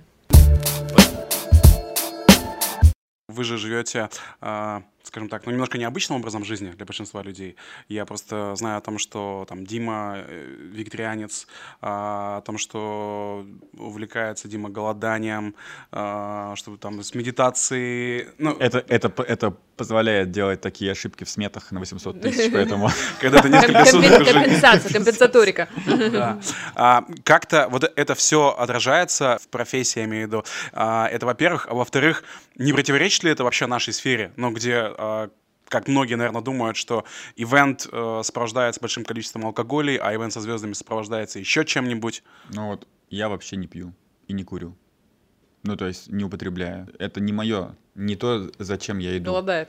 [3.28, 4.08] Вы же живете
[4.40, 7.56] а, скажем так, ну, немножко необычным образом жизни для большинства людей.
[7.88, 11.46] Я просто знаю о том, что там Дима э, вегетарианец,
[11.80, 15.54] а, о том, что увлекается Дима голоданием,
[15.92, 18.28] а, что там с медитацией.
[18.38, 22.88] Ну, Это, это, это позволяет делать такие ошибки в сметах на 800 тысяч, поэтому...
[23.20, 24.32] когда ты несколько суток уже...
[24.32, 25.68] Компенсация, компенсаторика.
[25.86, 26.38] Да.
[26.74, 30.44] А, как-то вот это все отражается в профессии, я имею в виду.
[30.72, 31.66] Это, во-первых.
[31.68, 32.24] А во-вторых,
[32.56, 34.32] не противоречит ли это вообще нашей сфере?
[34.36, 35.30] Ну, где, а,
[35.68, 37.04] как многие, наверное, думают, что
[37.36, 42.22] ивент э, сопровождается большим количеством алкоголя, а ивент со звездами сопровождается еще чем-нибудь.
[42.50, 43.92] Ну вот, я вообще не пью
[44.28, 44.76] и не курю.
[45.62, 46.88] Ну, то есть не употребляю.
[46.98, 49.30] Это не мое, не то, зачем я иду.
[49.30, 49.68] Голодает.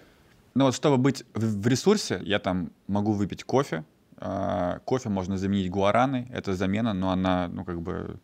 [0.53, 3.83] Ну вот, чтобы быть в, в ресурсе, я там могу выпить кофе.
[4.17, 8.19] А, кофе можно заменить гуараной, это замена, но она, ну, как бы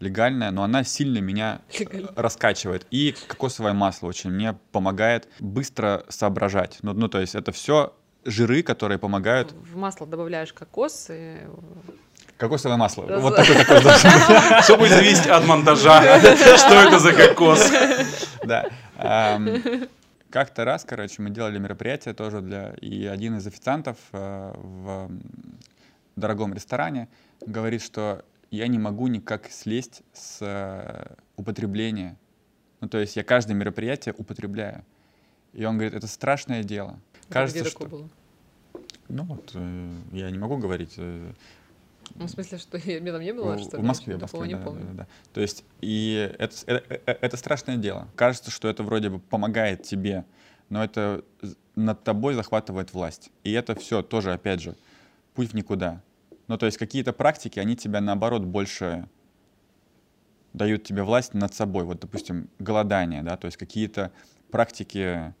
[0.00, 2.08] легальная, но она сильно меня Легально.
[2.16, 2.86] раскачивает.
[2.90, 6.78] И кокосовое масло очень мне помогает быстро соображать.
[6.82, 7.94] Ну, ну то есть это все
[8.24, 9.52] жиры, которые помогают.
[9.52, 11.38] В масло добавляешь кокос и...
[12.36, 13.06] Кокосовое масло.
[13.06, 14.62] Да, Вот такой кокос должен быть.
[14.64, 16.18] Все будет зависеть от монтажа.
[16.56, 17.70] Что это за кокос?
[18.44, 19.38] Да.
[20.30, 22.70] Как-то раз, короче, мы делали мероприятие тоже для...
[22.80, 25.10] И один из официантов э, в
[26.14, 27.08] дорогом ресторане
[27.44, 32.16] говорит, что я не могу никак слезть с э, употребления.
[32.80, 34.84] Ну, то есть я каждое мероприятие употребляю.
[35.52, 36.98] И он говорит, это страшное дело.
[37.28, 37.86] Кажется, Где что...
[37.86, 38.08] было?
[39.08, 40.94] Ну вот, э, я не могу говорить.
[40.96, 41.32] э,
[42.14, 43.82] Ну, в смысле, что меня там не было, в- что в?
[43.84, 44.80] Москве, в Москве, не да, помню.
[44.82, 45.06] да, да, да.
[45.32, 48.08] То есть, и это, с- э- э- это страшное дело.
[48.16, 50.24] Кажется, что это вроде бы помогает тебе,
[50.68, 51.24] но это
[51.76, 53.30] над тобой захватывает власть.
[53.44, 54.74] И это все тоже, опять же,
[55.34, 56.02] путь в никуда.
[56.50, 59.08] Ну, то есть какие-то практики, они тебя, наоборот, больше
[60.52, 61.84] дают тебе власть над собой.
[61.84, 64.10] Вот, допустим, голодание, да, то есть какие-то
[64.50, 65.32] практики,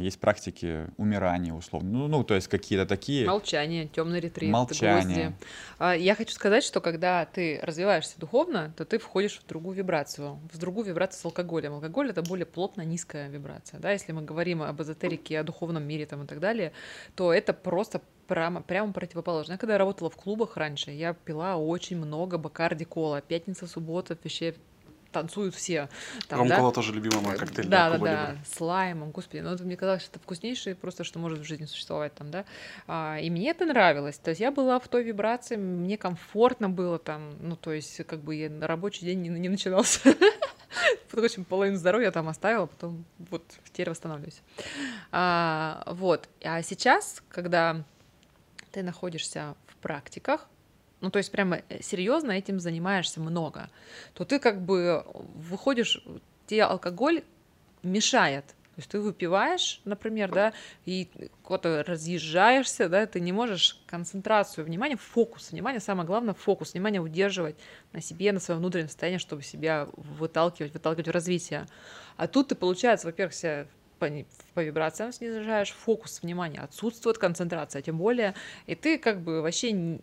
[0.00, 1.90] есть практики умирания, условно.
[1.90, 3.24] Ну, ну, то есть какие-то такие...
[3.26, 5.04] Молчание, темный ретрит, Молчание.
[5.04, 5.34] гвозди.
[5.78, 10.40] А, Я хочу сказать, что когда ты развиваешься духовно, то ты входишь в другую вибрацию,
[10.52, 11.74] в другую вибрацию с алкоголем.
[11.74, 13.78] Алкоголь это более плотно низкая вибрация.
[13.78, 13.92] Да?
[13.92, 16.72] Если мы говорим об эзотерике, о духовном мире там, и так далее,
[17.14, 19.52] то это просто прямо, прямо противоположно.
[19.52, 23.20] Я когда работала в клубах раньше, я пила очень много бакарди кола.
[23.20, 24.54] Пятница, суббота, вообще
[25.14, 25.88] танцуют все.
[26.28, 26.56] Там, да?
[26.56, 27.66] Ромкола тоже любимый мой коктейль.
[27.66, 28.38] Да, да, да, Либра.
[28.44, 31.64] с лаймом, господи, ну это мне казалось, что это вкуснейшее просто, что может в жизни
[31.64, 32.44] существовать там, да,
[32.86, 36.98] А, и мне это нравилось, то есть я была в той вибрации, мне комфортно было
[36.98, 40.00] там, ну то есть как бы я на рабочий день не, не начинался,
[41.12, 44.42] в общем, половину здоровья там оставила, потом вот теперь восстанавливаюсь.
[45.12, 47.84] А, вот, а сейчас, когда
[48.72, 50.48] ты находишься в практиках,
[51.04, 53.68] ну, то есть прямо серьезно этим занимаешься много,
[54.14, 55.04] то ты как бы
[55.34, 56.02] выходишь,
[56.46, 57.22] тебе алкоголь
[57.82, 58.46] мешает.
[58.46, 60.52] То есть ты выпиваешь, например, да,
[60.84, 61.08] и
[61.44, 67.54] куда-то разъезжаешься, да, ты не можешь концентрацию внимания, фокус внимания, самое главное, фокус внимания удерживать
[67.92, 71.66] на себе, на своем внутреннем состоянии, чтобы себя выталкивать, выталкивать в развитие.
[72.16, 73.66] А тут ты, получается, во-первых, себя
[73.98, 74.08] по,
[74.54, 78.34] по вибрациям снижаешь, фокус внимания отсутствует, концентрация тем более,
[78.66, 79.98] и ты как бы вообще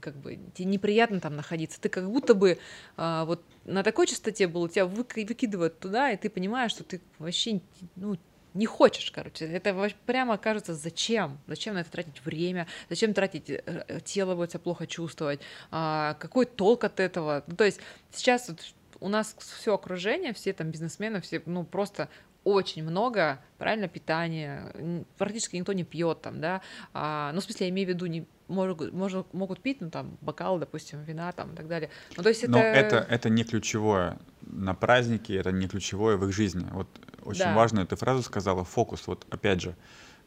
[0.00, 2.58] как бы тебе неприятно там находиться, ты как будто бы
[2.96, 7.00] а, вот на такой частоте был, тебя выки- выкидывают туда, и ты понимаешь, что ты
[7.18, 7.60] вообще
[7.96, 8.16] ну,
[8.56, 9.44] не хочешь, короче.
[9.46, 11.38] Это прямо кажется, зачем?
[11.46, 12.66] Зачем на это тратить время?
[12.88, 15.40] Зачем тратить э, э, тело будет себя плохо чувствовать?
[15.70, 17.44] А, какой толк от этого?
[17.46, 17.80] Ну, то есть
[18.12, 18.58] сейчас вот
[19.00, 22.08] у нас все окружение, все там бизнесмены, все, ну, просто
[22.46, 26.62] очень много, правильно, питания, н- практически никто не пьет там, да,
[26.94, 30.16] а, ну, в смысле, я имею в виду, не, могут, может- могут пить, ну, там,
[30.20, 31.90] бокал, допустим, вина там и так далее.
[32.16, 32.52] Ну, то есть это...
[32.52, 36.68] Но это, это не ключевое на праздники, это не ключевое в их жизни.
[36.70, 36.88] Вот
[37.24, 37.54] очень Да.
[37.54, 39.08] важную ты фразу сказала, фокус.
[39.08, 39.74] Вот опять же,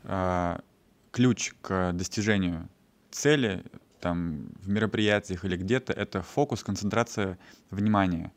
[0.03, 0.59] а,
[1.11, 2.67] ключ к достижению
[3.11, 3.63] цели
[4.01, 7.37] там в мероприятиях или где-то это фокус, концентрация
[7.71, 8.33] внимания.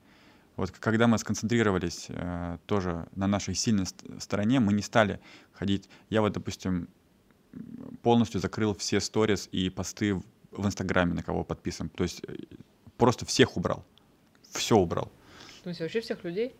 [0.57, 5.19] Вот когда мы сконцентрировались э, тоже на нашей сильной ст- стороне, мы не стали
[5.53, 5.89] ходить.
[6.11, 6.89] Я вот, допустим,
[8.03, 11.89] полностью закрыл все сторис и посты в- в Инстаграме, на кого подписан.
[11.89, 12.35] То есть э,
[12.97, 13.85] просто всех убрал.
[14.51, 15.11] Все убрал.
[15.61, 16.55] В смысле, вообще всех людей?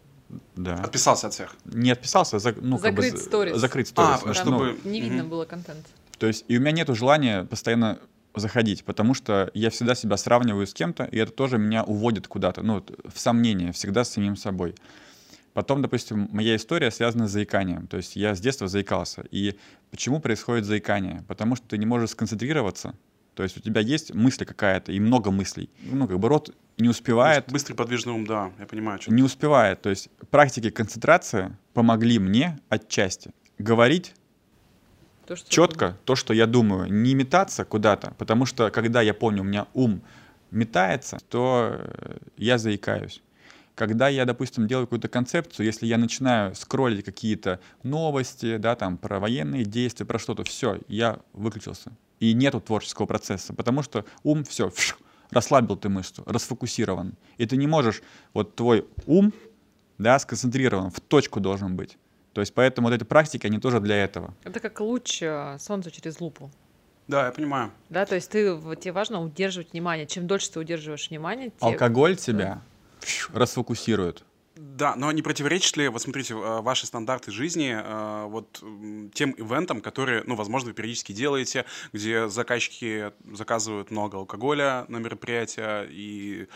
[0.57, 0.75] Да.
[0.77, 1.55] Отписался от всех.
[1.65, 3.57] Не отписался, зак- ну, как бы Закрыть сторис.
[3.57, 4.23] Закрыть А, сторис.
[4.23, 5.31] Там чтобы- не видно Мгм.
[5.31, 5.87] было контент.
[6.19, 7.99] То есть и у меня нету желания постоянно
[8.35, 12.63] заходить, потому что я всегда себя сравниваю с кем-то, и это тоже меня уводит куда-то,
[12.63, 14.75] ну, в сомнение, всегда с самим собой.
[15.53, 17.87] Потом, допустим, моя история связана с заиканием.
[17.87, 19.25] То есть я с детства заикался.
[19.31, 19.59] И
[19.91, 21.25] почему происходит заикание?
[21.29, 22.95] Потому что ты не можешь сконцентрироваться.
[23.35, 25.69] То есть у тебя есть мысль какая-то и много мыслей.
[25.83, 29.01] Ну, как бы рот не успевает, Быстрый подвижный ум, да, я понимаю.
[29.01, 29.83] что- не успевает.
[29.83, 33.33] То есть практики концентрации помогли мне отчасти.
[33.59, 34.15] Говорить
[35.27, 39.43] То, что четко то, что я думаю, не метаться куда-то, потому что когда я помню,
[39.43, 40.03] у меня ум
[40.51, 43.23] метается, то э, я заикаюсь.
[43.75, 49.19] Когда я, допустим, делаю какую-то концепцию, если я начинаю скроллить какие-то новости, да, там, про
[49.19, 51.93] военные действия, про что-то, все, я выключился.
[52.21, 54.71] И нету творческого процесса, потому что ум все,
[55.31, 57.15] расслабил ты мышцу, расфокусирован.
[57.39, 58.03] И ты не можешь,
[58.35, 59.33] вот твой ум,
[59.99, 61.97] да, сконцентрирован, в точку должен быть.
[62.33, 64.35] То есть поэтому вот эти практики, они тоже для этого.
[64.45, 66.51] Это как луч э, солнца через лупу.
[67.09, 67.73] Да, я понимаю.
[67.91, 70.07] Да, то есть ты, тебе важно удерживать внимание.
[70.07, 71.69] Чем дольше ты удерживаешь внимание, тем...
[71.69, 72.63] Алкоголь тебя
[73.33, 74.25] расфокусирует.
[74.55, 78.63] Да, но не противоречит ли, вот смотрите, э, ваши стандарты жизни э, вот
[79.13, 85.87] тем ивентам, которые, ну, возможно, вы периодически делаете, где заказчики заказывают много алкоголя на мероприятия,
[85.91, 86.47] и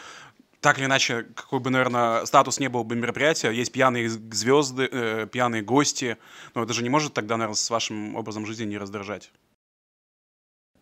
[0.60, 5.26] так или иначе, какой бы, наверное, статус не был бы мероприятия, есть пьяные звезды, э,
[5.30, 6.16] пьяные гости,
[6.54, 9.30] но это же не может тогда, наверное, с вашим образом жизни не раздражать.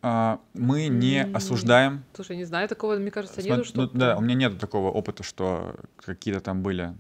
[0.07, 3.81] А, Мы не осуждаем Слушай, не знаю такого, мне кажется, Смо- нету, что...
[3.81, 6.95] ну, да, у меня нет такого опыта, что какие-то там были,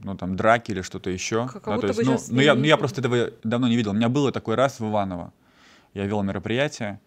[0.00, 1.46] ну, там, драки или что-то еще.
[1.46, 3.92] Как Да, то есть, ну, ну, я, ну, я просто этого давно не видел.
[3.92, 5.32] У меня было такой раз в Иваново.
[5.94, 7.00] Я вел мероприятие,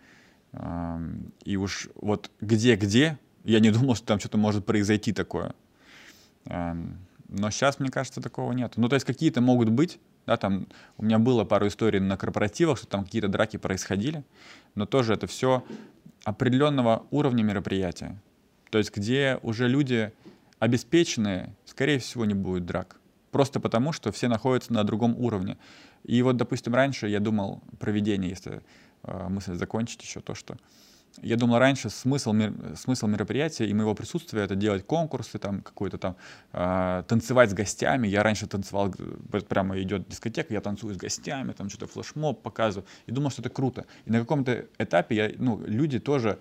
[0.53, 3.19] ам, и уж вот где-где,
[3.49, 5.53] я не думал, что там что-то может произойти такое.
[6.45, 6.97] Ам,
[7.27, 8.73] Но сейчас, мне кажется, такого нет.
[8.77, 10.67] Ну, то есть какие-то могут быть, да, там,
[10.97, 14.23] у меня было пару историй на корпоративах, что там какие-то драки происходили,
[14.75, 15.63] но тоже это все
[16.23, 18.19] определенного уровня мероприятия.
[18.69, 20.11] То есть где уже люди
[20.59, 22.97] обеспеченные, скорее всего, не будет драк.
[23.31, 25.57] Просто потому, что все находятся на другом уровне.
[26.03, 28.61] И вот, допустим, раньше я думал, проведение, если
[29.03, 30.57] э, мысль закончить еще то, что
[31.21, 32.33] я думал раньше смысл,
[32.75, 36.15] смысл мероприятия и моего присутствия это делать конкурсы, там какой-то там
[36.53, 38.07] э, танцевать с гостями.
[38.07, 38.93] Я раньше танцевал,
[39.47, 42.87] прямо идет дискотека, я танцую с гостями, там что-то флешмоб показываю.
[43.05, 43.85] И думал, что это круто.
[44.05, 46.39] И на каком-то этапе я, ну, люди тоже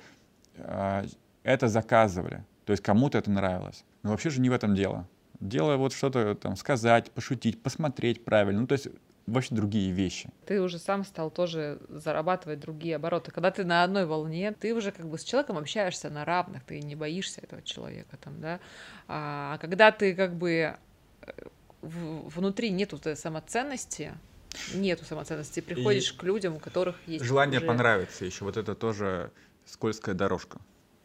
[0.57, 1.07] э,
[1.43, 2.45] это заказывали.
[2.65, 3.85] То есть кому-то это нравилось.
[4.03, 5.09] Но вообще же не в этом дело.
[5.41, 8.61] Дело вот что-то там сказать, пошутить, посмотреть правильно.
[8.61, 8.89] Ну, то есть
[9.33, 10.31] вообще другие вещи.
[10.47, 13.31] Ты уже сам стал тоже зарабатывать другие обороты.
[13.31, 16.81] Когда ты на одной волне, ты уже как бы с человеком общаешься на равных, ты
[16.81, 18.61] не боишься этого человека там, да.
[19.07, 20.77] А когда ты как бы э,
[21.83, 24.13] в- внутри нету этой самоценности,
[24.75, 28.45] нету самоценности, приходишь к людям, у которых есть Желание уже- понравиться еще.
[28.45, 29.31] Вот это тоже
[29.67, 30.59] скользкая дорожка.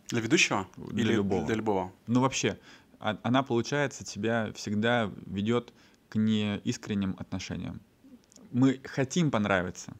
[0.10, 0.68] Для ведущего?
[0.78, 1.45] Для Или любого.
[1.45, 1.91] Для любого.
[2.08, 2.58] Ну, вообще,
[3.00, 5.74] а- она, получается, тебя всегда ведет
[6.10, 7.82] к неискренним отношениям.
[8.54, 9.94] Мы хотим понравиться.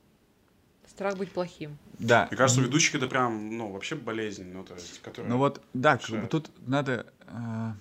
[0.88, 1.78] Страх быть плохим.
[1.98, 2.28] Да.
[2.30, 5.32] Мне кажется, у ведущих это прям, ну, вообще болезнь, ну, то есть, которая...
[5.32, 7.76] Ну вот, да, как бы тут надо а,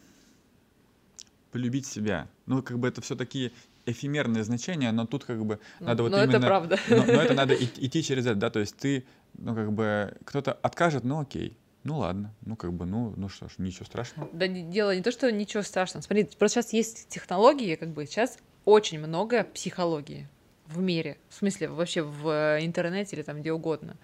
[1.50, 2.26] полюбить себя.
[2.46, 3.52] Ну, как бы это все такие
[3.84, 6.46] эфемерные значения, но тут как бы Ну, надо вот но это именно...
[6.46, 6.78] правда.
[6.88, 9.04] Но, но это надо ид- идти через это, да, то есть ты,
[9.34, 13.48] ну, как бы, кто-то откажет, ну, окей, ну, ладно, ну, как бы, ну, ну что
[13.48, 14.30] ж, ничего страшного.
[14.32, 16.02] Да дело не то, что ничего страшного.
[16.02, 20.28] Смотри, просто сейчас есть технологии, как бы сейчас очень много психологии
[20.72, 23.96] в мире, в смысле вообще в э, интернете или там где угодно.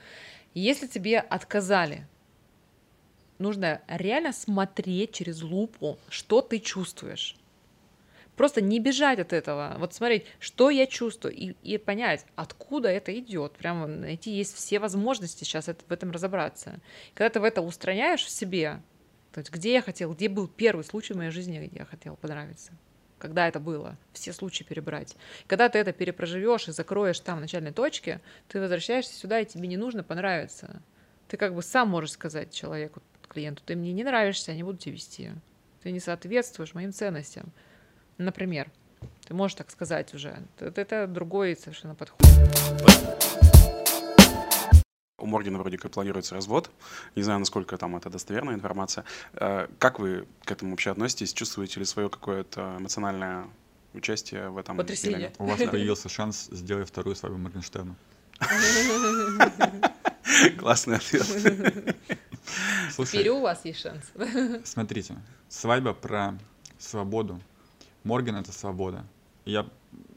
[0.54, 2.06] Если тебе отказали,
[3.38, 7.36] нужно реально смотреть через лупу, что ты чувствуешь.
[8.36, 9.74] Просто не бежать от этого.
[9.78, 13.52] Вот смотреть, что я чувствую, и, и понять, откуда это идет.
[13.52, 16.78] Прямо найти есть все возможности сейчас это- в этом разобраться.
[17.14, 18.80] Когда ты в это устраняешь в себе,
[19.32, 22.14] то есть где я хотел, где был первый случай в моей жизни, где я хотел
[22.14, 22.72] понравиться.
[23.18, 25.16] Когда это было, все случаи перебрать.
[25.46, 29.66] Когда ты это перепроживешь и закроешь там в начальной точке, ты возвращаешься сюда, и тебе
[29.66, 30.80] не нужно понравиться.
[31.26, 34.78] Ты как бы сам можешь сказать человеку, клиенту, ты мне не нравишься, я не буду
[34.78, 35.30] тебя вести.
[35.82, 37.52] Ты не соответствуешь моим ценностям.
[38.16, 38.70] Например,
[39.26, 40.38] ты можешь так сказать уже.
[40.58, 42.20] Это, это другой совершенно подход.
[45.18, 46.70] У Моргина вроде как планируется развод.
[47.16, 49.04] Не знаю, насколько там это достоверная информация.
[49.34, 51.32] Э, Как вы к этому вообще относитесь?
[51.32, 53.46] Чувствуете ли свое какое-то эмоциональное
[53.94, 54.76] участие в этом?
[54.76, 55.32] Потрясение.
[55.38, 57.96] У вас появился шанс сделать вторую свадьбу Моргенштерна.
[60.58, 61.26] Классный ответ.
[62.92, 64.04] Слушай, Теперь у вас есть шанс.
[64.64, 65.16] Смотрите,
[65.48, 66.38] свадьба про
[66.78, 67.40] свободу.
[68.04, 69.04] Морген— это свобода.
[69.44, 69.66] Я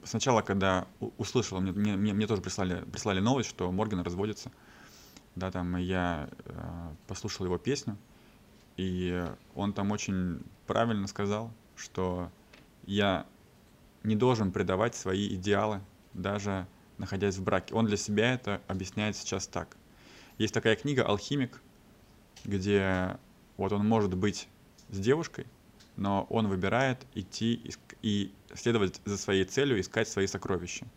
[0.03, 0.85] сначала, когда
[1.17, 4.51] услышал, мне, мне, мне- мне тоже прислали, прислали новость, что Морген разводится.
[5.35, 7.97] Да, там и я э, послушал его песню,
[8.77, 9.25] и
[9.55, 12.29] он там очень правильно сказал, что
[12.85, 13.25] я
[14.03, 15.81] не должен предавать свои идеалы,
[16.13, 16.67] даже
[16.97, 17.73] находясь в браке.
[17.73, 19.75] Он для себя это объясняет сейчас так.
[20.37, 21.61] Есть такая книга «Алхимик»,
[22.43, 23.17] где
[23.57, 24.47] вот он может быть
[24.89, 25.45] с девушкой,
[25.95, 27.61] но он выбирает идти
[28.01, 30.87] и следовать за своей целью, искать свои сокровища.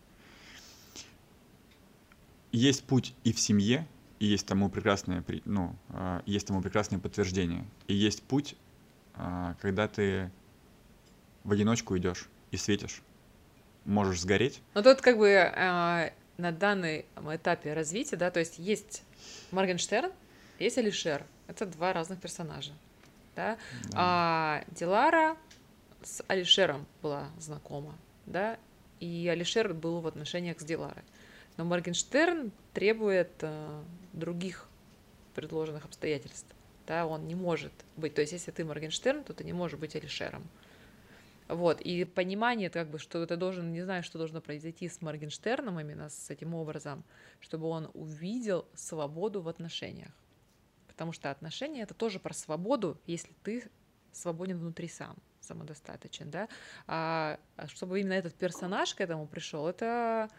[2.51, 3.87] есть путь и в семье,
[4.19, 7.65] и есть тому прекрасное, ну, а, есть тому прекрасное подтверждение.
[7.87, 8.55] И есть путь,
[9.13, 10.31] а, когда ты
[11.43, 13.01] в одиночку идешь и светишь.
[13.85, 17.03] Можешь сгореть, Ну, тут как бы а, на данном
[17.35, 19.03] этапе развития, да, то есть есть
[19.51, 20.11] Моргенштерн,
[20.57, 21.23] есть Алишер.
[21.47, 22.73] Это два разных персонажа,
[23.35, 23.57] да.
[23.93, 25.37] А Дилара
[26.01, 28.57] с Алишером была знакома, да,
[28.99, 31.03] и Алишер был в отношениях с Диларой.
[31.57, 33.83] Но Моргенштерн требует э,
[34.13, 34.67] других
[35.33, 36.53] предложенных обстоятельств,
[36.87, 39.95] да, он не может быть, то есть если ты Моргенштерн, то ты не можешь быть
[39.95, 40.47] Алишером.
[41.47, 45.79] Вот, и понимание, как бы, что это должен, не знаю, что должно произойти с Моргенштерном
[45.79, 47.03] именно с этим образом,
[47.39, 50.11] чтобы он увидел свободу в отношениях.
[50.87, 53.69] Потому что отношения это тоже про свободу, если ты
[54.11, 56.47] свободен внутри сам, самодостаточен, да.
[56.87, 60.29] А а чтобы именно этот персонаж к этому пришел, это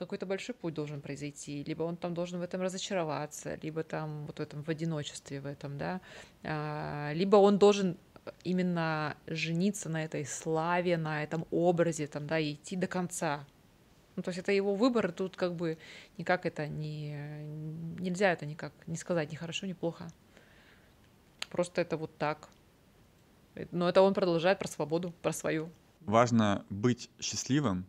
[0.00, 1.62] какой-то большой путь должен произойти.
[1.62, 5.46] Либо он там должен в этом разочароваться, либо там вот в этом в одиночестве в
[5.46, 6.00] этом, да.
[6.42, 7.96] А, Либо он должен
[8.44, 13.46] именно жениться на этой славе, на этом образе, там, да, и идти до конца.
[14.16, 15.78] Ну, то есть это его выбор, тут как бы
[16.18, 17.16] никак это не...
[18.00, 20.08] Нельзя это никак не сказать ни хорошо, ни плохо.
[21.50, 22.48] Просто это вот так.
[23.70, 25.70] Но это он продолжает про свободу, про свою.
[26.00, 27.84] важно быть счастливым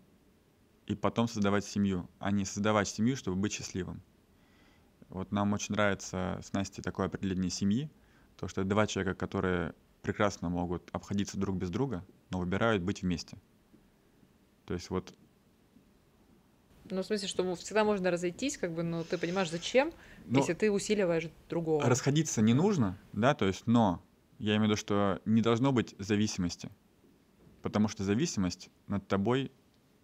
[0.88, 4.02] и потом создавать семью, а не создавать семью, чтобы быть счастливым.
[5.10, 7.90] Вот нам очень нравится с Настей такое определение семьи,
[8.38, 13.02] то, что это два человека, которые прекрасно могут обходиться друг без друга, но выбирают быть
[13.02, 13.38] вместе.
[14.66, 15.14] То есть вот
[16.90, 19.92] Ну, в смысле, что всегда можно разойтись, как бы, но ты понимаешь, зачем,
[20.26, 21.86] ну, если ты усиливаешь другого.
[21.86, 24.04] расходиться не нужно, да, то есть, но
[24.40, 26.70] я имею в виду, что не должно быть зависимости,
[27.62, 29.52] потому что зависимость над тобой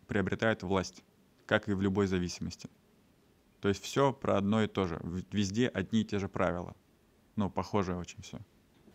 [0.07, 1.03] приобретает власть,
[1.45, 2.69] как и в любой зависимости.
[3.61, 4.99] То есть все про одно и то же.
[5.31, 6.75] Везде одни и те же правила.
[7.35, 8.39] Ну, похоже очень все.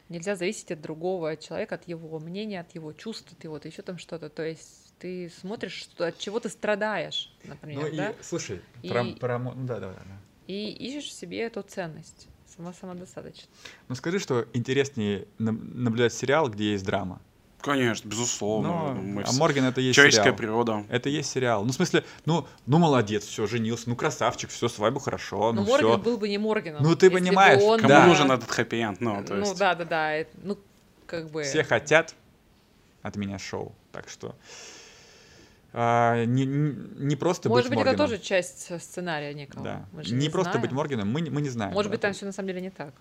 [0.08, 3.98] Нельзя зависеть от другого человека, от его мнения, от его чувств, от его еще там
[3.98, 4.28] что-то.
[4.28, 8.08] То есть ты смотришь, что, от чего ты страдаешь, например, да?
[8.10, 10.20] Ну слушай, про- про, ну да, да, да.
[10.48, 12.28] И ищешь в себе эту ценность.
[12.46, 13.48] Сама самодостаточно.
[13.88, 17.22] Ну скажи, что интереснее наб- наблюдать сериал, где есть драма.
[17.62, 18.94] Конечно, безусловно.
[18.94, 20.36] Ну, Мы а Морген это есть Человеческая сериал.
[20.36, 20.84] природа.
[20.88, 21.64] Это и есть сериал.
[21.64, 25.68] Ну, в смысле, ну, ну молодец, все, женился, ну красавчик, все, свадьбу хорошо, Но ну
[25.68, 25.98] Морган все.
[25.98, 26.82] был бы не Морганом.
[26.82, 28.06] Ну, ты бы понимаешь, он, Кому Да.
[28.06, 28.96] нужен этот хэппи-энд?
[29.00, 29.58] Ну, то Ну есть...
[29.58, 30.12] да, да, да.
[30.12, 30.58] это- Ну,
[31.06, 31.44] как бы.
[31.44, 32.14] Все хотят
[33.02, 33.72] от меня шоу.
[33.92, 34.34] Так что
[35.74, 39.64] а, не, не не просто Может быть быть, это тоже часть сценария некого.
[39.64, 39.86] Да.
[39.92, 40.62] Мы же Не, просто знаем.
[40.62, 41.72] быть Морганом, мы, не- мы не знаем.
[41.72, 42.92] Может да, быть, то там все на самом деле не так.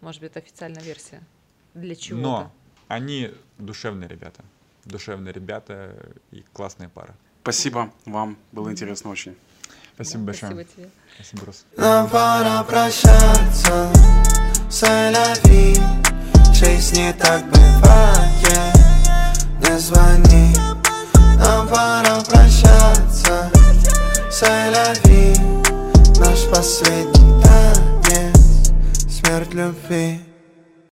[0.00, 1.22] Может быть, это официальная версия.
[1.74, 2.22] Для чего-то.
[2.22, 2.52] Но
[2.88, 4.44] они душевные ребята.
[4.84, 5.96] Душевные ребята
[6.30, 7.14] и классная пара.
[7.42, 9.36] Спасибо вам, было интересно очень.
[9.94, 10.52] Спасибо Да, большое.
[10.52, 10.90] Спасибо тебе.
[11.14, 11.64] Спасибо, Рус.
[11.76, 13.90] Нам пора прощаться
[15.10, 15.80] la vie
[16.52, 18.74] Жизнь не так бывает
[19.60, 20.54] Не звони
[21.38, 23.50] Нам пора прощаться
[24.42, 25.36] la vie
[26.18, 28.72] Наш последний танец
[29.08, 30.25] Смерть любви